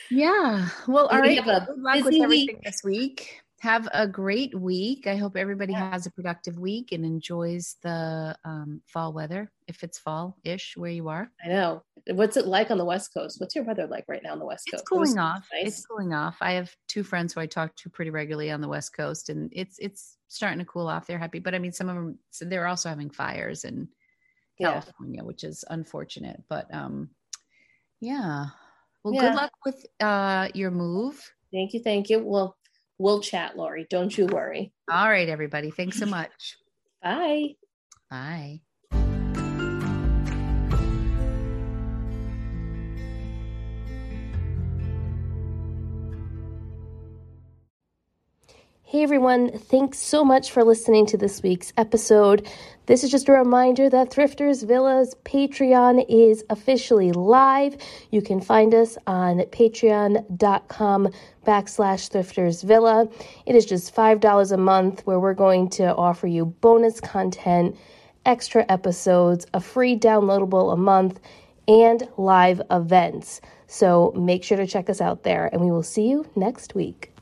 Yeah. 0.09 0.69
Well, 0.87 1.07
all 1.07 1.21
We 1.21 1.27
right. 1.37 1.43
have 1.43 1.63
a 1.63 1.65
Good 1.65 1.79
luck 1.79 1.95
with 1.95 2.05
busy 2.05 2.21
everything 2.23 2.55
week. 2.55 2.63
this 2.63 2.81
week. 2.83 3.41
Have 3.65 3.89
a 3.95 4.07
great 4.07 4.53
week. 4.53 5.07
I 5.07 5.15
hope 5.15 5.35
everybody 5.35 5.73
has 5.73 6.05
a 6.05 6.11
productive 6.11 6.59
week 6.59 6.91
and 6.91 7.03
enjoys 7.03 7.77
the 7.81 8.37
um, 8.45 8.83
fall 8.85 9.11
weather, 9.11 9.51
if 9.67 9.81
it's 9.83 9.97
fall 9.97 10.37
ish 10.43 10.77
where 10.77 10.91
you 10.91 11.09
are. 11.09 11.31
I 11.43 11.47
know. 11.47 11.81
What's 12.11 12.37
it 12.37 12.45
like 12.45 12.69
on 12.69 12.77
the 12.77 12.85
West 12.85 13.11
Coast? 13.11 13.41
What's 13.41 13.55
your 13.55 13.63
weather 13.63 13.87
like 13.87 14.05
right 14.07 14.21
now 14.21 14.33
on 14.33 14.37
the 14.37 14.45
West 14.45 14.65
It's 14.67 14.73
Coast? 14.73 14.83
It 14.83 14.93
cooling 14.93 15.17
off. 15.17 15.47
Nice. 15.51 15.67
It's 15.79 15.85
cooling 15.87 16.13
off. 16.13 16.37
I 16.41 16.51
have 16.51 16.71
two 16.87 17.01
friends 17.01 17.33
who 17.33 17.41
I 17.41 17.47
talk 17.47 17.75
to 17.77 17.89
pretty 17.89 18.11
regularly 18.11 18.51
on 18.51 18.61
the 18.61 18.67
West 18.67 18.95
Coast, 18.95 19.29
and 19.29 19.49
it's 19.51 19.79
it's 19.79 20.17
starting 20.27 20.59
to 20.59 20.65
cool 20.65 20.87
off. 20.87 21.07
They're 21.07 21.17
happy, 21.17 21.39
but 21.39 21.55
I 21.55 21.57
mean, 21.57 21.71
some 21.71 21.89
of 21.89 21.95
them 21.95 22.19
so 22.29 22.45
they're 22.45 22.67
also 22.67 22.89
having 22.89 23.09
fires 23.09 23.63
in 23.63 23.87
Yeah. 24.59 24.73
California, 24.73 25.23
which 25.23 25.43
is 25.43 25.65
unfortunate. 25.71 26.39
But 26.49 26.71
um, 26.71 27.09
yeah. 27.99 28.45
Well, 29.03 29.15
Yeah. 29.15 29.21
good 29.21 29.35
luck 29.37 29.51
with 29.65 29.83
uh 30.01 30.49
your 30.53 30.69
move. 30.69 31.19
Thank 31.51 31.73
you. 31.73 31.81
Thank 31.81 32.11
you. 32.11 32.19
Well, 32.19 32.55
we'll 32.97 33.21
chat, 33.21 33.57
Lori. 33.57 33.87
Don't 33.89 34.15
you 34.17 34.25
worry. 34.27 34.71
All 34.89 35.09
right, 35.09 35.29
everybody. 35.29 35.71
Thanks 35.71 35.99
so 35.99 36.05
much. 36.05 36.57
Bye. 37.01 37.55
Bye. 38.09 38.59
Hey 48.87 49.01
everyone, 49.01 49.49
thanks 49.49 49.97
so 49.97 50.23
much 50.23 50.51
for 50.51 50.63
listening 50.63 51.07
to 51.07 51.17
this 51.17 51.41
week's 51.41 51.73
episode. 51.75 52.47
This 52.85 53.03
is 53.03 53.09
just 53.09 53.27
a 53.27 53.31
reminder 53.31 53.89
that 53.89 54.11
Thrifters 54.11 54.63
Villa's 54.63 55.15
Patreon 55.25 56.05
is 56.07 56.43
officially 56.51 57.11
live. 57.11 57.77
You 58.11 58.21
can 58.21 58.39
find 58.39 58.75
us 58.75 58.95
on 59.07 59.39
patreon.com 59.39 61.09
backslash 61.47 62.11
Thrifters 62.11 62.63
Villa. 62.63 63.09
It 63.47 63.55
is 63.55 63.65
just 63.65 63.93
$5 63.95 64.51
a 64.51 64.57
month 64.57 65.01
where 65.07 65.19
we're 65.19 65.33
going 65.33 65.67
to 65.69 65.95
offer 65.95 66.27
you 66.27 66.45
bonus 66.45 67.01
content, 67.01 67.75
extra 68.23 68.67
episodes, 68.69 69.47
a 69.55 69.61
free 69.61 69.97
downloadable 69.97 70.71
a 70.71 70.77
month, 70.77 71.19
and 71.67 72.07
live 72.17 72.61
events. 72.69 73.41
So 73.65 74.13
make 74.15 74.43
sure 74.43 74.57
to 74.57 74.67
check 74.67 74.91
us 74.91 75.01
out 75.01 75.23
there, 75.23 75.49
and 75.51 75.59
we 75.59 75.71
will 75.71 75.81
see 75.81 76.07
you 76.07 76.29
next 76.35 76.75
week. 76.75 77.14